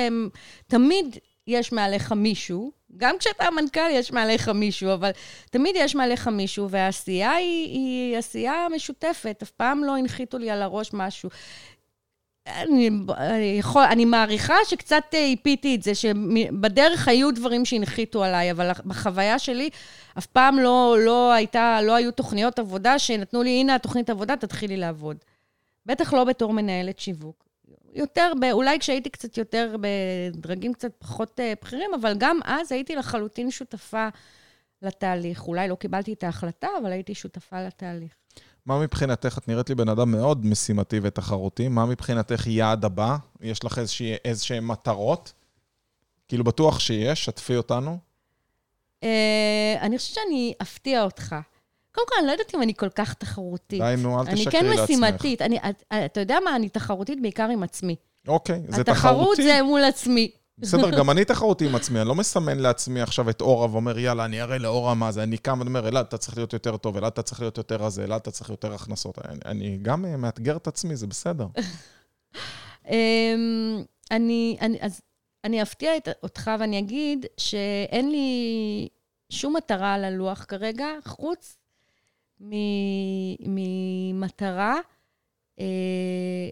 תמיד 0.66 1.18
יש 1.46 1.72
מעליך 1.72 2.12
מישהו, 2.12 2.72
גם 2.96 3.18
כשאתה 3.18 3.44
המנכ"ל 3.44 3.90
יש 3.90 4.12
מעליך 4.12 4.48
מישהו, 4.48 4.92
אבל 4.94 5.10
תמיד 5.50 5.76
יש 5.78 5.94
מעליך 5.94 6.28
מישהו, 6.28 6.70
והעשייה 6.70 7.32
היא, 7.32 7.68
היא 7.68 8.16
עשייה 8.16 8.66
משותפת, 8.74 9.38
אף 9.42 9.50
פעם 9.50 9.84
לא 9.84 9.96
הנחיתו 9.96 10.38
לי 10.38 10.50
על 10.50 10.62
הראש 10.62 10.90
משהו. 10.92 11.30
אני, 12.46 12.90
אני, 13.16 13.56
יכול, 13.58 13.82
אני 13.82 14.04
מעריכה 14.04 14.54
שקצת 14.68 15.04
איפיתי 15.12 15.74
את 15.74 15.82
זה, 15.82 15.94
שבדרך 15.94 17.08
היו 17.08 17.34
דברים 17.34 17.64
שהנחיתו 17.64 18.24
עליי, 18.24 18.50
אבל 18.50 18.70
בחוויה 18.84 19.38
שלי 19.38 19.70
אף 20.18 20.26
פעם 20.26 20.58
לא, 20.58 20.96
לא, 21.04 21.32
הייתה, 21.32 21.78
לא 21.82 21.94
היו 21.94 22.12
תוכניות 22.12 22.58
עבודה 22.58 22.98
שנתנו 22.98 23.42
לי, 23.42 23.60
הנה 23.60 23.74
התוכנית 23.74 24.10
עבודה, 24.10 24.36
תתחילי 24.36 24.76
לעבוד. 24.76 25.16
בטח 25.86 26.12
לא 26.12 26.24
בתור 26.24 26.52
מנהלת 26.52 26.98
שיווק. 26.98 27.44
יותר, 27.94 28.32
ב, 28.40 28.44
אולי 28.44 28.78
כשהייתי 28.78 29.10
קצת 29.10 29.38
יותר 29.38 29.76
בדרגים 29.80 30.72
קצת 30.72 30.92
פחות 30.98 31.40
uh, 31.40 31.42
בכירים, 31.62 31.90
אבל 31.94 32.14
גם 32.18 32.40
אז 32.44 32.72
הייתי 32.72 32.96
לחלוטין 32.96 33.50
שותפה 33.50 34.08
לתהליך. 34.82 35.46
אולי 35.46 35.68
לא 35.68 35.74
קיבלתי 35.74 36.12
את 36.12 36.24
ההחלטה, 36.24 36.68
אבל 36.82 36.92
הייתי 36.92 37.14
שותפה 37.14 37.66
לתהליך. 37.66 38.12
מה 38.66 38.78
מבחינתך, 38.80 39.38
את 39.38 39.48
נראית 39.48 39.68
לי 39.68 39.74
בן 39.74 39.88
אדם 39.88 40.10
מאוד 40.12 40.46
משימתי 40.46 41.00
ותחרותי, 41.02 41.68
מה 41.68 41.86
מבחינתך 41.86 42.46
יעד 42.46 42.84
הבא? 42.84 43.16
יש 43.40 43.64
לך 43.64 43.80
איזשהן 44.24 44.64
מטרות? 44.64 45.32
כאילו, 46.28 46.44
בטוח 46.44 46.80
שיש, 46.80 47.24
שתפי 47.24 47.56
אותנו. 47.56 47.98
Uh, 49.00 49.06
אני 49.80 49.98
חושבת 49.98 50.14
שאני 50.14 50.54
אפתיע 50.62 51.02
אותך. 51.02 51.36
קודם 51.94 52.06
כל, 52.08 52.14
אני 52.18 52.26
לא 52.26 52.32
יודעת 52.32 52.54
אם 52.54 52.62
אני 52.62 52.74
כל 52.74 52.88
כך 52.88 53.14
תחרותית. 53.14 53.80
די, 53.82 53.94
נו, 53.98 54.20
אל 54.20 54.26
תשקרי 54.34 54.52
כן 54.52 54.66
לעצמך. 54.66 54.84
משימתית. 54.84 55.42
אני, 55.42 55.58
את- 55.58 55.82
אתה 56.06 56.20
יודע 56.20 56.38
מה? 56.44 56.56
אני 56.56 56.68
תחרותית 56.68 57.22
בעיקר 57.22 57.48
עם 57.48 57.62
עצמי. 57.62 57.96
אוקיי, 58.28 58.62
זה 58.68 58.80
התחרות 58.80 59.22
תחרותי. 59.22 59.42
זה 59.42 59.62
מול 59.62 59.84
עצמי. 59.84 60.30
בסדר, 60.58 60.90
גם 60.98 61.10
אני 61.10 61.24
תחרותי 61.24 61.66
עם 61.66 61.74
עצמי, 61.74 62.00
אני 62.00 62.08
לא 62.08 62.14
מסמן 62.14 62.58
לעצמי 62.58 63.00
עכשיו 63.00 63.30
את 63.30 63.40
אורה 63.40 63.70
ואומר, 63.72 63.98
יאללה, 63.98 64.24
אני 64.24 64.42
אראה 64.42 64.58
לאורה 64.58 64.94
מה 64.94 65.12
זה. 65.12 65.22
אני 65.22 65.38
קם 65.38 65.60
ואומר, 65.60 65.88
אלעד, 65.88 66.06
אתה 66.06 66.18
צריך 66.18 66.36
להיות 66.36 66.52
יותר 66.52 66.76
טוב, 66.76 66.96
אלעד, 66.96 67.12
אתה 67.12 67.22
צריך 67.22 67.40
להיות 67.40 67.58
יותר 67.58 67.76
רזה, 67.76 68.04
אלעד, 68.04 68.20
אתה 68.20 68.30
צריך 68.30 68.50
יותר 68.50 68.74
הכנסות. 68.74 69.18
אני, 69.18 69.38
אני 69.44 69.78
גם 69.82 70.04
אה, 70.04 70.16
מאתגר 70.16 70.56
את 70.56 70.66
עצמי, 70.66 70.96
זה 70.96 71.06
בסדר. 71.06 71.46
אמ, 72.90 73.82
אני, 74.10 74.56
אני, 74.60 74.78
אז 74.80 75.00
אני 75.44 75.62
אפתיע 75.62 75.96
את, 75.96 76.08
אותך 76.22 76.50
ואני 76.60 76.78
אגיד 76.78 77.26
שאין 77.36 78.10
לי 78.10 78.88
שום 79.30 79.56
מטרה 79.56 79.94
על 79.94 80.04
הלוח 80.04 80.44
כרגע, 80.48 80.86
חוץ 81.04 81.56
ממטרה 83.40 84.76
אה, 85.60 86.48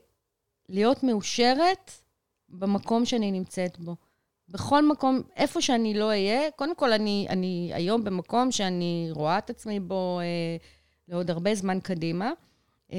להיות 0.69 1.03
מאושרת 1.03 2.02
במקום 2.53 3.05
שאני 3.05 3.33
נמצאת 3.33 3.79
בו. 3.79 3.97
בכל 4.49 4.89
מקום, 4.89 5.21
איפה 5.37 5.61
שאני 5.61 5.95
לא 5.95 6.05
אהיה, 6.09 6.51
קודם 6.51 6.75
כל, 6.75 6.93
אני, 6.93 7.27
אני 7.29 7.71
היום 7.75 8.05
במקום 8.05 8.53
שאני 8.53 9.09
רואה 9.11 9.39
את 9.39 9.51
עצמי 9.51 9.81
בו 9.81 10.21
אה, 10.21 10.57
לעוד 11.09 11.31
הרבה 11.31 11.55
זמן 11.55 11.81
קדימה. 11.81 12.31
אה, 12.93 12.99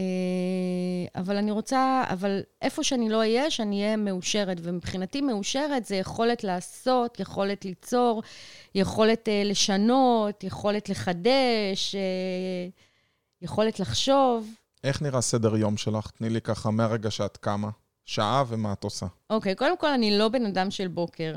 אבל 1.21 1.37
אני 1.37 1.51
רוצה, 1.51 2.03
אבל 2.09 2.41
איפה 2.61 2.83
שאני 2.83 3.09
לא 3.09 3.17
אהיה, 3.17 3.51
שאני 3.51 3.83
אהיה 3.83 3.97
מאושרת. 3.97 4.57
ומבחינתי 4.61 5.21
מאושרת 5.21 5.85
זה 5.85 5.95
יכולת 5.95 6.43
לעשות, 6.43 7.19
יכולת 7.19 7.65
ליצור, 7.65 8.23
יכולת 8.75 9.29
אה, 9.29 9.41
לשנות, 9.45 10.43
יכולת 10.43 10.89
לחדש, 10.89 11.95
אה, 11.95 12.67
יכולת 13.41 13.79
לחשוב. 13.79 14.53
איך 14.83 15.01
נראה 15.01 15.21
סדר 15.21 15.55
יום 15.55 15.77
שלך? 15.77 16.11
תני 16.11 16.29
לי 16.29 16.41
ככה 16.41 16.71
מהרגע 16.71 17.11
שאת 17.11 17.37
קמה, 17.37 17.69
שעה 18.05 18.43
ומה 18.47 18.73
את 18.73 18.83
עושה. 18.83 19.05
אוקיי, 19.29 19.55
קודם 19.55 19.77
כל, 19.77 19.87
אני 19.87 20.17
לא 20.17 20.27
בן 20.29 20.45
אדם 20.45 20.71
של 20.71 20.87
בוקר. 20.87 21.35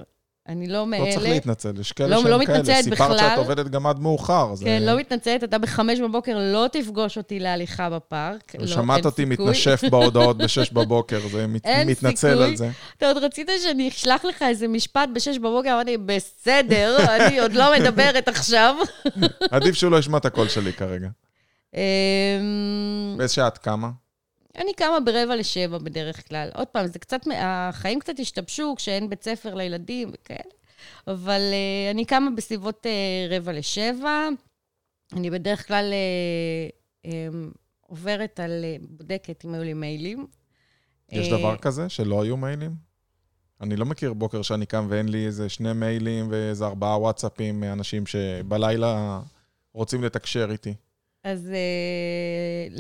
אני 0.49 0.67
לא 0.67 0.87
מאלה... 0.87 1.05
לא 1.07 1.11
צריך 1.13 1.29
להתנצל, 1.29 1.81
יש 1.81 1.93
כאלה 1.93 2.09
לא- 2.09 2.23
שהם 2.23 2.31
לא 2.31 2.41
כאלה. 2.47 2.65
סיפרת 2.83 2.87
בכלל. 2.93 3.19
שאת 3.19 3.39
עובדת 3.39 3.69
גם 3.69 3.87
עד 3.87 3.99
מאוחר. 4.01 4.55
זה- 4.55 4.65
כן, 4.65 4.83
לא 4.83 4.99
מתנצלת, 4.99 5.45
אתה 5.45 5.59
בחמש 5.59 6.01
בבוקר 6.01 6.39
לא 6.53 6.67
תפגוש 6.73 7.19
אותי 7.19 7.39
להליכה 7.41 7.91
בפארק. 7.91 8.55
לא, 8.59 8.67
שמעת 8.67 9.07
אותי 9.07 9.23
סיכוי. 9.31 9.47
מתנשף 9.47 9.81
בהודעות 9.91 10.39
בשש 10.39 10.71
בבוקר, 10.71 11.21
זה 11.31 11.47
מת- 11.47 11.67
מתנצל 11.87 12.29
סיכוי. 12.31 12.45
על 12.45 12.57
זה. 12.57 12.71
אתה 12.99 13.07
עוד 13.07 13.17
רצית 13.17 13.51
שאני 13.63 13.89
אשלח 13.89 14.25
לך 14.25 14.43
איזה 14.43 14.69
משפט 14.69 15.09
בשש 15.15 15.39
בבוקר, 15.39 15.73
אמרתי, 15.75 15.97
בסדר, 15.97 16.97
אני 17.17 17.39
עוד 17.41 17.53
לא 17.53 17.73
מדברת 17.79 18.29
עכשיו. 18.29 18.75
עדיף 19.51 19.75
שהוא 19.75 19.91
לא 19.93 19.97
ישמע 19.99 20.19
את 20.19 20.25
הקול 20.25 20.49
שלי 20.49 20.73
כרגע. 20.73 21.09
אמ, 21.75 21.81
באיזה 23.19 23.35
שעה 23.35 23.49
את 23.49 23.59
קמה? 23.59 23.91
אני 24.59 24.75
קמה 24.75 25.01
ברבע 25.01 25.37
לשבע 25.37 25.79
בדרך 25.79 26.29
כלל. 26.29 26.49
עוד 26.55 26.67
פעם, 26.67 26.87
זה 26.87 26.99
קצת, 26.99 27.21
החיים 27.37 28.01
קצת 28.01 28.21
השתבשו 28.21 28.75
כשאין 28.77 29.11
בית 29.11 29.23
ספר 29.23 29.55
לילדים 29.55 30.11
וכאלה, 30.13 30.51
אבל 31.07 31.41
uh, 31.41 31.95
אני 31.95 32.05
קמה 32.05 32.31
בסביבות 32.37 32.87
uh, 32.87 33.35
רבע 33.35 33.53
לשבע. 33.53 34.29
אני 35.13 35.31
בדרך 35.31 35.67
כלל 35.67 35.93
uh, 35.93 37.07
um, 37.07 37.59
עוברת 37.81 38.41
על, 38.41 38.65
uh, 38.65 38.87
בודקת 38.91 39.45
אם 39.45 39.55
היו 39.55 39.63
לי 39.63 39.75
מיילים. 39.75 40.27
יש 41.13 41.33
אה, 41.33 41.39
דבר 41.39 41.57
כזה 41.57 41.89
שלא 41.89 42.23
היו 42.23 42.37
מיילים? 42.37 42.75
אני 43.61 43.77
לא 43.77 43.87
מכיר 43.87 44.13
בוקר 44.13 44.43
שאני 44.43 44.67
קם 44.67 44.87
ואין 44.89 45.09
לי 45.09 45.27
איזה 45.27 45.49
שני 45.49 45.73
מיילים 45.73 46.27
ואיזה 46.31 46.67
ארבעה 46.67 46.99
וואטסאפים 46.99 47.61
מאנשים 47.61 48.07
שבלילה 48.07 49.21
רוצים 49.75 50.05
לתקשר 50.05 50.49
איתי. 50.51 50.75
אז 51.27 51.51
אה, 51.53 51.57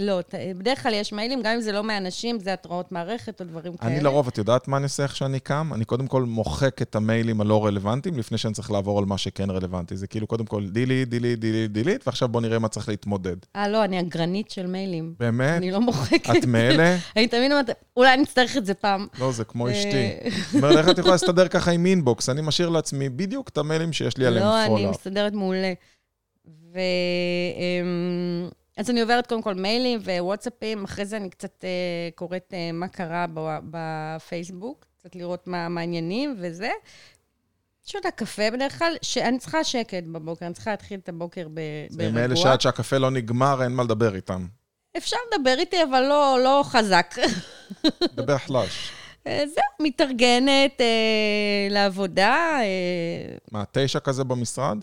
לא, 0.05 0.21
ת- 0.23 0.35
בדרך 0.59 0.83
כלל 0.83 0.95
יש 0.95 1.13
מיילים, 1.13 1.43
גם 1.43 1.53
אם 1.55 1.61
זה 1.61 1.73
לא 1.73 1.85
מאנשים, 1.85 2.39
זה 2.41 2.53
התראות 2.53 2.93
מערכת 2.93 3.41
או 3.41 3.47
דברים 3.47 3.77
כאלה. 3.77 3.93
אני 3.93 4.01
לרוב, 4.01 4.29
את 4.29 4.39
יודעת 4.39 4.69
מה 4.69 4.77
אני 4.77 4.85
עושה 4.85 5.03
איך 5.03 5.17
שאני 5.17 5.41
קם? 5.41 5.71
אני 5.75 5.85
קודם 5.85 6.07
כל 6.07 6.23
מוחק 6.23 6.83
את 6.83 6.95
המיילים 6.97 7.41
הלא 7.41 7.67
רלוונטיים, 7.67 8.19
לפני 8.19 8.39
שאני 8.39 8.55
צריך 8.55 8.71
לעבור 8.71 8.99
על 8.99 9.05
מה 9.05 9.19
שכן 9.19 9.51
רלוונטי. 9.51 9.97
זה 9.97 10.07
כאילו 10.07 10.27
קודם 10.27 10.47
כל 10.47 10.69
דילית, 10.69 11.09
דילית, 11.09 11.39
דילית, 11.39 11.73
דילית, 11.73 12.07
ועכשיו 12.07 12.29
בוא 12.29 12.41
נראה 12.41 12.59
מה 12.59 12.69
צריך 12.69 12.89
להתמודד. 12.89 13.37
אה, 13.57 13.69
לא, 13.69 13.85
אני 13.85 14.01
אגרנית 14.01 14.51
של 14.51 14.67
מיילים. 14.67 15.15
באמת? 15.21 15.57
אני 15.57 15.71
לא 15.71 15.81
מוחקת. 15.81 16.37
את 16.37 16.45
מאלה? 16.45 16.97
אני 17.17 17.29
תמיד 17.29 17.53
אומרת, 17.53 17.71
אולי 17.97 18.15
אני 18.15 18.23
אצטרך 18.23 18.57
את 18.57 18.67
זה 18.67 18.75
פעם. 18.75 19.07
לא, 19.19 19.33
זה 19.33 19.45
כמו 19.45 19.67
אה, 19.69 19.73
אשתי. 19.73 20.31
זאת 20.53 20.55
אומרת, 20.65 20.77
איך 20.79 20.89
את 20.89 20.99
יכולה 20.99 21.15
להסתדר 21.15 21.49
ככה 21.49 21.71
עם 21.71 21.87
אינבוקס? 21.87 22.29
אני 22.29 22.41
משאיר 22.43 22.69
לעצמי 22.69 23.09
בדיוק 23.09 23.49
את 23.49 23.59
המיילים 23.59 23.93
שיש 23.93 24.17
לי 24.17 24.27
עליהם 24.27 24.45
לא, 24.47 24.65
אני. 24.65 24.87
מסתדרת 24.87 25.33
מעולה. 25.33 25.73
ו... 26.47 26.79
אמ, 27.57 28.49
אז 28.77 28.91
אני 28.91 29.01
עוברת 29.01 29.27
קודם 29.27 29.43
כל 29.43 29.55
מיילים 29.55 30.01
ווואטסאפים, 30.05 30.85
אחרי 30.85 31.05
זה 31.05 31.17
אני 31.17 31.31
קצת 31.31 31.65
אה, 31.65 31.69
קוראת 32.15 32.55
אה, 32.55 32.73
מה 32.73 32.89
קרה 32.89 33.27
בפייסבוק, 33.71 34.87
קצת 34.99 35.17
לראות 35.17 35.47
מה 35.47 35.67
העניינים 35.81 36.37
וזה. 36.41 36.71
שותה 37.85 38.11
קפה 38.11 38.51
בדרך 38.51 38.79
כלל, 38.79 38.97
שאני 39.03 39.39
צריכה 39.39 39.65
שקט 39.65 40.03
בבוקר, 40.13 40.47
אני 40.47 40.55
צריכה 40.55 40.71
להתחיל 40.71 41.01
את 41.01 41.09
הבוקר 41.09 41.49
ב- 41.55 41.87
זה 41.89 41.99
ברגוע. 41.99 42.21
מאלה 42.21 42.37
שעד 42.37 42.61
שהקפה 42.61 42.99
לא 42.99 43.11
נגמר, 43.11 43.63
אין 43.63 43.73
מה 43.73 43.83
לדבר 43.83 44.15
איתם. 44.15 44.47
אפשר 44.97 45.17
לדבר 45.33 45.55
איתי, 45.59 45.83
אבל 45.91 46.01
לא, 46.01 46.39
לא 46.45 46.63
חזק. 46.65 47.15
דבר 48.15 48.39
חלש. 48.39 48.91
אה, 49.27 49.45
זהו, 49.47 49.87
מתארגנת 49.87 50.81
אה, 50.81 50.87
לעבודה, 51.71 52.59
אה, 52.61 53.37
מה, 53.53 53.65
תשע 53.73 54.01
כזה 54.01 54.25
במשרד? 54.25 54.79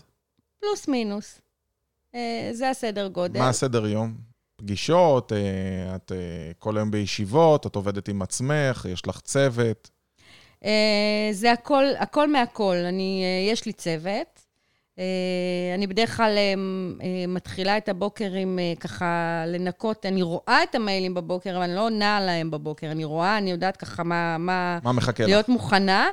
פלוס 0.60 0.88
מינוס. 0.88 1.40
אה, 2.14 2.48
זה 2.52 2.70
הסדר 2.70 3.08
גודל. 3.08 3.40
מה 3.40 3.48
הסדר 3.48 3.86
יום? 3.86 4.14
פגישות, 4.56 5.32
אה, 5.32 5.96
את 5.96 6.12
אה, 6.12 6.52
כל 6.58 6.76
היום 6.76 6.90
בישיבות, 6.90 7.66
את 7.66 7.76
עובדת 7.76 8.08
עם 8.08 8.22
עצמך, 8.22 8.86
יש 8.90 9.06
לך 9.06 9.20
צוות. 9.20 9.90
זה 11.32 11.52
הכל, 11.52 11.84
הכל 11.98 12.32
מהכל. 12.32 12.76
אני, 12.76 13.24
יש 13.50 13.66
לי 13.66 13.72
צוות. 13.72 14.43
אה, 14.98 15.74
אני 15.74 15.86
בדרך 15.86 16.16
כלל 16.16 16.34
אה, 16.36 16.54
אה, 17.02 17.26
מתחילה 17.28 17.76
את 17.76 17.88
הבוקר 17.88 18.32
עם 18.32 18.58
ככה 18.80 19.44
לנקות, 19.46 20.06
אני 20.06 20.22
רואה 20.22 20.62
את 20.62 20.74
המיילים 20.74 21.14
בבוקר, 21.14 21.56
אבל 21.56 21.62
אני 21.62 21.74
לא 21.74 21.84
עונה 21.84 22.16
עליהם 22.16 22.50
בבוקר. 22.50 22.90
אני 22.90 23.04
רואה, 23.04 23.38
אני 23.38 23.50
יודעת 23.50 23.76
ככה 23.76 24.02
מה... 24.02 24.38
מה 24.38 24.78
מה 24.82 24.92
מחכה 24.92 25.22
לך? 25.22 25.28
להיות 25.28 25.48
מוכנה, 25.48 26.08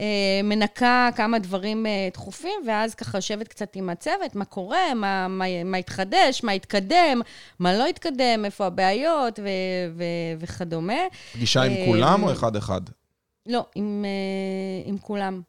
אה, 0.00 0.04
מנקה 0.44 1.08
כמה 1.16 1.38
דברים 1.38 1.86
דחופים, 2.12 2.60
ואז 2.66 2.94
ככה 2.94 3.18
יושבת 3.18 3.48
קצת 3.48 3.76
עם 3.76 3.90
הצוות, 3.90 4.34
מה 4.34 4.44
קורה, 4.44 4.94
מה, 4.94 5.28
מה, 5.28 5.64
מה 5.64 5.76
התחדש, 5.76 6.44
מה 6.44 6.52
התקדם, 6.52 7.20
מה 7.58 7.78
לא 7.78 7.86
התקדם, 7.86 8.44
איפה 8.44 8.66
הבעיות 8.66 9.38
ו, 9.38 9.48
ו, 9.96 10.04
וכדומה. 10.38 11.02
פגישה 11.32 11.62
עם 11.62 11.72
כולם 11.86 12.22
או 12.22 12.32
אחד-אחד? 12.32 12.80
לא, 13.46 13.66
עם, 13.74 14.04
עם 14.84 14.98
כולם. 14.98 15.40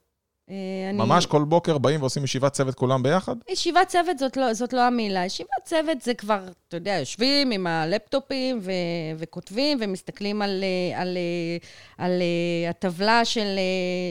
אה, 0.49 0.89
אני... 0.89 0.97
ממש 0.97 1.25
כל 1.25 1.43
בוקר 1.43 1.77
באים 1.77 1.99
ועושים 2.01 2.23
ישיבת 2.23 2.53
צוות 2.53 2.75
כולם 2.75 3.03
ביחד? 3.03 3.35
ישיבת 3.49 3.87
צוות 3.87 4.17
זאת 4.17 4.37
לא, 4.37 4.53
זאת 4.53 4.73
לא 4.73 4.81
המילה. 4.81 5.25
ישיבת 5.25 5.49
צוות 5.63 6.01
זה 6.01 6.13
כבר, 6.13 6.39
אתה 6.67 6.77
יודע, 6.77 6.91
יושבים 6.99 7.51
עם 7.51 7.67
הלפטופים 7.67 8.59
ו- 8.61 8.71
וכותבים 9.17 9.77
ומסתכלים 9.81 10.41
על, 10.41 10.63
אה, 10.63 11.01
על, 11.01 11.17
אה, 11.17 11.57
על 12.05 12.21
אה, 12.21 12.69
הטבלה 12.69 13.25
של, 13.25 13.59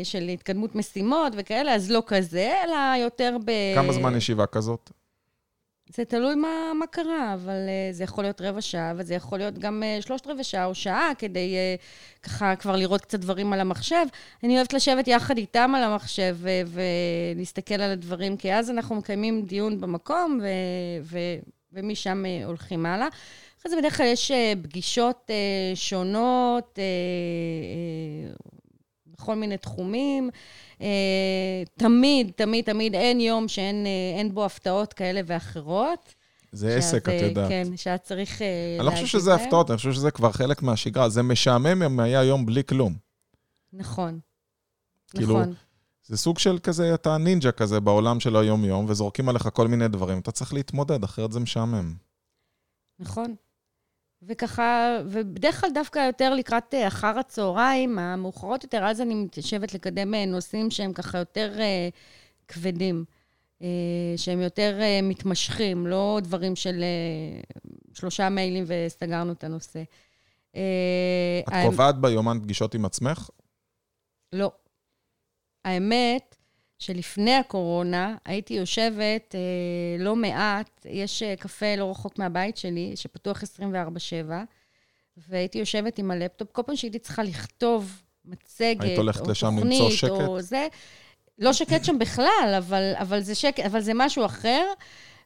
של 0.04 0.22
התקדמות 0.28 0.74
משימות 0.74 1.32
וכאלה, 1.36 1.74
אז 1.74 1.90
לא 1.90 2.02
כזה, 2.06 2.54
אלא 2.64 3.04
יותר 3.04 3.36
ב... 3.44 3.50
כמה 3.74 3.92
זמן 3.92 4.16
ישיבה 4.16 4.46
כזאת? 4.46 4.90
זה 5.94 6.04
תלוי 6.04 6.34
מה, 6.34 6.72
מה 6.78 6.86
קרה, 6.86 7.34
אבל 7.34 7.52
uh, 7.52 7.94
זה 7.94 8.04
יכול 8.04 8.24
להיות 8.24 8.40
רבע 8.40 8.60
שעה, 8.60 8.92
וזה 8.96 9.14
יכול 9.14 9.38
להיות 9.38 9.58
גם 9.58 9.82
uh, 9.82 10.02
שלושת 10.02 10.26
רבעי 10.26 10.44
שעה 10.44 10.64
או 10.64 10.74
שעה, 10.74 11.12
כדי 11.18 11.54
uh, 11.54 12.22
ככה 12.22 12.56
כבר 12.56 12.76
לראות 12.76 13.00
קצת 13.00 13.20
דברים 13.20 13.52
על 13.52 13.60
המחשב. 13.60 14.06
אני 14.44 14.56
אוהבת 14.56 14.72
לשבת 14.72 15.08
יחד 15.08 15.38
איתם 15.38 15.72
על 15.76 15.82
המחשב 15.82 16.36
ו- 16.40 16.80
ולהסתכל 17.34 17.74
על 17.74 17.90
הדברים, 17.90 18.36
כי 18.36 18.54
אז 18.54 18.70
אנחנו 18.70 18.94
מקיימים 18.94 19.42
דיון 19.42 19.80
במקום, 19.80 20.40
ו- 20.42 20.46
ו- 21.02 21.38
ומשם 21.72 22.24
uh, 22.24 22.46
הולכים 22.46 22.86
הלאה. 22.86 23.08
אחרי 23.60 23.70
זה 23.70 23.76
בדרך 23.76 23.96
כלל 23.96 24.06
יש 24.06 24.30
uh, 24.30 24.34
פגישות 24.62 25.30
uh, 25.30 25.76
שונות, 25.76 26.78
uh, 26.78 26.78
uh, 28.42 28.55
בכל 29.18 29.34
מיני 29.34 29.56
תחומים. 29.56 30.30
Uh, 30.78 30.82
תמיד, 31.76 32.30
תמיד, 32.36 32.64
תמיד 32.64 32.94
אין 32.94 33.20
יום 33.20 33.48
שאין 33.48 33.86
אין 34.18 34.34
בו 34.34 34.44
הפתעות 34.44 34.92
כאלה 34.92 35.20
ואחרות. 35.26 36.14
זה 36.52 36.70
שאת, 36.70 36.78
עסק, 36.78 37.02
את 37.02 37.08
אה, 37.08 37.26
יודעת. 37.26 37.48
כן, 37.48 37.76
שאת 37.76 38.02
צריך 38.02 38.42
אה, 38.42 38.46
להגיד 38.46 38.80
אני 38.80 38.86
לא 38.86 38.90
חושב 38.90 39.06
שזה. 39.06 39.34
הפתעות, 39.34 39.70
אני 39.70 39.76
חושב 39.76 39.92
שזה 39.92 40.10
כבר 40.10 40.32
חלק 40.32 40.62
מהשגרה. 40.62 41.08
זה 41.08 41.22
משעמם 41.22 41.82
אם 41.82 42.00
היה 42.00 42.24
יום 42.24 42.46
בלי 42.46 42.64
כלום. 42.64 42.94
נכון. 43.72 44.20
כאילו, 45.10 45.40
נכון. 45.40 45.54
זה 46.06 46.16
סוג 46.16 46.38
של 46.38 46.58
כזה, 46.62 46.94
אתה 46.94 47.18
נינג'ה 47.18 47.52
כזה 47.52 47.80
בעולם 47.80 48.20
של 48.20 48.36
היום-יום, 48.36 48.86
וזורקים 48.88 49.28
עליך 49.28 49.48
כל 49.52 49.68
מיני 49.68 49.88
דברים. 49.88 50.18
אתה 50.18 50.32
צריך 50.32 50.54
להתמודד, 50.54 51.04
אחרת 51.04 51.32
זה 51.32 51.40
משעמם. 51.40 51.94
נכון. 52.98 53.34
וככה, 54.22 54.98
ובדרך 55.10 55.60
כלל 55.60 55.70
דווקא 55.74 55.98
יותר 56.06 56.34
לקראת 56.34 56.74
אה, 56.74 56.88
אחר 56.88 57.18
הצהריים, 57.18 57.98
המאוחרות 57.98 58.64
יותר, 58.64 58.84
אז 58.84 59.00
אני 59.00 59.14
מתיישבת 59.14 59.74
לקדם 59.74 60.14
אה, 60.14 60.26
נושאים 60.26 60.70
שהם 60.70 60.92
ככה 60.92 61.18
יותר 61.18 61.54
אה, 61.60 61.88
כבדים. 62.48 63.04
אה, 63.62 63.66
שהם 64.16 64.40
יותר 64.40 64.78
אה, 64.80 65.00
מתמשכים, 65.02 65.86
לא 65.86 66.18
דברים 66.22 66.56
של 66.56 66.82
אה, 66.82 67.40
שלושה 67.94 68.28
מיילים 68.28 68.64
וסגרנו 68.66 69.32
את 69.32 69.44
הנושא. 69.44 69.82
אה, 70.56 70.62
את 71.48 71.52
האמת- 71.52 71.70
קובעת 71.70 72.00
ביומן 72.00 72.38
פגישות 72.42 72.74
עם 72.74 72.84
עצמך? 72.84 73.30
לא. 74.32 74.52
האמת 75.64 76.35
שלפני 76.78 77.34
הקורונה 77.34 78.16
הייתי 78.24 78.54
יושבת 78.54 79.34
אה, 79.34 80.04
לא 80.04 80.16
מעט, 80.16 80.86
יש 80.90 81.22
אה, 81.22 81.36
קפה 81.36 81.76
לא 81.76 81.90
רחוק 81.90 82.18
מהבית 82.18 82.56
שלי, 82.56 82.92
שפתוח 82.94 83.42
24-7, 83.42 83.46
והייתי 85.28 85.58
יושבת 85.58 85.98
עם 85.98 86.10
הלפטופ, 86.10 86.48
כל 86.52 86.62
פעם 86.66 86.76
שהייתי 86.76 86.98
צריכה 86.98 87.22
לכתוב 87.22 88.02
מצגת, 88.24 88.98
או 88.98 89.02
תוכנית? 89.56 89.80
או 90.28 90.40
זה, 90.40 90.68
לא 91.38 91.52
שקט 91.52 91.84
שם 91.84 91.98
בכלל, 91.98 92.54
אבל, 92.58 92.92
אבל, 92.94 93.20
זה 93.20 93.34
שקט, 93.34 93.64
אבל 93.64 93.80
זה 93.80 93.92
משהו 93.94 94.24
אחר. 94.24 94.64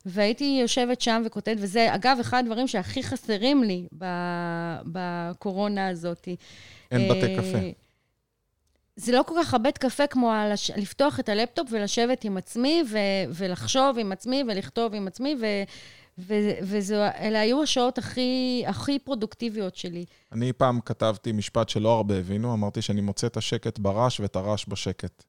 והייתי 0.07 0.59
יושבת 0.63 1.01
שם 1.01 1.23
וכותבת, 1.27 1.57
וזה, 1.59 1.95
אגב, 1.95 2.17
אחד 2.21 2.39
הדברים 2.39 2.69
שהכי 2.69 3.03
חסרים 3.03 3.65
לי 3.65 3.87
בקורונה 4.85 5.89
הזאת. 5.89 6.29
אין 6.91 7.09
בתי 7.09 7.37
אה, 7.37 7.37
קפה. 7.37 7.90
זה 9.01 9.13
לא 9.13 9.23
כל 9.27 9.35
כך 9.41 9.55
הבית 9.55 9.79
קפה 9.79 10.07
כמו 10.07 10.33
הלש... 10.33 10.71
לפתוח 10.71 11.21
את 11.21 11.29
הלפטופ 11.29 11.69
ולשבת 11.71 12.25
עם 12.25 12.37
עצמי 12.37 12.83
ו... 12.91 12.99
ולחשוב 13.35 13.99
עם 13.99 14.13
עצמי 14.13 14.45
ולכתוב 14.49 14.95
עם 14.95 15.07
עצמי, 15.07 15.37
ו... 15.41 15.47
ו... 16.19 16.35
ואלה 16.65 17.41
היו 17.41 17.63
השעות 17.63 17.99
הכי, 17.99 18.63
הכי 18.67 18.99
פרודוקטיביות 18.99 19.77
שלי. 19.77 20.05
אני 20.33 20.53
פעם 20.53 20.81
כתבתי 20.81 21.33
משפט 21.33 21.69
שלא 21.69 21.97
הרבה 21.97 22.19
הבינו, 22.19 22.55
אמרתי 22.55 22.83
שאני 22.83 23.01
מוצא 23.01 23.27
את 23.27 23.37
השקט 23.37 23.79
ברעש 23.79 24.21
ואת 24.21 24.37
הרעש 24.37 24.65
בשקט. 24.69 25.25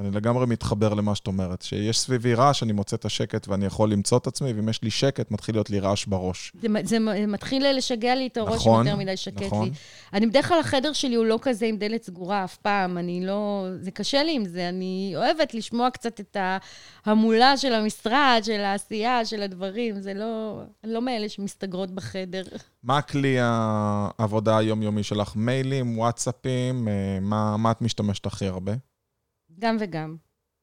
אני 0.00 0.10
לגמרי 0.10 0.46
מתחבר 0.46 0.94
למה 0.94 1.14
שאת 1.14 1.26
אומרת, 1.26 1.62
שיש 1.62 2.00
סביבי 2.00 2.34
רעש, 2.34 2.62
אני 2.62 2.72
מוצא 2.72 2.96
את 2.96 3.04
השקט 3.04 3.48
ואני 3.48 3.66
יכול 3.66 3.92
למצוא 3.92 4.18
את 4.18 4.26
עצמי, 4.26 4.52
ואם 4.52 4.68
יש 4.68 4.82
לי 4.82 4.90
שקט, 4.90 5.30
מתחיל 5.30 5.54
להיות 5.54 5.70
לי 5.70 5.80
רעש 5.80 6.06
בראש. 6.06 6.52
זה, 6.62 6.68
זה 6.84 6.98
מתחיל 7.26 7.76
לשגע 7.76 8.14
לי 8.14 8.26
את 8.26 8.36
הראש 8.36 8.54
נכון, 8.54 8.86
יותר 8.86 8.98
מדי 8.98 9.16
שקט 9.16 9.42
נכון. 9.42 9.64
לי. 9.64 9.70
אני 10.12 10.26
בדרך 10.26 10.48
כלל, 10.48 10.60
החדר 10.60 10.92
שלי 10.92 11.14
הוא 11.14 11.26
לא 11.26 11.38
כזה 11.42 11.66
עם 11.66 11.76
דלת 11.76 12.02
סגורה 12.02 12.44
אף 12.44 12.56
פעם, 12.56 12.98
אני 12.98 13.26
לא... 13.26 13.66
זה 13.80 13.90
קשה 13.90 14.22
לי 14.22 14.34
עם 14.34 14.44
זה, 14.44 14.68
אני 14.68 15.12
אוהבת 15.16 15.54
לשמוע 15.54 15.90
קצת 15.90 16.20
את 16.20 16.36
ההמולה 17.06 17.56
של 17.56 17.72
המשרד, 17.72 18.40
של 18.42 18.60
העשייה, 18.60 19.24
של 19.24 19.42
הדברים, 19.42 20.00
זה 20.00 20.14
לא... 20.14 20.60
אני 20.84 20.92
לא 20.92 21.02
מאלה 21.02 21.28
שמסתגרות 21.28 21.90
בחדר. 21.90 22.42
מה 22.82 22.98
הכלי 22.98 23.36
העבודה 23.40 24.58
היומיומי 24.58 25.02
שלך? 25.02 25.36
מיילים, 25.36 25.98
וואטסאפים? 25.98 26.88
אה, 26.88 27.18
מה, 27.20 27.56
מה 27.56 27.70
את 27.70 27.82
משתמשת 27.82 28.26
הכי 28.26 28.46
הרבה? 28.46 28.72
גם 29.60 29.76
וגם. 29.80 30.16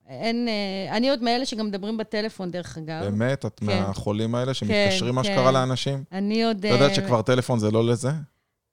אין... 0.10 0.48
אה, 0.48 0.98
אני 0.98 1.10
עוד 1.10 1.24
מאלה 1.24 1.45
שגם 1.45 1.68
מדברים 1.68 1.98
בטלפון, 1.98 2.52
דרך 2.52 2.78
אגב. 2.78 3.04
באמת? 3.04 3.45
את 3.45 3.60
כן. 3.60 3.66
מהחולים 3.66 4.36
האלה 4.36 4.54
שמתקשרים 4.54 5.16
מה 5.16 5.24
כן. 5.24 5.34
שקרה 5.34 5.52
לאנשים? 5.52 6.04
אני 6.12 6.43
עוד... 6.43 6.66
את 6.66 6.72
יודעת 6.72 6.89
אה, 6.89 6.95
שכבר 6.95 7.22
טלפון 7.22 7.60
זה 7.60 7.72
לא 7.72 7.88
לזה? 7.88 8.10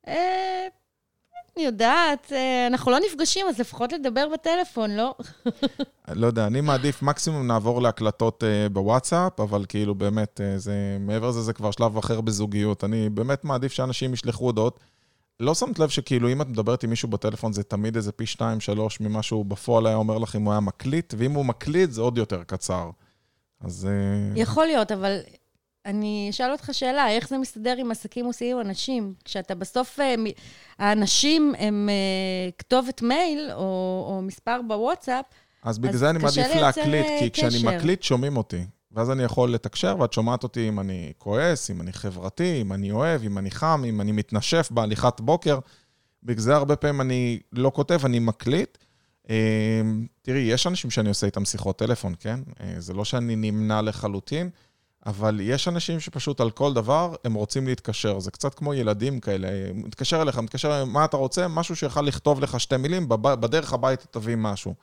אה, 0.08 0.66
אני 1.56 1.64
יודעת, 1.64 2.32
אנחנו 2.70 2.90
לא 2.90 2.98
נפגשים, 3.06 3.46
אז 3.48 3.58
לפחות 3.58 3.92
לדבר 3.92 4.26
בטלפון, 4.32 4.90
לא? 4.90 5.14
לא 6.08 6.26
יודע, 6.26 6.46
אני 6.46 6.60
מעדיף, 6.60 7.02
מקסימום 7.02 7.46
נעבור 7.46 7.82
להקלטות 7.82 8.44
בוואטסאפ, 8.72 9.40
אבל 9.40 9.64
כאילו 9.68 9.94
באמת, 9.94 10.40
זה, 10.56 10.96
מעבר 11.00 11.28
לזה 11.28 11.42
זה 11.42 11.52
כבר 11.52 11.70
שלב 11.70 11.96
אחר 11.96 12.20
בזוגיות. 12.20 12.84
אני 12.84 13.10
באמת 13.10 13.44
מעדיף 13.44 13.72
שאנשים 13.72 14.14
ישלחו 14.14 14.44
הודעות. 14.44 14.80
לא 15.40 15.54
שמת 15.54 15.78
לב 15.78 15.88
שכאילו 15.88 16.32
אם 16.32 16.42
את 16.42 16.48
מדברת 16.48 16.84
עם 16.84 16.90
מישהו 16.90 17.08
בטלפון 17.08 17.52
זה 17.52 17.62
תמיד 17.62 17.96
איזה 17.96 18.12
פי 18.12 18.26
שתיים, 18.26 18.60
שלוש 18.60 19.00
ממה 19.00 19.22
שהוא 19.22 19.44
בפועל 19.44 19.86
היה 19.86 19.96
אומר 19.96 20.18
לך 20.18 20.36
אם 20.36 20.42
הוא 20.42 20.52
היה 20.52 20.60
מקליט, 20.60 21.14
ואם 21.18 21.32
הוא 21.32 21.44
מקליט 21.44 21.90
זה 21.90 22.00
עוד 22.00 22.18
יותר 22.18 22.44
קצר. 22.44 22.90
אז... 23.60 23.88
אה, 23.90 24.40
יכול 24.40 24.66
להיות, 24.66 24.92
אבל 24.92 25.18
אני 25.86 26.26
אשאל 26.30 26.52
אותך 26.52 26.68
שאלה, 26.72 27.10
איך 27.10 27.28
זה 27.28 27.38
מסתדר 27.38 27.76
עם 27.78 27.90
עסקים 27.90 28.26
עושים 28.26 28.60
אנשים? 28.60 29.14
כשאתה 29.24 29.54
בסוף, 29.54 30.00
אה, 30.00 30.14
האנשים 30.78 31.54
הם 31.58 31.88
אה, 31.88 32.50
כתובת 32.58 33.02
מייל 33.02 33.50
או, 33.52 34.04
או 34.08 34.22
מספר 34.22 34.60
בוואטסאפ, 34.68 35.24
אז 35.62 35.78
בגלל 35.78 35.96
זה 35.96 36.10
אני 36.10 36.18
מעדיף 36.18 36.54
להקליט, 36.54 37.06
כי 37.18 37.30
כשאני 37.30 37.50
קשר. 37.50 37.76
מקליט 37.76 38.02
שומעים 38.02 38.36
אותי. 38.36 38.64
ואז 38.94 39.10
אני 39.10 39.22
יכול 39.22 39.52
לתקשר, 39.52 39.96
ואת 40.00 40.12
שומעת 40.12 40.42
אותי 40.42 40.68
אם 40.68 40.80
אני 40.80 41.12
כועס, 41.18 41.70
אם 41.70 41.80
אני 41.80 41.92
חברתי, 41.92 42.60
אם 42.60 42.72
אני 42.72 42.90
אוהב, 42.90 43.22
אם 43.22 43.38
אני 43.38 43.50
חם, 43.50 43.82
אם 43.88 44.00
אני 44.00 44.12
מתנשף 44.12 44.68
בהליכת 44.70 45.20
בוקר. 45.20 45.58
בגלל 46.22 46.42
זה 46.42 46.56
הרבה 46.56 46.76
פעמים 46.76 47.00
אני 47.00 47.38
לא 47.52 47.70
כותב, 47.74 48.00
אני 48.04 48.18
מקליט. 48.18 48.78
אה, 49.30 49.82
תראי, 50.22 50.40
יש 50.40 50.66
אנשים 50.66 50.90
שאני 50.90 51.08
עושה 51.08 51.26
איתם 51.26 51.44
שיחות 51.44 51.78
טלפון, 51.78 52.14
כן? 52.20 52.40
אה, 52.60 52.74
זה 52.78 52.92
לא 52.92 53.04
שאני 53.04 53.36
נמנע 53.36 53.82
לחלוטין, 53.82 54.50
אבל 55.06 55.40
יש 55.42 55.68
אנשים 55.68 56.00
שפשוט 56.00 56.40
על 56.40 56.50
כל 56.50 56.74
דבר 56.74 57.14
הם 57.24 57.34
רוצים 57.34 57.66
להתקשר. 57.66 58.20
זה 58.20 58.30
קצת 58.30 58.54
כמו 58.54 58.74
ילדים 58.74 59.20
כאלה. 59.20 59.48
מתקשר 59.74 60.22
אליך, 60.22 60.38
מתקשר, 60.38 60.84
מה 60.84 61.04
אתה 61.04 61.16
רוצה? 61.16 61.48
משהו 61.48 61.76
שיכול 61.76 62.06
לכתוב 62.06 62.40
לך 62.40 62.60
שתי 62.60 62.76
מילים, 62.76 63.08
בדרך 63.08 63.72
הביתה 63.72 64.06
תביא 64.06 64.36
משהו. 64.36 64.74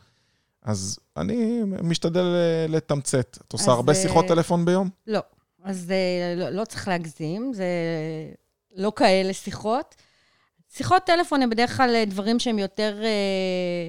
אז 0.64 1.00
אני 1.18 1.62
משתדל 1.84 2.36
אה, 2.36 2.66
לתמצת. 2.70 3.38
את 3.48 3.54
עושה 3.54 3.72
הרבה 3.72 3.94
אה, 3.94 3.98
שיחות 3.98 4.28
טלפון 4.28 4.66
ביום? 4.66 4.90
לא. 5.08 5.20
אז 5.64 5.92
אה, 5.92 6.36
לא, 6.36 6.50
לא 6.50 6.66
צריך 6.66 6.88
להגזים, 6.88 7.54
זה 7.54 7.66
לא 8.76 8.92
כאלה 8.96 9.34
שיחות. 9.34 9.96
שיחות 10.70 11.04
טלפון 11.04 11.42
הן 11.42 11.50
בדרך 11.50 11.78
כלל 11.78 12.04
דברים 12.08 12.40
שהם 12.40 12.60
יותר 12.60 13.00
אה, 13.04 13.88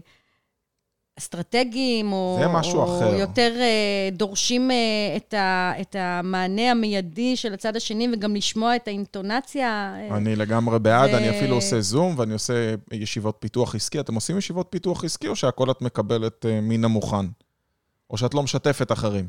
אסטרטגיים, 1.23 2.13
או, 2.13 2.37
זה 2.41 2.49
משהו 2.49 2.79
או 2.79 2.85
אחר. 2.85 3.15
יותר 3.15 3.57
אה, 3.61 4.09
דורשים 4.13 4.71
אה, 4.71 4.77
את, 5.17 5.35
ה, 5.35 5.73
את 5.81 5.97
המענה 5.99 6.71
המיידי 6.71 7.37
של 7.37 7.55
הצד 7.55 7.77
השני, 7.77 8.09
וגם 8.13 8.37
לשמוע 8.37 8.77
את 8.77 8.89
האינטונציה. 8.89 9.95
אה, 9.97 10.17
אני 10.17 10.37
לגמרי 10.37 10.79
בעד, 10.79 11.11
ו- 11.11 11.17
אני 11.17 11.31
אפילו 11.31 11.55
עושה 11.55 11.81
זום 11.81 12.19
ואני 12.19 12.33
עושה 12.33 12.75
ישיבות 12.93 13.37
פיתוח 13.41 13.75
עסקי. 13.75 14.01
אתם 14.01 14.15
עושים 14.15 14.39
ישיבות 14.39 14.67
פיתוח 14.71 15.05
עסקי 15.05 15.29
או 15.29 15.37
שהכל 15.37 15.71
את 15.71 15.83
מקבלת 15.83 16.47
מן 16.63 16.85
המוכן? 16.85 17.27
או 18.11 18.17
שאת 18.17 18.35
לא 18.35 18.43
משתפת 18.43 18.93
אחרים? 18.93 19.29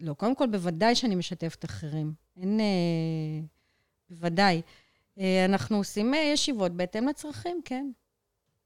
לא, 0.00 0.14
קודם 0.14 0.34
כל, 0.34 0.46
בוודאי 0.46 0.94
שאני 0.94 1.14
משתפת 1.14 1.64
אחרים. 1.64 2.12
אין... 2.36 2.60
בוודאי. 4.10 4.62
אנחנו 5.44 5.76
עושים 5.76 6.14
ישיבות 6.32 6.72
בהתאם 6.72 7.08
לצרכים, 7.08 7.60
כן. 7.64 7.90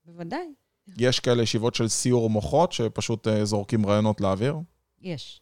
בוודאי, 0.04 0.48
יש 0.99 1.20
כאלה 1.20 1.43
ישיבות 1.43 1.74
של 1.74 1.88
סיור 1.88 2.30
מוחות 2.30 2.72
שפשוט 2.72 3.28
אה, 3.28 3.45
זורקים 3.45 3.86
רעיונות 3.86 4.20
לאוויר? 4.20 4.57
יש. 5.03 5.40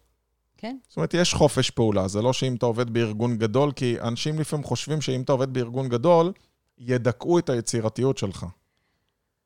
כן? 0.56 0.76
זאת 0.88 0.96
אומרת, 0.96 1.14
יש 1.14 1.34
חופש 1.34 1.70
פעולה, 1.70 2.08
זה 2.08 2.22
לא 2.22 2.32
שאם 2.32 2.54
אתה 2.54 2.66
עובד 2.66 2.90
בארגון 2.90 3.36
גדול, 3.36 3.72
כי 3.72 4.00
אנשים 4.00 4.38
לפעמים 4.38 4.64
חושבים 4.64 5.00
שאם 5.00 5.22
אתה 5.22 5.32
עובד 5.32 5.52
בארגון 5.52 5.88
גדול, 5.88 6.32
ידכאו 6.78 7.38
את 7.38 7.50
היצירתיות 7.50 8.18
שלך. 8.18 8.46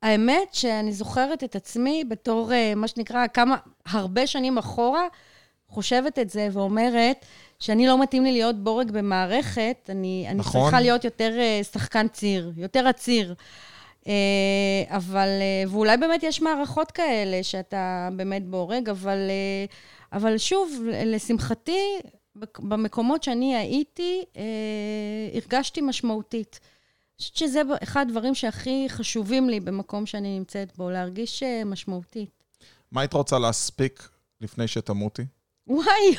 האמת 0.02 0.54
שאני 0.54 0.92
זוכרת 0.92 1.44
את 1.44 1.56
עצמי 1.56 2.04
בתור, 2.08 2.52
אה, 2.52 2.74
מה 2.76 2.88
שנקרא, 2.88 3.26
כמה, 3.26 3.56
הרבה 3.86 4.26
שנים 4.26 4.58
אחורה, 4.58 5.06
חושבת 5.68 6.18
את 6.18 6.30
זה 6.30 6.48
ואומרת 6.52 7.26
שאני 7.58 7.86
לא 7.86 8.02
מתאים 8.02 8.24
לי 8.24 8.32
להיות 8.32 8.64
בורג 8.64 8.90
במערכת, 8.90 9.76
אני, 9.88 10.26
אני 10.28 10.38
נכון. 10.38 10.62
צריכה 10.62 10.80
להיות 10.80 11.04
יותר 11.04 11.38
אה, 11.38 11.60
שחקן 11.72 12.08
ציר, 12.08 12.52
יותר 12.56 12.88
עציר. 12.88 13.34
אה, 14.06 14.96
אבל, 14.96 15.28
אה, 15.28 15.70
ואולי 15.70 15.96
באמת 15.96 16.22
יש 16.22 16.42
מערכות 16.42 16.90
כאלה 16.90 17.42
שאתה 17.42 18.08
באמת 18.16 18.46
בורג, 18.46 18.88
אבל, 18.88 19.18
אה, 19.30 19.64
אבל 20.12 20.38
שוב, 20.38 20.82
לשמחתי, 21.06 21.78
במקומות 22.58 23.22
שאני 23.22 23.56
הייתי, 23.56 24.24
הרגשתי 25.34 25.80
משמעותית. 25.80 26.60
אני 26.62 27.22
חושבת 27.22 27.36
שזה 27.36 27.62
אחד 27.82 28.06
הדברים 28.08 28.34
שהכי 28.34 28.86
חשובים 28.88 29.48
לי 29.48 29.60
במקום 29.60 30.06
שאני 30.06 30.38
נמצאת 30.38 30.76
בו, 30.76 30.90
להרגיש 30.90 31.42
משמעותית. 31.66 32.30
מה 32.92 33.00
היית 33.00 33.12
רוצה 33.12 33.38
להספיק 33.38 34.08
לפני 34.40 34.68
שתמותי? 34.68 35.22
וואי, 35.66 36.16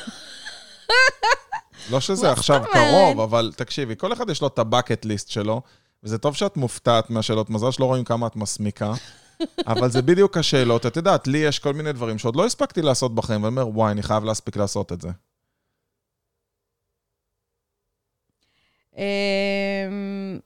לא 1.90 2.00
שזה 2.00 2.32
עכשיו? 2.32 2.62
קרוב, 2.72 3.20
אבל 3.20 3.52
תקשיבי, 3.56 3.94
כל 3.96 4.12
אחד 4.12 4.30
יש 4.30 4.40
לו 4.42 4.48
את 4.48 4.58
הבקט 4.58 5.04
ליסט 5.04 5.28
שלו, 5.28 5.62
וזה 6.02 6.18
טוב 6.18 6.34
שאת 6.34 6.56
מופתעת 6.56 7.10
מהשאלות, 7.10 7.50
מזל 7.50 7.70
שלא 7.70 7.84
רואים 7.84 8.04
כמה 8.04 8.26
את 8.26 8.36
מסמיקה, 8.36 8.92
אבל 9.66 9.90
זה 9.90 10.02
בדיוק 10.02 10.36
השאלות. 10.36 10.86
את 10.86 10.96
יודעת, 10.96 11.26
לי 11.26 11.38
יש 11.38 11.58
כל 11.58 11.72
מיני 11.72 11.92
דברים 11.92 12.18
שעוד 12.18 12.36
לא 12.36 12.46
הספקתי 12.46 12.82
לעשות 12.82 13.14
בחיים, 13.14 13.42
ואני 13.42 13.50
אומר, 13.60 13.68
וואי, 13.68 13.92
אני 13.92 14.02
חייב 14.02 14.24
להספיק 14.24 14.56
לעשות 14.56 14.92
את 14.92 15.00
זה. 15.00 15.08
אמ, 18.96 20.38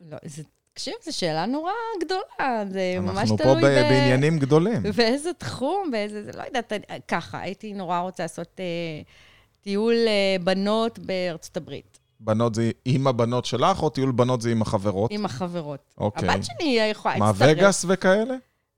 לא, 0.00 0.16
זה, 0.24 0.42
תקשיב, 0.72 0.94
זו 1.04 1.18
שאלה 1.18 1.46
נורא 1.46 1.72
גדולה, 2.00 2.64
זה 2.70 2.94
ממש 3.00 3.18
אנחנו 3.18 3.36
פה 3.38 3.42
תלוי 3.44 3.62
ב- 3.62 3.66
ב... 3.66 3.88
בעניינים 3.88 4.38
גדולים. 4.38 4.82
באיזה 4.96 5.32
תחום, 5.32 5.90
באיזה, 5.90 6.24
זה 6.24 6.32
לא 6.32 6.42
יודעת, 6.42 6.72
ככה, 7.08 7.40
הייתי 7.40 7.72
נורא 7.72 8.00
רוצה 8.00 8.22
לעשות 8.22 8.60
אה, 8.60 8.64
טיול 9.60 9.94
אה, 10.06 10.36
בנות 10.44 10.98
בארצות 10.98 11.56
הברית, 11.56 11.98
בנות 12.24 12.54
זה 12.54 12.70
עם 12.84 13.06
הבנות 13.06 13.44
שלך, 13.44 13.82
או 13.82 13.88
טיול 13.90 14.12
בנות 14.12 14.42
זה 14.42 14.50
עם 14.50 14.62
החברות? 14.62 15.10
עם 15.12 15.24
החברות. 15.24 15.80
אוקיי. 15.98 16.28
הבת 16.28 16.44
שלי 16.44 16.78
יכולה 16.90 17.16
מה, 17.16 17.26
להצטרף. 17.26 17.48
וגאס 17.56 17.84
וכאלה? 17.88 18.34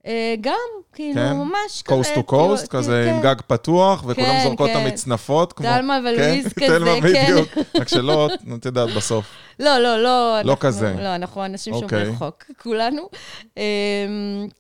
אה, 0.07 0.35
גם, 0.41 0.53
כאילו, 0.93 1.15
כן? 1.15 1.33
ממש 1.33 1.83
כזה. 1.85 1.97
קוסט 1.97 2.15
טו 2.15 2.23
קוסט, 2.23 2.69
כזה 2.69 3.05
כן. 3.09 3.15
עם 3.15 3.23
גג 3.23 3.35
פתוח, 3.47 4.05
וכולם 4.07 4.27
כן, 4.27 4.41
זורקות 4.45 4.71
את 4.71 4.75
כן. 4.77 4.81
המצנפות. 4.81 5.53
כמו- 5.53 5.67
תלמה 5.67 5.99
ולואיז 6.01 6.45
כן? 6.53 6.67
כזה, 6.67 6.79
תלמה 6.79 7.01
כן. 7.01 7.25
בדיוק. 7.33 7.49
רק 7.81 7.89
שלא, 7.89 8.29
את 8.59 8.65
יודעת, 8.67 8.89
בסוף. 8.97 9.27
לא, 9.61 9.79
לא, 9.79 10.03
לא. 10.03 10.41
אנחנו- 10.41 10.59
כזה. 10.59 10.95
לא, 10.99 11.15
אנחנו 11.15 11.45
אנשים 11.45 11.75
אוקיי. 11.75 12.05
שומרי 12.05 12.17
חוק, 12.19 12.45
כולנו. 12.63 13.09
אמ, 13.57 13.63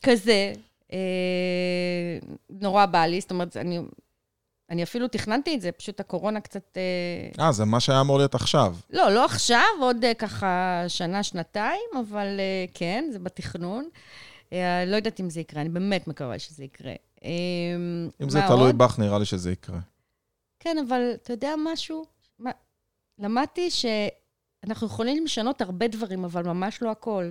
כזה. 0.03 0.53
אה, 0.93 0.99
נורא 2.61 2.87
בא 2.87 3.07
לי, 3.07 3.20
זאת 3.20 3.30
אומרת, 3.30 3.57
אני... 3.57 3.80
אני 4.70 4.82
אפילו 4.82 5.08
תכננתי 5.08 5.54
את 5.54 5.60
זה, 5.60 5.72
פשוט 5.72 6.00
הקורונה 6.00 6.40
קצת... 6.40 6.76
אה, 6.76 7.44
אה, 7.44 7.52
זה 7.52 7.64
מה 7.64 7.80
שהיה 7.80 8.00
אמור 8.00 8.18
להיות 8.18 8.34
עכשיו. 8.34 8.76
לא, 8.90 9.10
לא 9.10 9.24
עכשיו, 9.24 9.64
עוד 9.80 10.04
אה, 10.04 10.14
ככה 10.14 10.84
שנה, 10.88 11.22
שנתיים, 11.22 11.90
אבל 12.00 12.26
אה, 12.38 12.64
כן, 12.74 13.04
זה 13.12 13.18
בתכנון. 13.18 13.88
לא 14.86 14.96
יודעת 14.96 15.20
אם 15.20 15.30
זה 15.30 15.40
יקרה, 15.40 15.60
אני 15.60 15.68
באמת 15.68 16.08
מקווה 16.08 16.38
שזה 16.38 16.64
יקרה. 16.64 16.92
אם 18.22 18.28
זה 18.28 18.40
תלוי 18.48 18.66
עוד? 18.66 18.78
בך, 18.78 18.98
נראה 18.98 19.18
לי 19.18 19.24
שזה 19.24 19.52
יקרה. 19.52 19.78
כן, 20.60 20.76
אבל 20.88 21.10
אתה 21.22 21.32
יודע 21.32 21.54
משהו? 21.58 22.04
מה, 22.38 22.50
למדתי 23.18 23.70
שאנחנו 23.70 24.86
יכולים 24.86 25.24
לשנות 25.24 25.60
הרבה 25.60 25.88
דברים, 25.88 26.24
אבל 26.24 26.42
ממש 26.42 26.82
לא 26.82 26.90
הכל. 26.90 27.30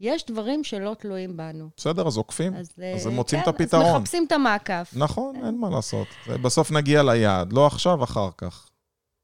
יש 0.00 0.26
דברים 0.26 0.64
שלא 0.64 0.96
תלויים 0.98 1.36
בנו. 1.36 1.68
בסדר, 1.76 2.06
אז 2.06 2.16
עוקפים. 2.16 2.54
אז, 2.54 2.68
אז 2.96 3.06
אה, 3.06 3.10
הם 3.10 3.16
מוצאים 3.16 3.42
כן, 3.42 3.50
את 3.50 3.54
הפתרון. 3.54 3.86
אז 3.86 3.94
מחפשים 3.94 4.24
את 4.26 4.32
המעקף. 4.32 4.92
נכון, 4.96 5.36
אין 5.36 5.58
מה 5.58 5.70
לעשות. 5.70 6.06
בסוף 6.26 6.72
נגיע 6.72 7.02
ליעד, 7.02 7.52
לא 7.52 7.66
עכשיו, 7.66 8.04
אחר 8.04 8.28
כך. 8.36 8.70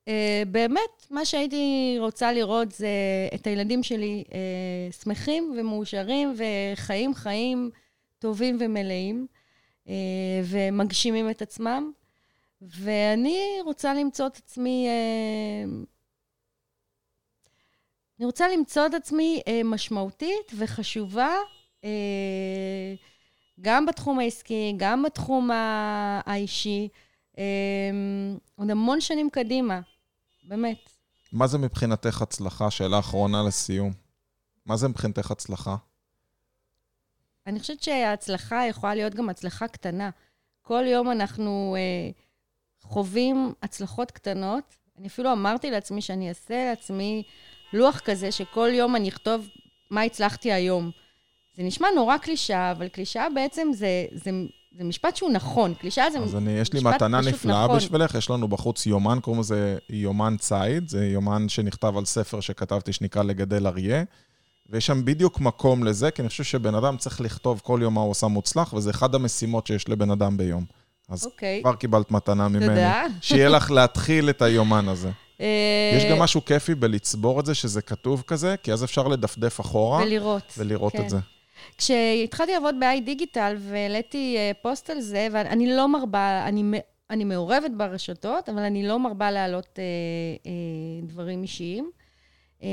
אה, 0.08 0.42
באמת, 0.50 1.06
מה 1.10 1.24
שהייתי 1.24 1.96
רוצה 2.00 2.32
לראות 2.32 2.72
זה 2.72 2.88
את 3.34 3.46
הילדים 3.46 3.82
שלי 3.82 4.24
אה, 4.32 4.92
שמחים 5.02 5.54
ומאושרים 5.58 6.36
וחיים 6.36 7.14
חיים 7.14 7.70
טובים 8.18 8.58
ומלאים, 8.60 9.26
ומגשימים 10.44 11.30
את 11.30 11.42
עצמם. 11.42 11.90
ואני 12.62 13.58
רוצה 13.64 13.94
למצוא 13.94 14.26
את 14.26 14.36
עצמי... 14.36 14.88
אני 18.18 18.26
רוצה 18.26 18.48
למצוא 18.48 18.86
את 18.86 18.94
עצמי 18.94 19.42
אה, 19.48 19.60
משמעותית 19.64 20.52
וחשובה, 20.58 21.30
אה, 21.84 22.94
גם 23.60 23.86
בתחום 23.86 24.18
העסקי, 24.18 24.74
גם 24.76 25.02
בתחום 25.02 25.50
האישי, 26.26 26.88
אה, 27.38 27.44
עוד 28.54 28.70
המון 28.70 29.00
שנים 29.00 29.30
קדימה, 29.30 29.80
באמת. 30.44 30.90
מה 31.32 31.46
זה 31.46 31.58
מבחינתך 31.58 32.22
הצלחה? 32.22 32.70
שאלה 32.70 32.98
אחרונה 32.98 33.42
לסיום. 33.42 33.92
מה 34.66 34.76
זה 34.76 34.88
מבחינתך 34.88 35.30
הצלחה? 35.30 35.76
אני 37.46 37.60
חושבת 37.60 37.82
שההצלחה 37.82 38.66
יכולה 38.66 38.94
להיות 38.94 39.14
גם 39.14 39.28
הצלחה 39.28 39.68
קטנה. 39.68 40.10
כל 40.62 40.84
יום 40.86 41.10
אנחנו 41.10 41.76
אה, 41.78 42.10
חווים 42.80 43.52
הצלחות 43.62 44.10
קטנות. 44.10 44.76
אני 44.98 45.06
אפילו 45.06 45.32
אמרתי 45.32 45.70
לעצמי 45.70 46.00
שאני 46.02 46.28
אעשה 46.28 46.64
לעצמי 46.70 47.22
לוח 47.72 48.00
כזה, 48.04 48.32
שכל 48.32 48.68
יום 48.72 48.96
אני 48.96 49.08
אכתוב 49.08 49.48
מה 49.90 50.02
הצלחתי 50.02 50.52
היום. 50.52 50.90
זה 51.56 51.62
נשמע 51.62 51.88
נורא 51.94 52.18
קלישאה, 52.18 52.70
אבל 52.70 52.88
קלישאה 52.88 53.26
בעצם 53.34 53.68
זה, 53.72 54.04
זה, 54.12 54.30
זה 54.78 54.84
משפט 54.84 55.16
שהוא 55.16 55.30
נכון. 55.30 55.74
קלישאה 55.74 56.10
זה 56.10 56.18
אז 56.18 56.36
אני, 56.36 56.50
יש 56.50 56.72
לי 56.72 56.78
משפט 56.78 56.94
מתנה 56.94 57.20
פשוט 57.20 57.34
נפלאה 57.34 57.64
נכון. 57.64 57.76
בשבילך, 57.76 58.14
יש 58.14 58.30
לנו 58.30 58.48
בחוץ 58.48 58.86
יומן, 58.86 59.18
קוראים 59.22 59.40
לזה 59.40 59.78
יומן 59.90 60.36
ציד, 60.38 60.88
זה 60.88 61.06
יומן 61.06 61.48
שנכתב 61.48 61.96
על 61.96 62.04
ספר 62.04 62.40
שכתבתי 62.40 62.92
שנקרא 62.92 63.22
לגדל 63.22 63.66
אריה, 63.66 64.04
ויש 64.68 64.86
שם 64.86 65.04
בדיוק 65.04 65.40
מקום 65.40 65.84
לזה, 65.84 66.10
כי 66.10 66.22
אני 66.22 66.28
חושב 66.28 66.44
שבן 66.44 66.74
אדם 66.74 66.96
צריך 66.96 67.20
לכתוב 67.20 67.60
כל 67.64 67.78
יום 67.82 67.94
מה 67.94 68.00
הוא 68.00 68.10
עושה 68.10 68.26
מוצלח, 68.26 68.72
וזה 68.72 68.90
אחד 68.90 69.14
המשימות 69.14 69.66
שיש 69.66 69.88
לבן 69.88 70.10
אדם 70.10 70.36
ביום. 70.36 70.64
אז 71.08 71.26
אוקיי. 71.26 71.60
כבר 71.62 71.74
קיבלת 71.74 72.10
מתנה 72.10 72.48
ממני. 72.48 72.66
תודה. 72.66 73.04
שיהיה 73.20 73.48
לך 73.48 73.70
להתחיל 73.70 74.30
את 74.30 74.42
היומן 74.42 74.88
הזה. 74.88 75.10
אה, 75.40 75.92
יש 75.96 76.04
גם 76.04 76.18
משהו 76.18 76.44
כיפי 76.44 76.74
בלצבור 76.74 77.40
את 77.40 77.46
זה, 77.46 77.54
שזה 77.54 77.82
כתוב 77.82 78.22
כזה, 78.26 78.54
כי 78.62 78.72
אז 78.72 78.84
אפשר 78.84 79.08
לדפדף 79.08 79.60
אחורה 79.60 80.02
ולראות. 80.02 80.52
ולראות 80.58 80.92
כן. 80.92 81.02
את 81.02 81.10
זה. 81.10 81.16
כשהתחלתי 81.78 82.52
לעבוד 82.52 82.74
ב-i 82.80 83.04
דיגיטל 83.04 83.56
והעליתי 83.58 84.34
אה, 84.36 84.50
פוסט 84.62 84.90
על 84.90 85.00
זה, 85.00 85.28
ואני 85.32 85.76
לא 85.76 85.88
מרבה, 85.88 86.44
אני, 86.46 86.80
אני 87.10 87.24
מעורבת 87.24 87.70
ברשתות, 87.76 88.48
אבל 88.48 88.62
אני 88.62 88.86
לא 88.86 88.98
מרבה 88.98 89.30
להעלות 89.30 89.78
אה, 89.78 89.84
אה, 90.46 91.06
דברים 91.06 91.42
אישיים. 91.42 91.90
אה, 92.62 92.68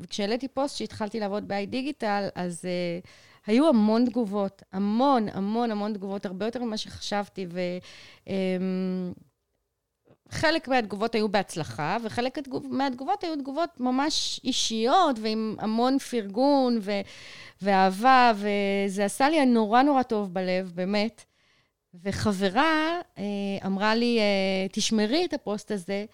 וכשהעליתי 0.00 0.48
פוסט 0.48 0.76
שהתחלתי 0.76 1.20
לעבוד 1.20 1.48
ב-i 1.48 1.66
דיגיטל, 1.66 2.28
אז 2.34 2.64
אה, 2.64 2.98
היו 3.46 3.68
המון 3.68 4.04
תגובות, 4.04 4.62
המון, 4.72 5.28
המון, 5.32 5.70
המון 5.70 5.92
תגובות, 5.92 6.26
הרבה 6.26 6.44
יותר 6.44 6.64
ממה 6.64 6.76
שחשבתי, 6.76 7.46
ו... 7.50 7.60
אה, 8.28 8.34
חלק 10.30 10.68
מהתגובות 10.68 11.14
היו 11.14 11.28
בהצלחה, 11.28 11.96
וחלק 12.02 12.38
התגוב- 12.38 12.66
מהתגובות 12.70 13.24
היו 13.24 13.36
תגובות 13.36 13.70
ממש 13.80 14.40
אישיות, 14.44 15.16
ועם 15.22 15.56
המון 15.58 15.98
פרגון 15.98 16.78
ו- 16.82 17.00
ואהבה, 17.62 18.32
וזה 18.36 19.04
עשה 19.04 19.28
לי 19.28 19.46
נורא 19.46 19.82
נורא 19.82 20.02
טוב 20.02 20.34
בלב, 20.34 20.72
באמת. 20.74 21.24
וחברה 22.02 23.00
אה, 23.18 23.22
אמרה 23.66 23.94
לי, 23.94 24.18
אה, 24.18 24.66
תשמרי 24.72 25.24
את 25.24 25.34
הפוסט 25.34 25.70
הזה, 25.70 26.04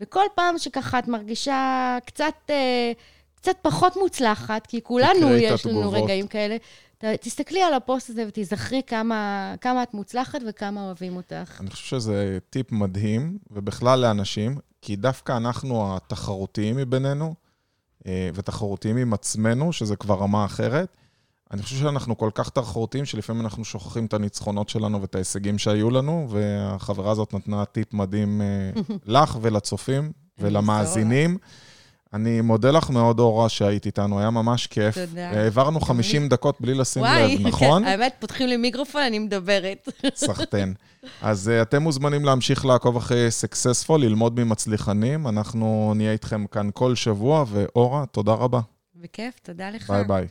וכל 0.00 0.24
פעם 0.34 0.58
שככה 0.58 0.98
את 0.98 1.08
מרגישה 1.08 1.98
קצת, 2.06 2.34
אה, 2.50 2.92
קצת 3.34 3.56
פחות 3.62 3.96
מוצלחת, 3.96 4.66
כי 4.66 4.80
כולנו 4.82 5.36
יש 5.36 5.66
לנו 5.66 5.78
התגובות. 5.80 6.02
רגעים 6.04 6.26
כאלה, 6.26 6.56
תסתכלי 7.20 7.62
על 7.62 7.74
הפוסט 7.74 8.10
הזה 8.10 8.24
ותיזכרי 8.28 8.82
כמה, 8.86 9.54
כמה 9.60 9.82
את 9.82 9.94
מוצלחת 9.94 10.40
וכמה 10.48 10.84
אוהבים 10.84 11.16
אותך. 11.16 11.60
אני 11.60 11.70
חושב 11.70 11.84
שזה 11.84 12.38
טיפ 12.50 12.72
מדהים, 12.72 13.38
ובכלל 13.50 14.00
לאנשים, 14.00 14.58
כי 14.82 14.96
דווקא 14.96 15.36
אנחנו 15.36 15.96
התחרותיים 15.96 16.76
מבינינו, 16.76 17.34
אה, 18.06 18.30
ותחרותיים 18.34 18.96
עם 18.96 19.12
עצמנו, 19.12 19.72
שזה 19.72 19.96
כבר 19.96 20.14
רמה 20.14 20.44
אחרת. 20.44 20.96
אני 21.50 21.62
חושב 21.62 21.76
שאנחנו 21.76 22.18
כל 22.18 22.30
כך 22.34 22.48
תחרותיים, 22.48 23.04
שלפעמים 23.04 23.42
אנחנו 23.42 23.64
שוכחים 23.64 24.06
את 24.06 24.14
הניצחונות 24.14 24.68
שלנו 24.68 25.00
ואת 25.00 25.14
ההישגים 25.14 25.58
שהיו 25.58 25.90
לנו, 25.90 26.26
והחברה 26.30 27.12
הזאת 27.12 27.34
נתנה 27.34 27.64
טיפ 27.64 27.94
מדהים 27.94 28.42
אה, 28.42 28.70
לך 29.20 29.38
ולצופים 29.42 30.12
ולמאזינים. 30.38 31.38
אני 32.14 32.40
מודה 32.40 32.70
לך 32.70 32.90
מאוד, 32.90 33.20
אורה, 33.20 33.48
שהיית 33.48 33.86
איתנו, 33.86 34.18
היה 34.18 34.30
ממש 34.30 34.66
כיף. 34.66 34.94
תודה. 34.94 35.30
העברנו 35.30 35.78
גם 35.80 35.84
50 35.84 36.22
לי. 36.22 36.28
דקות 36.28 36.60
בלי 36.60 36.74
לשים 36.74 37.02
וואי, 37.02 37.36
לב, 37.38 37.46
נכון? 37.46 37.82
כן, 37.82 37.88
האמת, 37.88 38.14
פותחים 38.18 38.48
לי 38.48 38.56
מיקרופון, 38.56 39.02
אני 39.02 39.18
מדברת. 39.18 39.88
סחטיין. 40.14 40.74
אז 41.22 41.50
uh, 41.50 41.62
אתם 41.62 41.82
מוזמנים 41.82 42.24
להמשיך 42.24 42.66
לעקוב 42.66 42.96
אחרי 42.96 43.30
סקסספול, 43.30 44.00
ללמוד 44.00 44.40
ממצליחנים. 44.40 45.28
אנחנו 45.28 45.92
נהיה 45.96 46.12
איתכם 46.12 46.46
כאן 46.46 46.68
כל 46.74 46.94
שבוע, 46.94 47.44
ואורה, 47.48 48.04
תודה 48.06 48.32
רבה. 48.32 48.60
בכיף, 48.96 49.38
תודה 49.42 49.70
לך. 49.70 49.90
ביי 49.90 50.04
ביי. 50.04 50.26